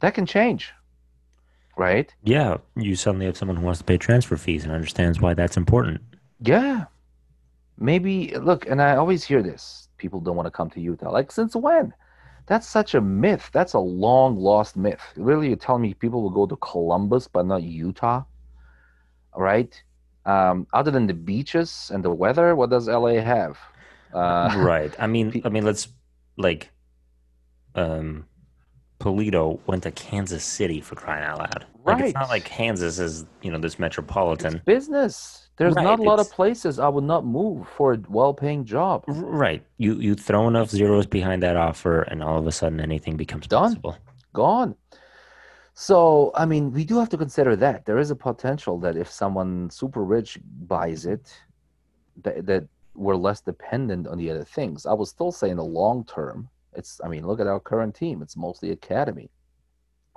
that 0.00 0.14
can 0.14 0.26
change, 0.26 0.72
right? 1.76 2.14
Yeah, 2.22 2.58
you 2.76 2.94
suddenly 2.96 3.26
have 3.26 3.36
someone 3.36 3.56
who 3.56 3.64
wants 3.64 3.78
to 3.78 3.84
pay 3.84 3.96
transfer 3.96 4.36
fees 4.36 4.64
and 4.64 4.72
understands 4.72 5.20
why 5.20 5.34
that's 5.34 5.56
important. 5.56 6.00
Yeah. 6.40 6.84
Maybe 7.78 8.34
look, 8.36 8.66
and 8.66 8.80
I 8.80 8.96
always 8.96 9.24
hear 9.24 9.42
this. 9.42 9.88
People 9.98 10.20
don't 10.20 10.36
want 10.36 10.46
to 10.46 10.50
come 10.50 10.70
to 10.70 10.80
Utah. 10.80 11.10
Like 11.10 11.30
since 11.32 11.54
when? 11.54 11.92
That's 12.46 12.66
such 12.66 12.94
a 12.94 13.00
myth. 13.00 13.50
That's 13.52 13.72
a 13.72 13.78
long 13.78 14.36
lost 14.36 14.76
myth. 14.76 15.02
Really, 15.16 15.48
you're 15.48 15.56
telling 15.56 15.82
me 15.82 15.94
people 15.94 16.22
will 16.22 16.30
go 16.30 16.46
to 16.46 16.56
Columbus 16.56 17.26
but 17.26 17.44
not 17.44 17.62
Utah? 17.62 18.22
Right? 19.34 19.82
Um, 20.24 20.66
other 20.72 20.90
than 20.90 21.06
the 21.06 21.14
beaches 21.14 21.90
and 21.92 22.04
the 22.04 22.10
weather, 22.10 22.54
what 22.54 22.70
does 22.70 22.88
LA 22.88 23.20
have? 23.20 23.58
Uh, 24.16 24.54
right. 24.72 24.94
I 24.98 25.06
mean, 25.06 25.42
I 25.44 25.48
mean, 25.50 25.64
let's 25.64 25.88
like, 26.38 26.70
um, 27.74 28.26
Polito 29.00 29.60
went 29.66 29.82
to 29.82 29.90
Kansas 29.90 30.44
City 30.44 30.80
for 30.80 30.94
crying 30.94 31.24
out 31.24 31.38
loud. 31.38 31.66
Like, 31.84 32.02
it's 32.02 32.14
not 32.14 32.28
like 32.30 32.44
Kansas 32.44 32.98
is 32.98 33.26
you 33.42 33.50
know 33.52 33.58
this 33.58 33.74
It's 33.74 33.80
metropolitan. 33.80 34.62
business. 34.64 35.48
There's 35.58 35.74
Right, 35.74 35.84
not 35.84 36.00
a 36.00 36.02
lot 36.02 36.20
of 36.20 36.30
places 36.30 36.78
I 36.78 36.88
would 36.88 37.04
not 37.04 37.24
move 37.24 37.66
for 37.68 37.94
a 37.94 37.98
well-paying 38.08 38.64
job. 38.64 39.04
Right. 39.08 39.62
You 39.78 39.94
you 40.06 40.14
throw 40.14 40.48
enough 40.48 40.70
zeros 40.70 41.06
behind 41.06 41.42
that 41.42 41.56
offer, 41.56 42.02
and 42.02 42.22
all 42.22 42.38
of 42.38 42.46
a 42.46 42.52
sudden 42.52 42.80
anything 42.80 43.16
becomes 43.16 43.46
Done. 43.46 43.62
possible. 43.76 43.96
gone. 44.34 44.74
So, 45.74 46.32
I 46.34 46.46
mean, 46.46 46.72
we 46.72 46.84
do 46.84 46.98
have 46.98 47.10
to 47.10 47.18
consider 47.18 47.54
that 47.56 47.84
there 47.86 47.98
is 47.98 48.10
a 48.10 48.16
potential 48.16 48.78
that 48.80 48.96
if 48.96 49.10
someone 49.10 49.68
super 49.70 50.02
rich 50.04 50.38
buys 50.74 51.04
it, 51.04 51.24
that, 52.22 52.46
that 52.46 52.64
we're 52.96 53.16
less 53.16 53.40
dependent 53.40 54.06
on 54.06 54.18
the 54.18 54.30
other 54.30 54.44
things. 54.44 54.86
I 54.86 54.92
will 54.92 55.06
still 55.06 55.32
say 55.32 55.50
in 55.50 55.56
the 55.56 55.64
long 55.64 56.04
term, 56.04 56.48
it's, 56.72 57.00
I 57.04 57.08
mean, 57.08 57.26
look 57.26 57.40
at 57.40 57.46
our 57.46 57.60
current 57.60 57.94
team, 57.94 58.22
it's 58.22 58.36
mostly 58.36 58.70
academy, 58.70 59.30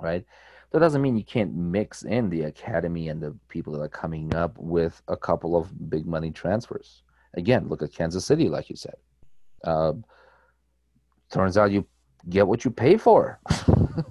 right? 0.00 0.24
That 0.72 0.80
doesn't 0.80 1.02
mean 1.02 1.16
you 1.16 1.24
can't 1.24 1.54
mix 1.54 2.02
in 2.04 2.30
the 2.30 2.42
academy 2.42 3.08
and 3.08 3.20
the 3.20 3.36
people 3.48 3.72
that 3.72 3.80
are 3.80 3.88
coming 3.88 4.34
up 4.34 4.56
with 4.58 5.02
a 5.08 5.16
couple 5.16 5.56
of 5.56 5.90
big 5.90 6.06
money 6.06 6.30
transfers. 6.30 7.02
Again, 7.34 7.68
look 7.68 7.82
at 7.82 7.92
Kansas 7.92 8.24
City, 8.24 8.48
like 8.48 8.70
you 8.70 8.76
said. 8.76 8.94
Uh, 9.64 9.94
turns 11.32 11.56
out 11.56 11.70
you 11.70 11.86
get 12.28 12.46
what 12.46 12.64
you 12.64 12.70
pay 12.70 12.96
for. 12.96 13.40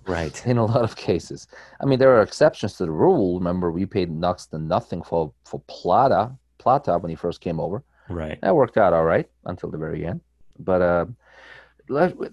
Right. 0.05 0.45
in 0.45 0.57
a 0.57 0.65
lot 0.65 0.83
of 0.83 0.95
cases. 0.95 1.47
I 1.81 1.85
mean, 1.85 1.99
there 1.99 2.15
are 2.15 2.21
exceptions 2.21 2.73
to 2.75 2.85
the 2.85 2.91
rule. 2.91 3.39
Remember, 3.39 3.71
we 3.71 3.85
paid 3.85 4.11
next 4.11 4.47
to 4.47 4.57
nothing 4.57 5.01
for 5.01 5.31
for 5.45 5.61
Plata, 5.67 6.31
Plata 6.57 6.97
when 6.97 7.09
he 7.09 7.15
first 7.15 7.41
came 7.41 7.59
over. 7.59 7.83
Right. 8.09 8.39
That 8.41 8.55
worked 8.55 8.77
out 8.77 8.93
all 8.93 9.05
right 9.05 9.29
until 9.45 9.69
the 9.69 9.77
very 9.77 10.05
end. 10.05 10.21
But 10.59 10.81
uh, 10.81 11.05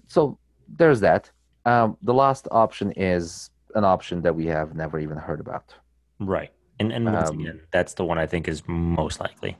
so 0.07 0.37
there's 0.67 0.99
that. 1.01 1.31
Um, 1.65 1.97
the 2.01 2.13
last 2.13 2.47
option 2.51 2.91
is 2.93 3.49
an 3.75 3.83
option 3.83 4.21
that 4.21 4.35
we 4.35 4.45
have 4.47 4.75
never 4.75 4.99
even 4.99 5.17
heard 5.17 5.39
about. 5.39 5.73
Right. 6.19 6.51
And 6.79 6.91
and 6.91 7.05
once 7.05 7.29
Um, 7.29 7.39
again, 7.39 7.61
that's 7.71 7.93
the 7.93 8.05
one 8.05 8.17
I 8.17 8.25
think 8.25 8.47
is 8.47 8.63
most 8.67 9.19
likely. 9.19 9.57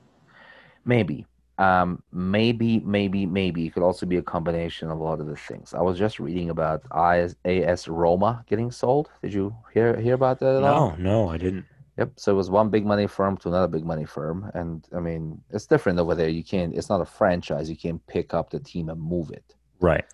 Maybe. 0.86 1.26
Um, 1.60 2.04
maybe, 2.12 2.80
maybe, 2.82 3.26
maybe 3.26 3.66
it 3.66 3.74
could 3.74 3.82
also 3.82 4.06
be 4.06 4.18
a 4.18 4.22
combination 4.22 4.92
of 4.92 5.00
a 5.00 5.04
lot 5.04 5.20
of 5.20 5.26
the 5.26 5.36
things. 5.36 5.74
I 5.74 5.82
was 5.82 5.98
just 5.98 6.20
reading 6.20 6.52
about 6.52 6.84
AS, 6.94 7.36
AS 7.46 7.88
Roma 7.88 8.44
getting 8.48 8.70
sold. 8.70 9.10
Did 9.24 9.34
you 9.34 9.56
hear 9.74 10.00
hear 10.00 10.14
about 10.14 10.40
that 10.40 10.56
at 10.58 10.64
all? 10.64 10.92
No, 10.92 10.96
no, 10.98 11.30
I 11.30 11.38
didn't. 11.38 11.66
Yep. 11.98 12.12
So 12.16 12.32
it 12.32 12.36
was 12.36 12.50
one 12.50 12.70
big 12.70 12.86
money 12.86 13.08
firm 13.08 13.38
to 13.38 13.50
another 13.50 13.68
big 13.68 13.86
money 13.86 14.06
firm, 14.06 14.52
and 14.54 14.88
I 14.96 15.00
mean 15.00 15.42
it's 15.50 15.66
different 15.66 16.00
over 16.00 16.14
there. 16.16 16.30
You 16.30 16.44
can't. 16.44 16.76
It's 16.76 16.90
not 16.90 17.02
a 17.02 17.06
franchise. 17.06 17.70
You 17.70 17.76
can't 17.76 18.06
pick 18.08 18.34
up 18.34 18.50
the 18.52 18.60
team 18.60 18.90
and 18.90 19.02
move 19.02 19.32
it. 19.32 19.56
Right. 19.80 20.06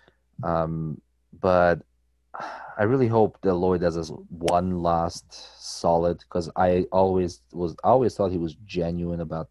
Um, 0.42 1.00
but 1.40 1.82
I 2.78 2.84
really 2.84 3.06
hope 3.06 3.38
that 3.42 3.54
Lloyd 3.54 3.82
does 3.82 3.96
this 3.96 4.10
one 4.30 4.80
last 4.80 5.26
solid 5.62 6.18
because 6.18 6.50
I 6.56 6.86
always 6.90 7.42
was. 7.52 7.76
I 7.84 7.88
always 7.88 8.14
thought 8.14 8.32
he 8.32 8.38
was 8.38 8.54
genuine 8.64 9.20
about 9.20 9.50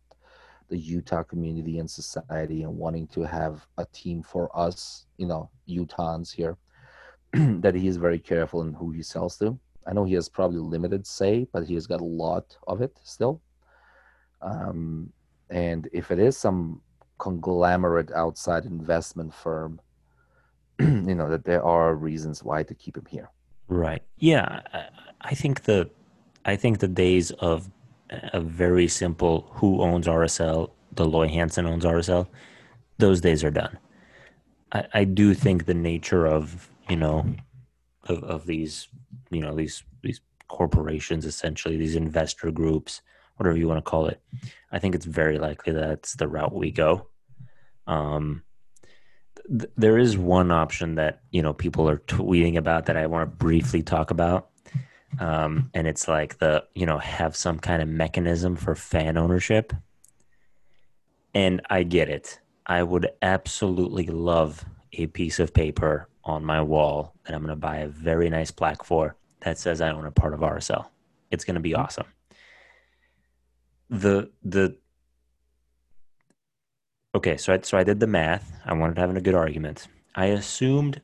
the 0.70 0.78
Utah 0.78 1.22
community 1.22 1.78
and 1.78 1.90
society 1.90 2.64
and 2.64 2.76
wanting 2.76 3.06
to 3.08 3.22
have 3.22 3.68
a 3.78 3.86
team 3.94 4.24
for 4.24 4.50
us, 4.58 5.06
you 5.18 5.28
know, 5.28 5.52
Utahns 5.70 6.34
here. 6.34 6.58
that 7.34 7.76
he 7.76 7.88
is 7.88 7.98
very 7.98 8.20
careful 8.20 8.62
in 8.62 8.74
who 8.74 8.92
he 8.92 9.04
sells 9.04 9.38
to. 9.38 9.60
I 9.86 9.94
know 9.94 10.04
he 10.04 10.14
has 10.14 10.30
probably 10.30 10.60
limited 10.60 11.06
say, 11.06 11.48
but 11.52 11.66
he 11.66 11.74
has 11.76 11.88
got 11.88 12.02
a 12.02 12.06
lot 12.06 12.58
of 12.68 12.82
it 12.82 12.98
still. 13.04 13.42
Um, 14.42 15.12
and 15.50 15.88
if 15.94 16.12
it 16.12 16.20
is 16.20 16.38
some 16.38 16.82
conglomerate 17.18 18.12
outside 18.12 18.66
investment 18.66 19.34
firm, 19.34 19.80
you 20.80 21.16
know 21.16 21.30
that 21.30 21.46
there 21.46 21.64
are 21.64 21.96
reasons 21.96 22.44
why 22.44 22.64
to 22.64 22.74
keep 22.74 22.98
him 22.98 23.06
here. 23.10 23.30
Right. 23.68 24.02
Yeah. 24.18 24.62
I, 25.22 25.34
think 25.36 25.64
the 25.64 25.90
I 26.46 26.56
think 26.56 26.80
the 26.80 26.88
days 26.88 27.32
of 27.32 27.70
a 28.10 28.40
very 28.40 28.88
simple 28.88 29.48
who 29.52 29.82
owns 29.82 30.08
RSL, 30.08 30.72
Dell 30.94 31.08
Loy 31.08 31.28
Hansen 31.28 31.66
owns 31.66 31.86
RSL, 31.86 32.28
those 32.98 33.22
days 33.22 33.44
are 33.44 33.52
done. 33.52 33.78
I, 34.72 34.86
I 34.94 35.04
do 35.06 35.34
think 35.34 35.66
the 35.66 35.74
nature 35.74 36.26
of, 36.26 36.70
you 36.90 36.96
know, 36.96 37.26
of, 38.08 38.24
of 38.24 38.46
these, 38.46 38.88
you 39.34 39.42
know, 39.42 39.56
these 39.56 39.84
these 40.02 40.22
corporations 40.48 41.26
essentially, 41.26 41.78
these 41.78 41.96
investor 41.96 42.52
groups, 42.52 43.02
whatever 43.38 43.58
you 43.58 43.68
want 43.68 43.84
to 43.84 43.90
call 43.90 44.08
it, 44.08 44.22
I 44.72 44.80
think 44.80 44.96
it's 44.96 45.06
very 45.06 45.40
likely 45.40 45.74
that's 45.74 46.14
the 46.14 46.28
route 46.28 46.54
we 46.54 46.72
go. 46.72 47.08
Um 47.88 48.44
th- 49.48 49.72
there 49.78 49.98
is 49.98 50.18
one 50.18 50.52
option 50.52 50.96
that 50.96 51.22
you 51.32 51.42
know 51.42 51.54
people 51.54 51.90
are 51.90 52.00
tweeting 52.00 52.58
about 52.58 52.86
that 52.86 52.98
I 52.98 53.08
want 53.08 53.30
to 53.30 53.36
briefly 53.36 53.82
talk 53.82 54.12
about, 54.12 54.50
um, 55.20 55.70
and 55.74 55.88
it's 55.88 56.08
like 56.08 56.38
the 56.40 56.64
you 56.76 56.86
know 56.86 56.98
have 56.98 57.36
some 57.36 57.60
kind 57.60 57.82
of 57.82 57.88
mechanism 57.88 58.56
for 58.56 58.76
fan 58.76 59.18
ownership. 59.18 59.74
And 61.36 61.62
I 61.70 61.82
get 61.82 62.10
it. 62.10 62.40
I 62.68 62.84
would 62.84 63.10
absolutely 63.24 64.06
love 64.06 64.64
a 64.94 65.08
piece 65.08 65.40
of 65.40 65.52
paper 65.52 66.08
on 66.24 66.46
my 66.46 66.62
wall 66.62 67.16
that 67.24 67.34
I'm 67.34 67.42
going 67.42 67.50
to 67.50 67.56
buy 67.56 67.78
a 67.78 67.88
very 67.88 68.30
nice 68.30 68.52
plaque 68.52 68.84
for 68.84 69.18
that 69.44 69.58
says 69.58 69.82
I 69.82 69.90
own 69.90 70.06
a 70.06 70.12
part 70.12 70.34
of 70.34 70.42
RSL. 70.42 70.88
It's 71.32 71.46
going 71.46 71.56
to 71.56 71.62
be 71.62 71.74
hmm. 71.74 71.82
awesome. 71.82 72.08
The 73.90 74.32
the 74.44 74.78
Okay, 77.16 77.38
so 77.38 77.54
I, 77.54 77.60
so 77.62 77.78
I 77.78 77.84
did 77.84 78.00
the 78.00 78.08
math. 78.08 78.52
I 78.66 78.74
wanted 78.74 78.96
to 78.96 79.02
have 79.02 79.16
a 79.16 79.22
good 79.22 79.36
argument. 79.36 79.88
I 80.16 80.26
assumed 80.28 81.00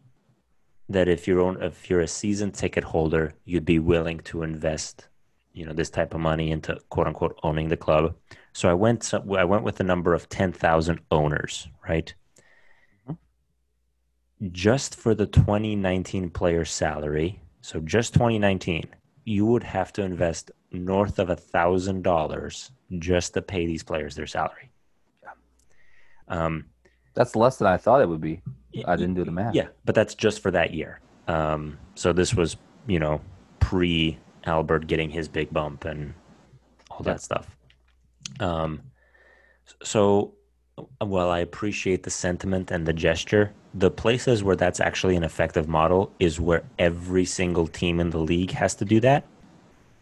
that 0.90 1.08
if 1.08 1.28
you're 1.28 1.40
own, 1.40 1.62
if 1.62 1.88
you're 1.88 2.02
a 2.02 2.08
season 2.08 2.52
ticket 2.52 2.84
holder, 2.84 3.34
you'd 3.46 3.66
be 3.66 3.78
willing 3.78 4.20
to 4.22 4.42
invest, 4.42 5.08
you 5.54 5.68
know, 5.68 5.74
this 5.74 5.92
type 5.92 6.16
of 6.16 6.20
money 6.20 6.50
into 6.50 6.80
quote 6.90 7.06
unquote 7.06 7.40
owning 7.44 7.70
the 7.70 7.78
club. 7.78 8.16
So 8.54 8.68
I 8.68 8.74
went 8.74 9.14
I 9.14 9.44
went 9.44 9.64
with 9.64 9.76
the 9.76 9.84
number 9.84 10.16
of 10.16 10.30
ten 10.30 10.52
thousand 10.52 11.00
owners, 11.12 11.68
right? 11.88 12.12
Mm-hmm. 13.08 14.48
Just 14.52 14.96
for 14.96 15.14
the 15.14 15.28
2019 15.28 16.32
player 16.32 16.66
salary, 16.66 17.40
so 17.62 17.80
just 17.82 18.14
2019, 18.14 18.86
you 19.26 19.46
would 19.46 19.64
have 19.64 19.94
to 19.94 20.02
invest 20.02 20.52
north 20.72 21.20
of 21.20 21.30
a 21.30 21.36
thousand 21.36 22.04
dollars 22.04 22.72
just 23.00 23.34
to 23.34 23.42
pay 23.42 23.66
these 23.66 23.84
players 23.84 24.16
their 24.16 24.28
salary. 24.28 24.70
Um, 26.28 26.66
That's 27.16 27.36
less 27.36 27.58
than 27.58 27.68
I 27.68 27.78
thought 27.78 28.02
it 28.02 28.10
would 28.10 28.22
be. 28.22 28.42
I 28.86 28.96
didn't 28.96 29.16
do 29.16 29.26
the 29.26 29.32
math. 29.32 29.56
yeah, 29.56 29.68
but 29.84 29.96
that's 29.96 30.14
just 30.14 30.42
for 30.42 30.52
that 30.52 30.74
year. 30.74 31.00
Um, 31.28 31.78
so 31.96 32.14
this 32.14 32.36
was, 32.36 32.56
you 32.88 33.00
know, 33.00 33.20
pre 33.60 34.18
Albert 34.46 34.88
getting 34.88 35.10
his 35.10 35.28
big 35.28 35.52
bump 35.52 35.86
and 35.86 36.14
all 36.92 37.02
that 37.02 37.22
stuff. 37.22 37.58
Um, 38.40 38.82
so, 39.84 40.36
while 41.00 41.30
I 41.30 41.40
appreciate 41.40 42.04
the 42.04 42.10
sentiment 42.10 42.72
and 42.72 42.86
the 42.86 42.94
gesture, 42.94 43.54
the 43.74 43.92
places 43.92 44.44
where 44.44 44.56
that's 44.56 44.80
actually 44.80 45.16
an 45.16 45.24
effective 45.24 45.68
model 45.68 46.12
is 46.20 46.40
where 46.40 46.64
every 46.80 47.26
single 47.26 47.68
team 47.68 48.00
in 48.00 48.10
the 48.10 48.18
league 48.18 48.52
has 48.52 48.76
to 48.76 48.86
do 48.86 49.00
that. 49.02 49.26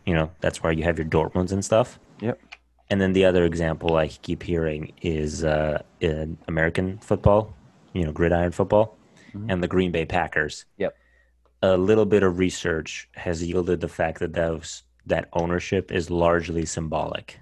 You 0.06 0.14
know, 0.14 0.32
that's 0.40 0.64
why 0.64 0.72
you 0.72 0.84
have 0.84 0.98
your 0.98 1.08
Dortmunds 1.08 1.52
and 1.52 1.64
stuff. 1.64 2.00
Yep. 2.22 2.40
And 2.90 3.02
then 3.02 3.12
the 3.12 3.26
other 3.26 3.44
example 3.44 3.98
I 3.98 4.08
keep 4.08 4.42
hearing 4.42 4.94
is 5.02 5.44
uh, 5.44 5.82
in 6.00 6.38
American 6.48 6.98
football, 7.00 7.54
you 7.94 8.06
know, 8.06 8.14
gridiron 8.14 8.54
football, 8.54 8.98
mm-hmm. 9.34 9.50
and 9.50 9.62
the 9.62 9.68
Green 9.68 9.92
Bay 9.92 10.06
Packers. 10.06 10.66
Yep. 10.78 10.96
A 11.64 11.76
little 11.76 12.06
bit 12.06 12.24
of 12.24 12.40
research 12.40 13.10
has 13.16 13.44
yielded 13.44 13.82
the 13.82 13.90
fact 13.90 14.20
that 14.20 14.34
those 14.34 14.84
that 15.06 15.28
ownership 15.34 15.92
is 15.92 16.10
largely 16.10 16.66
symbolic. 16.66 17.40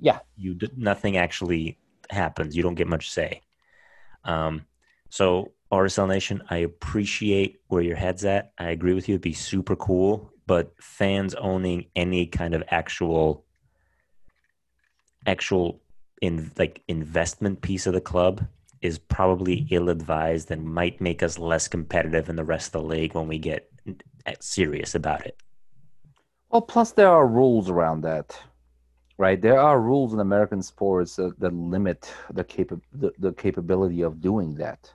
Yeah. 0.00 0.18
You 0.36 0.58
nothing 0.76 1.16
actually 1.16 1.78
happens. 2.10 2.54
You 2.54 2.62
don't 2.62 2.74
get 2.74 2.88
much 2.88 3.10
say. 3.10 3.40
Um, 4.24 4.66
so 5.08 5.52
RSL 5.72 6.08
Nation, 6.08 6.42
I 6.50 6.58
appreciate 6.58 7.60
where 7.68 7.82
your 7.82 7.96
head's 7.96 8.24
at. 8.24 8.52
I 8.58 8.66
agree 8.70 8.94
with 8.94 9.08
you. 9.08 9.14
It'd 9.14 9.22
be 9.22 9.32
super 9.32 9.76
cool, 9.76 10.32
but 10.46 10.72
fans 10.80 11.34
owning 11.34 11.86
any 11.96 12.26
kind 12.26 12.54
of 12.54 12.62
actual, 12.68 13.44
actual 15.26 15.80
in 16.22 16.50
like 16.58 16.82
investment 16.88 17.60
piece 17.60 17.86
of 17.86 17.92
the 17.92 18.00
club 18.00 18.46
is 18.82 18.98
probably 18.98 19.66
ill 19.70 19.88
advised 19.88 20.50
and 20.50 20.64
might 20.64 21.00
make 21.00 21.22
us 21.22 21.38
less 21.38 21.68
competitive 21.68 22.28
in 22.28 22.36
the 22.36 22.44
rest 22.44 22.74
of 22.74 22.82
the 22.82 22.88
league 22.88 23.14
when 23.14 23.26
we 23.26 23.38
get 23.38 23.70
serious 24.40 24.94
about 24.94 25.26
it. 25.26 25.38
Well, 26.50 26.62
plus 26.62 26.92
there 26.92 27.08
are 27.08 27.26
rules 27.26 27.68
around 27.68 28.02
that 28.02 28.38
right? 29.18 29.40
There 29.40 29.58
are 29.58 29.80
rules 29.80 30.12
in 30.12 30.20
American 30.20 30.62
sports 30.62 31.16
that, 31.16 31.38
that 31.38 31.52
limit 31.52 32.12
the, 32.32 32.44
capa- 32.44 32.80
the, 32.92 33.12
the 33.18 33.32
capability 33.32 34.02
of 34.02 34.20
doing 34.20 34.54
that. 34.56 34.92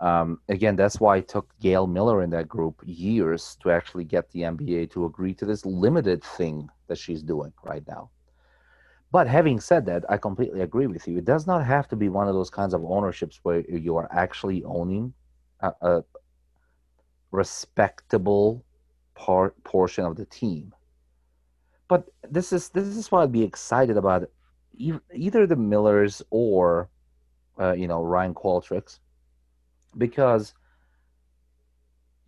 Um, 0.00 0.40
again, 0.48 0.76
that's 0.76 0.98
why 0.98 1.18
it 1.18 1.28
took 1.28 1.48
Gail 1.60 1.86
Miller 1.86 2.22
in 2.22 2.30
that 2.30 2.48
group 2.48 2.80
years 2.84 3.56
to 3.62 3.70
actually 3.70 4.04
get 4.04 4.30
the 4.30 4.40
NBA 4.40 4.90
to 4.92 5.04
agree 5.04 5.34
to 5.34 5.44
this 5.44 5.66
limited 5.66 6.24
thing 6.24 6.70
that 6.86 6.96
she's 6.96 7.22
doing 7.22 7.52
right 7.62 7.86
now. 7.86 8.10
But 9.12 9.26
having 9.26 9.60
said 9.60 9.84
that, 9.86 10.04
I 10.08 10.16
completely 10.16 10.60
agree 10.62 10.86
with 10.86 11.06
you. 11.06 11.18
It 11.18 11.24
does 11.24 11.46
not 11.46 11.66
have 11.66 11.88
to 11.88 11.96
be 11.96 12.08
one 12.08 12.28
of 12.28 12.34
those 12.34 12.48
kinds 12.48 12.72
of 12.72 12.84
ownerships 12.84 13.40
where 13.42 13.60
you 13.68 13.96
are 13.96 14.08
actually 14.12 14.64
owning 14.64 15.12
a, 15.60 15.72
a 15.82 16.04
respectable 17.30 18.64
part 19.14 19.62
portion 19.64 20.04
of 20.04 20.16
the 20.16 20.24
team 20.24 20.72
but 21.90 22.08
this 22.30 22.52
is 22.52 22.68
this 22.68 22.86
is 22.86 23.10
what 23.10 23.22
I'd 23.22 23.32
be 23.32 23.42
excited 23.42 23.96
about. 23.96 24.30
Either 25.12 25.46
the 25.46 25.56
Millers 25.56 26.22
or, 26.30 26.88
uh, 27.58 27.72
you 27.72 27.88
know, 27.88 28.04
Ryan 28.04 28.32
Qualtrics, 28.32 29.00
because 29.96 30.54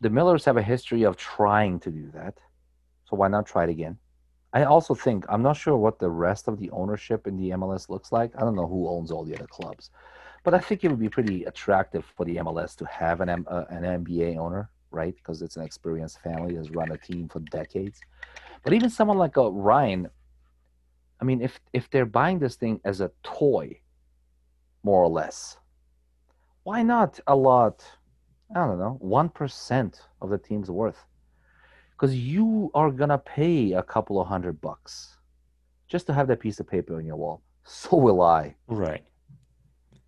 the 0.01 0.11
Millers 0.11 0.45
have 0.45 0.57
a 0.57 0.63
history 0.63 1.05
of 1.05 1.17
trying 1.17 1.79
to 1.81 1.91
do 1.91 2.11
that. 2.13 2.39
So 3.05 3.17
why 3.17 3.29
not 3.29 3.47
try 3.47 3.65
it 3.65 3.71
again? 3.71 3.99
I 4.53 4.65
also 4.65 4.95
think 4.95 5.25
I'm 5.29 5.43
not 5.43 5.57
sure 5.57 5.77
what 5.77 5.99
the 5.99 6.11
rest 6.11 6.49
of 6.49 6.59
the 6.59 6.71
ownership 6.71 7.27
in 7.27 7.37
the 7.37 7.51
MLS 7.51 7.89
looks 7.89 8.13
like. 8.13 8.33
I 8.37 8.41
don't 8.41 8.57
know 8.57 8.67
who 8.67 8.89
owns 8.89 9.11
all 9.11 9.25
the 9.25 9.35
other 9.35 9.47
clubs, 9.47 9.91
but 10.45 10.53
I 10.53 10.59
think 10.59 10.85
it 10.85 10.89
would 10.89 10.99
be 10.99 11.09
pretty 11.09 11.45
attractive 11.45 12.05
for 12.17 12.27
the 12.27 12.37
MLS 12.37 12.77
to 12.77 12.85
have 12.87 13.21
an 13.21 13.31
uh, 13.31 13.65
an 13.71 14.05
NBA 14.05 14.37
owner, 14.37 14.69
right? 14.91 15.15
Because 15.15 15.41
it's 15.41 15.57
an 15.57 15.63
experienced 15.63 16.21
family 16.21 16.55
that's 16.55 16.71
run 16.71 16.93
a 16.93 16.99
team 16.99 17.29
for 17.29 17.41
decades. 17.41 18.01
But 18.63 18.75
even 18.75 18.91
someone 18.91 19.19
like 19.19 19.37
a 19.39 19.51
Ryan, 19.51 20.09
I 21.21 21.25
mean, 21.25 21.41
if 21.41 21.59
if 21.73 21.89
they're 21.89 22.07
buying 22.07 22.39
this 22.39 22.57
thing 22.57 22.81
as 22.85 23.01
a 23.01 23.11
toy, 23.23 23.81
more 24.83 25.03
or 25.03 25.09
less, 25.09 25.57
why 26.65 26.83
not 26.83 27.19
a 27.27 27.35
lot? 27.35 27.85
I 28.55 28.67
don't 28.67 28.79
know, 28.79 28.97
one 29.01 29.29
percent 29.29 30.03
of 30.21 30.31
the 30.31 30.39
team's 30.39 30.71
worth, 30.71 31.05
because 31.93 32.15
you 32.17 32.71
are 32.75 32.91
gonna 32.91 33.19
pay 33.19 33.73
a 33.73 33.83
couple 33.83 34.21
of 34.21 34.29
hundred 34.29 34.61
bucks 34.61 35.17
just 35.89 36.07
to 36.07 36.15
have 36.15 36.29
that 36.29 36.41
piece 36.41 36.61
of 36.61 36.67
paper 36.67 36.97
on 36.97 37.05
your 37.05 37.17
wall. 37.17 37.43
So 37.65 37.97
will 37.97 38.23
I. 38.23 38.57
Right. 38.67 39.05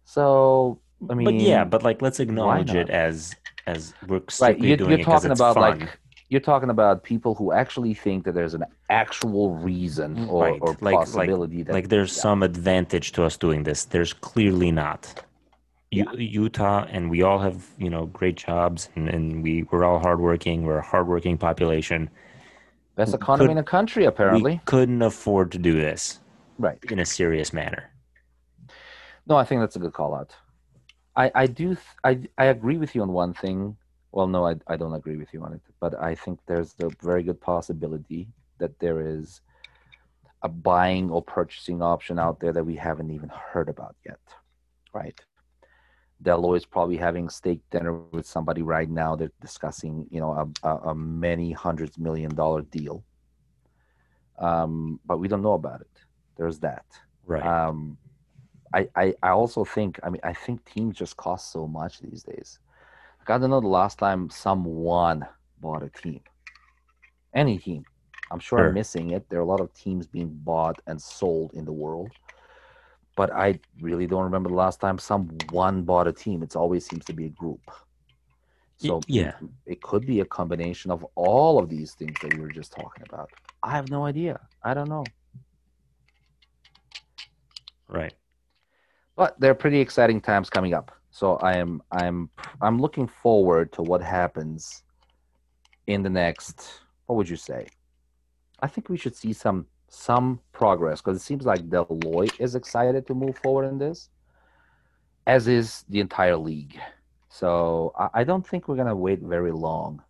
So 0.04 0.80
I 1.08 1.14
mean, 1.14 1.24
but 1.24 1.34
yeah, 1.34 1.64
but 1.64 1.84
like 1.84 2.02
let's 2.02 2.18
acknowledge 2.18 2.74
it 2.74 2.90
as 2.90 3.34
as 3.66 3.94
we're 4.08 4.20
right. 4.40 4.58
You, 4.58 4.74
are 4.74 4.98
talking 4.98 5.30
about 5.30 5.54
fun. 5.54 5.78
like 5.78 5.98
you're 6.28 6.40
talking 6.40 6.70
about 6.70 7.04
people 7.04 7.34
who 7.34 7.52
actually 7.52 7.94
think 7.94 8.24
that 8.24 8.32
there's 8.32 8.54
an 8.54 8.64
actual 8.90 9.54
reason 9.54 10.16
mm, 10.16 10.28
or, 10.28 10.42
right. 10.44 10.58
or 10.62 10.76
like, 10.80 10.96
possibility 10.96 11.58
like, 11.58 11.66
that 11.66 11.72
like 11.72 11.88
there's 11.88 12.16
yeah. 12.16 12.22
some 12.22 12.42
advantage 12.42 13.12
to 13.12 13.22
us 13.22 13.36
doing 13.36 13.62
this. 13.62 13.84
There's 13.84 14.12
clearly 14.12 14.72
not. 14.72 15.24
Yeah. 15.96 16.12
Utah 16.14 16.86
and 16.90 17.10
we 17.10 17.22
all 17.22 17.38
have 17.38 17.66
you 17.78 17.90
know 17.90 18.06
great 18.06 18.36
jobs 18.36 18.88
and, 18.94 19.08
and 19.08 19.42
we 19.42 19.64
we're 19.64 19.84
all 19.84 19.98
hardworking. 19.98 20.64
We're 20.64 20.78
a 20.78 20.86
hardworking 20.86 21.38
population. 21.38 22.10
Best 22.96 23.14
economy 23.14 23.48
Could, 23.48 23.50
in 23.52 23.56
the 23.56 23.62
country, 23.62 24.04
apparently. 24.04 24.52
We 24.52 24.60
couldn't 24.66 25.02
afford 25.02 25.50
to 25.52 25.58
do 25.58 25.72
this, 25.72 26.20
right, 26.58 26.78
in 26.90 27.00
a 27.00 27.04
serious 27.04 27.52
manner. 27.52 27.90
No, 29.26 29.36
I 29.36 29.44
think 29.44 29.62
that's 29.62 29.74
a 29.74 29.80
good 29.80 29.92
call 29.92 30.14
out. 30.14 30.34
I 31.16 31.30
I 31.34 31.46
do 31.46 31.76
I 32.04 32.20
I 32.38 32.46
agree 32.46 32.76
with 32.76 32.94
you 32.94 33.02
on 33.02 33.12
one 33.12 33.34
thing 33.34 33.76
well, 34.14 34.28
no, 34.28 34.46
I, 34.46 34.54
I 34.68 34.76
don't 34.76 34.94
agree 34.94 35.16
with 35.16 35.34
you 35.34 35.42
on 35.42 35.54
it, 35.54 35.60
but 35.80 36.00
I 36.00 36.14
think 36.14 36.38
there's 36.46 36.76
a 36.78 36.88
very 37.02 37.24
good 37.24 37.40
possibility 37.40 38.28
that 38.58 38.78
there 38.78 39.00
is 39.00 39.40
a 40.42 40.48
buying 40.48 41.10
or 41.10 41.20
purchasing 41.20 41.82
option 41.82 42.20
out 42.20 42.38
there 42.38 42.52
that 42.52 42.64
we 42.64 42.76
haven't 42.76 43.10
even 43.10 43.28
heard 43.28 43.68
about 43.68 43.96
yet, 44.06 44.20
right? 44.92 45.20
Dell 46.24 46.40
Loy 46.40 46.54
is 46.54 46.64
probably 46.64 46.96
having 46.96 47.28
steak 47.28 47.60
dinner 47.70 47.92
with 47.92 48.26
somebody 48.26 48.62
right 48.62 48.88
now. 48.88 49.14
They're 49.14 49.30
discussing, 49.40 50.06
you 50.10 50.20
know, 50.20 50.32
a, 50.32 50.68
a, 50.68 50.76
a 50.90 50.94
many 50.94 51.52
hundreds 51.52 51.98
million 51.98 52.34
dollar 52.34 52.62
deal. 52.62 53.04
Um, 54.38 54.98
but 55.04 55.18
we 55.18 55.28
don't 55.28 55.42
know 55.42 55.52
about 55.52 55.82
it. 55.82 55.90
There's 56.36 56.58
that. 56.60 56.86
Right. 57.26 57.44
Um, 57.44 57.98
I, 58.72 58.88
I, 58.96 59.14
I 59.22 59.28
also 59.28 59.64
think, 59.64 60.00
I 60.02 60.10
mean, 60.10 60.20
I 60.24 60.32
think 60.32 60.64
teams 60.64 60.96
just 60.96 61.16
cost 61.16 61.52
so 61.52 61.68
much 61.68 62.00
these 62.00 62.24
days. 62.24 62.58
I 63.28 63.38
don't 63.38 63.50
know 63.50 63.60
the 63.60 63.68
last 63.68 63.98
time 63.98 64.28
someone 64.30 65.26
bought 65.60 65.82
a 65.82 65.90
team. 65.90 66.20
Any 67.34 67.58
team. 67.58 67.84
I'm 68.30 68.38
sure, 68.40 68.58
sure, 68.58 68.68
I'm 68.68 68.74
missing 68.74 69.10
it. 69.10 69.28
There 69.28 69.38
are 69.38 69.42
a 69.42 69.46
lot 69.46 69.60
of 69.60 69.72
teams 69.74 70.06
being 70.06 70.28
bought 70.28 70.80
and 70.86 71.00
sold 71.00 71.52
in 71.54 71.64
the 71.64 71.72
world. 71.72 72.10
But 73.16 73.32
I 73.32 73.60
really 73.80 74.06
don't 74.06 74.24
remember 74.24 74.48
the 74.48 74.56
last 74.56 74.80
time 74.80 74.98
someone 74.98 75.82
bought 75.82 76.08
a 76.08 76.12
team. 76.12 76.42
It 76.42 76.56
always 76.56 76.84
seems 76.86 77.04
to 77.06 77.12
be 77.12 77.26
a 77.26 77.30
group. 77.30 77.60
So 78.76 79.00
yeah, 79.06 79.34
it 79.66 79.80
could 79.82 80.04
be 80.04 80.20
a 80.20 80.24
combination 80.24 80.90
of 80.90 81.06
all 81.14 81.58
of 81.58 81.68
these 81.68 81.94
things 81.94 82.16
that 82.20 82.34
we 82.34 82.40
were 82.40 82.50
just 82.50 82.72
talking 82.72 83.04
about. 83.08 83.30
I 83.62 83.70
have 83.70 83.88
no 83.88 84.04
idea. 84.04 84.40
I 84.62 84.74
don't 84.74 84.88
know. 84.88 85.04
Right. 87.88 88.14
But 89.16 89.38
there 89.38 89.50
are 89.52 89.54
pretty 89.54 89.80
exciting 89.80 90.20
times 90.20 90.50
coming 90.50 90.74
up. 90.74 90.90
So 91.12 91.36
I 91.36 91.56
am 91.56 91.82
I'm 91.92 92.30
I'm 92.60 92.80
looking 92.80 93.06
forward 93.06 93.72
to 93.74 93.82
what 93.82 94.02
happens 94.02 94.82
in 95.86 96.02
the 96.02 96.10
next 96.10 96.80
what 97.06 97.16
would 97.16 97.28
you 97.28 97.36
say? 97.36 97.66
I 98.60 98.66
think 98.66 98.88
we 98.88 98.96
should 98.96 99.14
see 99.14 99.32
some 99.32 99.66
some 99.94 100.40
progress 100.52 101.00
because 101.00 101.16
it 101.16 101.24
seems 101.24 101.44
like 101.44 101.68
Dell 101.68 101.86
Loy 101.88 102.26
is 102.38 102.54
excited 102.54 103.06
to 103.06 103.14
move 103.14 103.38
forward 103.38 103.66
in 103.66 103.78
this, 103.78 104.10
as 105.26 105.48
is 105.48 105.84
the 105.88 106.00
entire 106.00 106.36
league. 106.36 106.78
So 107.28 107.92
I, 107.98 108.08
I 108.20 108.24
don't 108.24 108.46
think 108.46 108.68
we're 108.68 108.76
gonna 108.76 108.96
wait 108.96 109.20
very 109.20 109.52
long 109.52 110.02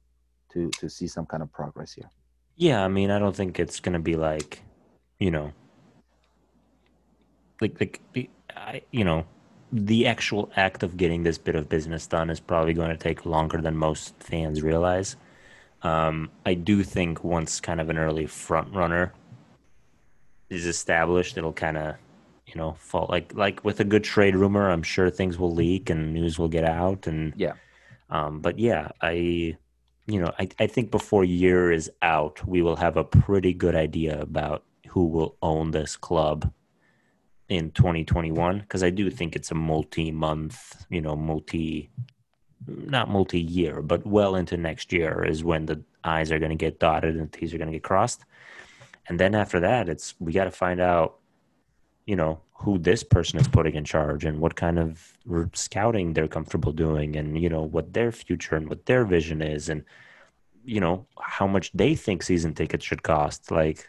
to 0.52 0.70
to 0.70 0.88
see 0.88 1.06
some 1.06 1.26
kind 1.26 1.42
of 1.42 1.52
progress 1.52 1.92
here. 1.92 2.10
Yeah, 2.56 2.84
I 2.84 2.88
mean, 2.88 3.10
I 3.10 3.18
don't 3.18 3.34
think 3.34 3.58
it's 3.58 3.80
gonna 3.80 4.00
be 4.00 4.16
like, 4.16 4.62
you 5.18 5.30
know, 5.30 5.52
like 7.60 7.78
like 7.80 8.00
I, 8.56 8.82
you 8.90 9.04
know, 9.04 9.26
the 9.72 10.06
actual 10.06 10.50
act 10.56 10.82
of 10.82 10.96
getting 10.96 11.22
this 11.22 11.38
bit 11.38 11.56
of 11.56 11.68
business 11.68 12.06
done 12.06 12.30
is 12.30 12.40
probably 12.40 12.74
going 12.74 12.90
to 12.90 12.96
take 12.96 13.26
longer 13.26 13.60
than 13.60 13.76
most 13.76 14.14
fans 14.20 14.62
realize. 14.62 15.16
Um, 15.82 16.30
I 16.46 16.54
do 16.54 16.82
think 16.82 17.24
once 17.24 17.60
kind 17.60 17.80
of 17.80 17.90
an 17.90 17.98
early 17.98 18.26
front 18.26 18.72
runner 18.74 19.12
is 20.50 20.66
established, 20.66 21.36
it'll 21.36 21.52
kind 21.52 21.76
of, 21.76 21.96
you 22.46 22.54
know, 22.56 22.74
fall 22.78 23.06
like 23.08 23.32
like 23.34 23.64
with 23.64 23.80
a 23.80 23.84
good 23.84 24.04
trade 24.04 24.36
rumor. 24.36 24.70
I'm 24.70 24.82
sure 24.82 25.10
things 25.10 25.38
will 25.38 25.52
leak 25.52 25.90
and 25.90 26.12
news 26.12 26.38
will 26.38 26.48
get 26.48 26.64
out. 26.64 27.06
And 27.06 27.32
yeah, 27.36 27.54
um, 28.10 28.40
but 28.40 28.58
yeah, 28.58 28.90
I, 29.00 29.56
you 30.06 30.20
know, 30.20 30.32
I 30.38 30.48
I 30.58 30.66
think 30.66 30.90
before 30.90 31.24
year 31.24 31.72
is 31.72 31.90
out, 32.02 32.46
we 32.46 32.62
will 32.62 32.76
have 32.76 32.96
a 32.96 33.04
pretty 33.04 33.52
good 33.54 33.74
idea 33.74 34.20
about 34.20 34.64
who 34.88 35.06
will 35.06 35.36
own 35.42 35.72
this 35.72 35.96
club 35.96 36.52
in 37.48 37.70
2021 37.72 38.60
because 38.60 38.82
I 38.82 38.90
do 38.90 39.10
think 39.10 39.36
it's 39.36 39.50
a 39.50 39.54
multi-month, 39.54 40.86
you 40.88 41.00
know, 41.00 41.16
multi 41.16 41.90
not 42.66 43.10
multi-year, 43.10 43.82
but 43.82 44.06
well 44.06 44.36
into 44.36 44.56
next 44.56 44.92
year 44.92 45.24
is 45.24 45.44
when 45.44 45.66
the 45.66 45.82
I's 46.02 46.32
are 46.32 46.38
going 46.38 46.50
to 46.50 46.56
get 46.56 46.80
dotted 46.80 47.16
and 47.16 47.30
T's 47.32 47.52
are 47.52 47.58
going 47.58 47.70
to 47.70 47.76
get 47.76 47.82
crossed. 47.82 48.24
And 49.08 49.20
then 49.20 49.34
after 49.34 49.60
that, 49.60 49.88
it's 49.88 50.14
we 50.18 50.32
got 50.32 50.44
to 50.44 50.50
find 50.50 50.80
out 50.80 51.18
you 52.06 52.16
know 52.16 52.40
who 52.52 52.78
this 52.78 53.02
person 53.02 53.38
is 53.38 53.48
putting 53.48 53.74
in 53.74 53.84
charge 53.84 54.24
and 54.24 54.40
what 54.40 54.54
kind 54.56 54.78
of 54.78 55.18
scouting 55.52 56.12
they're 56.12 56.28
comfortable 56.28 56.72
doing 56.72 57.16
and 57.16 57.40
you 57.40 57.48
know 57.48 57.62
what 57.62 57.92
their 57.92 58.12
future 58.12 58.56
and 58.56 58.68
what 58.68 58.86
their 58.86 59.04
vision 59.04 59.42
is 59.42 59.68
and 59.68 59.84
you 60.64 60.80
know 60.80 61.06
how 61.20 61.46
much 61.46 61.70
they 61.72 61.94
think 61.94 62.22
season 62.22 62.54
tickets 62.54 62.84
should 62.84 63.02
cost. 63.02 63.50
Like 63.50 63.88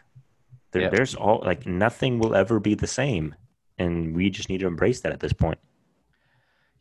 there, 0.72 0.82
yeah. 0.82 0.88
there's 0.90 1.14
all 1.14 1.42
like 1.44 1.66
nothing 1.66 2.18
will 2.18 2.34
ever 2.34 2.60
be 2.60 2.74
the 2.74 2.86
same. 2.86 3.34
And 3.78 4.16
we 4.16 4.30
just 4.30 4.48
need 4.48 4.60
to 4.60 4.66
embrace 4.66 5.00
that 5.02 5.12
at 5.12 5.20
this 5.20 5.32
point. 5.32 5.58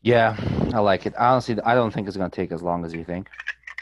Yeah 0.02 0.38
i 0.74 0.80
like 0.80 1.06
it. 1.06 1.16
Honestly 1.16 1.58
i 1.66 1.74
don't 1.76 1.92
think 1.92 2.08
it's 2.08 2.18
going 2.18 2.30
to 2.30 2.36
take 2.36 2.52
as 2.52 2.62
long 2.62 2.86
as 2.86 2.94
you 2.94 3.04
think. 3.04 3.30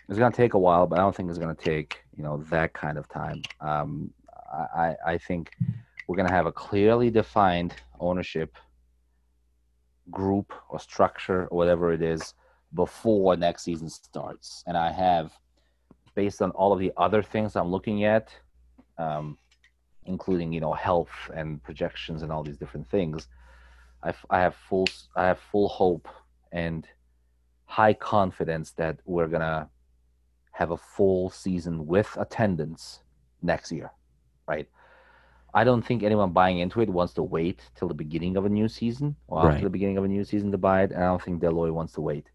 It's 0.09 0.19
going 0.19 0.31
to 0.31 0.37
take 0.37 0.53
a 0.53 0.59
while 0.59 0.85
but 0.85 0.99
i 0.99 1.01
don't 1.01 1.15
think 1.15 1.29
it's 1.29 1.39
going 1.39 1.55
to 1.55 1.63
take 1.63 2.03
you 2.15 2.23
know 2.23 2.37
that 2.49 2.73
kind 2.73 2.97
of 2.97 3.07
time. 3.09 3.41
Um, 3.59 4.11
I, 4.53 4.95
I 5.05 5.17
think 5.17 5.51
we're 6.07 6.15
going 6.15 6.27
to 6.27 6.33
have 6.33 6.45
a 6.45 6.51
clearly 6.51 7.09
defined 7.09 7.73
ownership 7.99 8.57
group 10.11 10.53
or 10.69 10.79
structure 10.79 11.47
or 11.47 11.57
whatever 11.57 11.93
it 11.93 12.01
is 12.01 12.33
before 12.73 13.35
next 13.37 13.63
season 13.63 13.89
starts. 13.89 14.63
And 14.67 14.77
I 14.77 14.91
have, 14.91 15.31
based 16.15 16.41
on 16.41 16.51
all 16.51 16.73
of 16.73 16.79
the 16.79 16.91
other 16.97 17.21
things 17.21 17.55
I'm 17.55 17.69
looking 17.69 18.03
at, 18.03 18.33
um, 18.97 19.37
including 20.05 20.51
you 20.51 20.59
know 20.59 20.73
health 20.73 21.31
and 21.33 21.63
projections 21.63 22.23
and 22.23 22.31
all 22.31 22.43
these 22.43 22.57
different 22.57 22.89
things, 22.89 23.27
I, 24.03 24.13
I 24.29 24.39
have 24.39 24.55
full 24.55 24.87
I 25.15 25.27
have 25.27 25.39
full 25.39 25.69
hope 25.69 26.07
and 26.51 26.87
high 27.65 27.93
confidence 27.93 28.71
that 28.73 28.99
we're 29.05 29.27
gonna 29.27 29.69
have 30.51 30.71
a 30.71 30.77
full 30.77 31.29
season 31.29 31.87
with 31.87 32.15
attendance 32.19 33.01
next 33.41 33.71
year, 33.71 33.91
right? 34.47 34.67
I 35.53 35.63
don't 35.63 35.83
think 35.83 36.01
anyone 36.01 36.31
buying 36.31 36.59
into 36.59 36.81
it 36.81 36.89
wants 36.89 37.13
to 37.13 37.23
wait 37.23 37.61
till 37.75 37.87
the 37.87 37.93
beginning 37.93 38.37
of 38.37 38.45
a 38.45 38.49
new 38.49 38.67
season 38.67 39.15
or 39.27 39.43
right. 39.43 39.53
after 39.53 39.65
the 39.65 39.69
beginning 39.69 39.97
of 39.97 40.03
a 40.03 40.07
new 40.07 40.23
season 40.23 40.51
to 40.51 40.57
buy 40.57 40.83
it. 40.83 40.91
And 40.91 41.03
I 41.03 41.07
don't 41.07 41.21
think 41.21 41.41
Dell 41.41 41.51
Loy 41.51 41.71
wants 41.71 41.93
to 41.93 42.01
wait. 42.01 42.27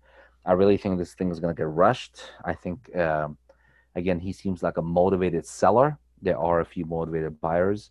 I 0.47 0.53
really 0.53 0.77
think 0.77 0.99
this 0.99 1.15
thing 1.15 1.31
is 1.31 1.41
going 1.41 1.55
to 1.55 1.59
get 1.59 1.69
rushed. 1.69 2.21
I 2.45 2.55
think, 2.55 2.95
um, 2.97 3.37
again, 3.97 4.21
he 4.21 4.33
seems 4.33 4.63
like 4.63 4.77
a 4.77 4.83
motivated 4.83 5.45
seller. 5.45 5.99
There 6.23 6.39
are 6.39 6.61
a 6.61 6.65
few 6.65 6.85
motivated 6.87 7.41
buyers. 7.41 7.91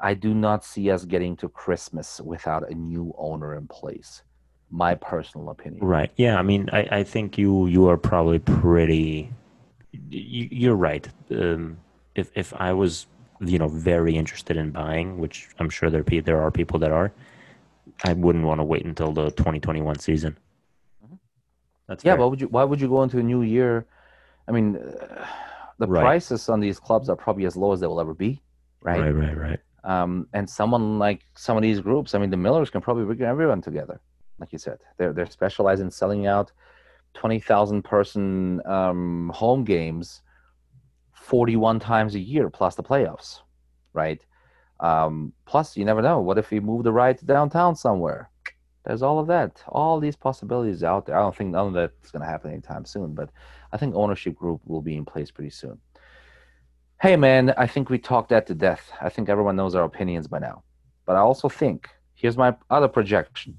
I 0.00 0.14
do 0.14 0.34
not 0.34 0.64
see 0.64 0.90
us 0.90 1.04
getting 1.04 1.36
to 1.36 1.48
Christmas 1.48 2.20
without 2.20 2.68
a 2.68 2.74
new 2.74 3.14
owner 3.18 3.54
in 3.54 3.68
place. 3.68 4.22
My 4.70 4.94
personal 4.94 5.50
opinion. 5.50 5.84
Right. 5.84 6.10
Yeah. 6.16 6.38
I 6.38 6.42
mean, 6.42 6.70
I, 6.72 6.88
I 6.90 7.02
think 7.04 7.36
you 7.36 7.66
you 7.66 7.88
are 7.88 7.98
probably 7.98 8.38
pretty. 8.38 9.30
You, 10.08 10.72
are 10.72 10.76
right. 10.76 11.06
Um, 11.30 11.76
if 12.14 12.30
if 12.34 12.54
I 12.54 12.72
was 12.72 13.06
you 13.42 13.58
know 13.58 13.68
very 13.68 14.16
interested 14.16 14.56
in 14.56 14.70
buying, 14.70 15.18
which 15.18 15.48
I'm 15.58 15.70
sure 15.70 15.90
there 15.90 16.02
there 16.02 16.40
are 16.40 16.50
people 16.50 16.78
that 16.80 16.90
are, 16.90 17.12
I 18.04 18.12
wouldn't 18.12 18.44
want 18.44 18.60
to 18.60 18.64
wait 18.64 18.84
until 18.84 19.12
the 19.12 19.30
2021 19.32 19.98
season. 19.98 20.36
Mm-hmm. 21.04 21.16
That's 21.88 22.04
yeah. 22.04 22.12
Fair. 22.12 22.20
Why 22.20 22.26
would 22.26 22.40
you? 22.40 22.48
Why 22.48 22.64
would 22.64 22.80
you 22.80 22.88
go 22.88 23.02
into 23.02 23.18
a 23.18 23.22
new 23.22 23.42
year? 23.42 23.86
I 24.48 24.52
mean, 24.52 24.76
uh, 24.76 25.26
the 25.78 25.86
right. 25.86 26.02
prices 26.02 26.48
on 26.48 26.60
these 26.60 26.78
clubs 26.78 27.08
are 27.08 27.16
probably 27.16 27.46
as 27.46 27.56
low 27.56 27.72
as 27.72 27.80
they 27.80 27.86
will 27.86 28.00
ever 28.00 28.14
be, 28.14 28.40
right? 28.82 29.00
Right, 29.00 29.14
right, 29.14 29.36
right. 29.36 29.60
Um, 29.84 30.28
and 30.32 30.48
someone 30.48 30.98
like 30.98 31.22
some 31.36 31.56
of 31.56 31.62
these 31.62 31.80
groups, 31.80 32.14
I 32.14 32.18
mean, 32.18 32.30
the 32.30 32.36
Millers 32.36 32.70
can 32.70 32.80
probably 32.80 33.04
bring 33.04 33.22
everyone 33.22 33.60
together, 33.60 34.00
like 34.38 34.52
you 34.52 34.58
said. 34.58 34.78
They're 34.96 35.12
they're 35.12 35.26
specialized 35.26 35.82
in 35.82 35.90
selling 35.90 36.26
out 36.26 36.52
twenty 37.14 37.40
thousand 37.40 37.82
person 37.82 38.64
um, 38.66 39.30
home 39.34 39.64
games 39.64 40.22
41 41.22 41.78
times 41.78 42.14
a 42.14 42.20
year 42.20 42.50
plus 42.50 42.74
the 42.74 42.82
playoffs, 42.82 43.40
right? 43.92 44.24
Um, 44.80 45.32
plus, 45.46 45.76
you 45.76 45.84
never 45.84 46.02
know. 46.02 46.20
What 46.20 46.38
if 46.38 46.50
we 46.50 46.60
move 46.60 46.82
the 46.82 46.92
ride 46.92 47.18
to 47.18 47.24
downtown 47.24 47.76
somewhere? 47.76 48.30
There's 48.84 49.02
all 49.02 49.20
of 49.20 49.28
that. 49.28 49.62
All 49.68 50.00
these 50.00 50.16
possibilities 50.16 50.82
out 50.82 51.06
there. 51.06 51.16
I 51.16 51.22
don't 51.22 51.34
think 51.34 51.50
none 51.50 51.68
of 51.68 51.74
that's 51.74 52.10
going 52.10 52.22
to 52.22 52.28
happen 52.28 52.50
anytime 52.50 52.84
soon, 52.84 53.14
but 53.14 53.30
I 53.72 53.76
think 53.76 53.94
ownership 53.94 54.34
group 54.34 54.60
will 54.64 54.82
be 54.82 54.96
in 54.96 55.04
place 55.04 55.30
pretty 55.30 55.50
soon. 55.50 55.78
Hey, 57.00 57.16
man, 57.16 57.54
I 57.56 57.66
think 57.68 57.88
we 57.88 57.98
talked 57.98 58.30
that 58.30 58.46
to 58.48 58.54
death. 58.54 58.92
I 59.00 59.08
think 59.08 59.28
everyone 59.28 59.56
knows 59.56 59.76
our 59.76 59.84
opinions 59.84 60.26
by 60.26 60.40
now. 60.40 60.64
But 61.06 61.14
I 61.16 61.20
also 61.20 61.48
think 61.48 61.88
here's 62.14 62.36
my 62.36 62.56
other 62.70 62.88
projection. 62.88 63.56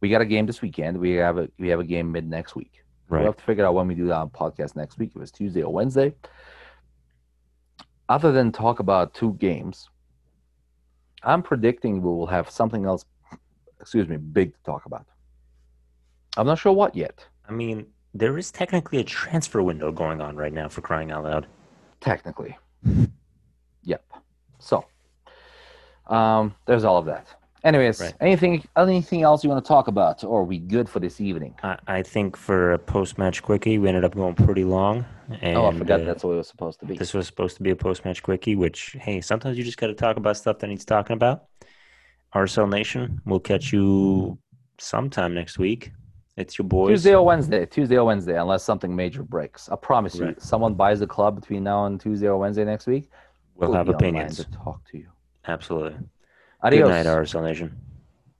We 0.00 0.08
got 0.08 0.22
a 0.22 0.26
game 0.26 0.46
this 0.46 0.62
weekend. 0.62 0.98
We 0.98 1.12
have 1.12 1.38
a 1.38 1.48
we 1.58 1.68
have 1.68 1.80
a 1.80 1.84
game 1.84 2.10
mid 2.10 2.28
next 2.28 2.56
week. 2.56 2.82
Right. 3.10 3.20
We'll 3.20 3.32
have 3.32 3.36
to 3.38 3.44
figure 3.44 3.66
out 3.66 3.74
when 3.74 3.88
we 3.88 3.94
do 3.94 4.06
that 4.06 4.14
on 4.14 4.30
podcast 4.30 4.76
next 4.76 4.98
week. 4.98 5.12
If 5.14 5.22
it's 5.22 5.32
Tuesday 5.32 5.62
or 5.62 5.72
Wednesday. 5.72 6.14
Other 8.08 8.32
than 8.32 8.52
talk 8.52 8.78
about 8.78 9.14
two 9.14 9.34
games, 9.34 9.88
I'm 11.22 11.42
predicting 11.42 12.00
we 12.00 12.08
will 12.08 12.26
have 12.26 12.48
something 12.48 12.86
else, 12.86 13.04
excuse 13.80 14.08
me, 14.08 14.16
big 14.16 14.54
to 14.54 14.62
talk 14.62 14.86
about. 14.86 15.06
I'm 16.36 16.46
not 16.46 16.58
sure 16.58 16.72
what 16.72 16.94
yet. 16.94 17.24
I 17.48 17.52
mean, 17.52 17.86
there 18.14 18.38
is 18.38 18.52
technically 18.52 18.98
a 18.98 19.04
transfer 19.04 19.60
window 19.62 19.90
going 19.90 20.20
on 20.20 20.36
right 20.36 20.52
now 20.52 20.68
for 20.68 20.80
crying 20.80 21.10
out 21.10 21.24
loud. 21.24 21.46
Technically. 22.00 22.56
Yep. 23.82 24.04
So, 24.58 24.84
um, 26.06 26.54
there's 26.66 26.84
all 26.84 26.98
of 26.98 27.06
that. 27.06 27.28
Anyways, 27.62 28.00
right. 28.00 28.14
anything 28.20 28.64
anything 28.76 29.22
else 29.22 29.44
you 29.44 29.50
want 29.50 29.62
to 29.62 29.68
talk 29.68 29.88
about, 29.88 30.24
or 30.24 30.40
are 30.40 30.44
we 30.44 30.58
good 30.58 30.88
for 30.88 30.98
this 30.98 31.20
evening? 31.20 31.54
I, 31.62 31.78
I 31.86 32.02
think 32.02 32.36
for 32.36 32.72
a 32.72 32.78
post 32.78 33.18
match 33.18 33.42
quickie, 33.42 33.78
we 33.78 33.88
ended 33.88 34.04
up 34.04 34.14
going 34.14 34.34
pretty 34.34 34.64
long. 34.64 35.04
And, 35.42 35.56
oh, 35.56 35.66
I 35.66 35.76
forgot 35.76 36.00
uh, 36.00 36.04
that's 36.04 36.24
what 36.24 36.32
it 36.32 36.36
was 36.36 36.48
supposed 36.48 36.80
to 36.80 36.86
be. 36.86 36.96
This 36.96 37.12
was 37.12 37.26
supposed 37.26 37.56
to 37.56 37.62
be 37.62 37.70
a 37.70 37.76
post 37.76 38.04
match 38.04 38.22
quickie, 38.22 38.56
which 38.56 38.96
hey, 38.98 39.20
sometimes 39.20 39.58
you 39.58 39.64
just 39.64 39.76
got 39.76 39.88
to 39.88 39.94
talk 39.94 40.16
about 40.16 40.36
stuff 40.36 40.58
that 40.60 40.68
needs 40.68 40.84
talking 40.84 41.14
about. 41.14 41.44
RSL 42.34 42.70
Nation, 42.70 43.20
we'll 43.26 43.40
catch 43.40 43.72
you 43.72 44.38
sometime 44.78 45.34
next 45.34 45.58
week. 45.58 45.92
It's 46.36 46.56
your 46.56 46.66
boys. 46.66 46.90
Tuesday 46.90 47.14
or 47.14 47.24
Wednesday. 47.24 47.66
Tuesday 47.66 47.96
or 47.96 48.04
Wednesday, 48.04 48.38
unless 48.38 48.64
something 48.64 48.94
major 48.94 49.22
breaks. 49.22 49.68
I 49.68 49.76
promise 49.76 50.16
right. 50.16 50.30
you, 50.30 50.36
someone 50.38 50.74
buys 50.74 51.00
the 51.00 51.06
club 51.06 51.38
between 51.38 51.64
now 51.64 51.84
and 51.84 52.00
Tuesday 52.00 52.28
or 52.28 52.38
Wednesday 52.38 52.64
next 52.64 52.86
week. 52.86 53.10
We'll, 53.54 53.68
we'll 53.68 53.76
have 53.76 53.88
opinions 53.90 54.36
to 54.36 54.50
talk 54.50 54.80
to 54.92 54.98
you. 54.98 55.08
Absolutely. 55.46 55.98
Adios. 56.62 56.88
Good 56.88 56.92
night, 56.92 57.06
RSL 57.06 57.42
Nation. 57.42 57.76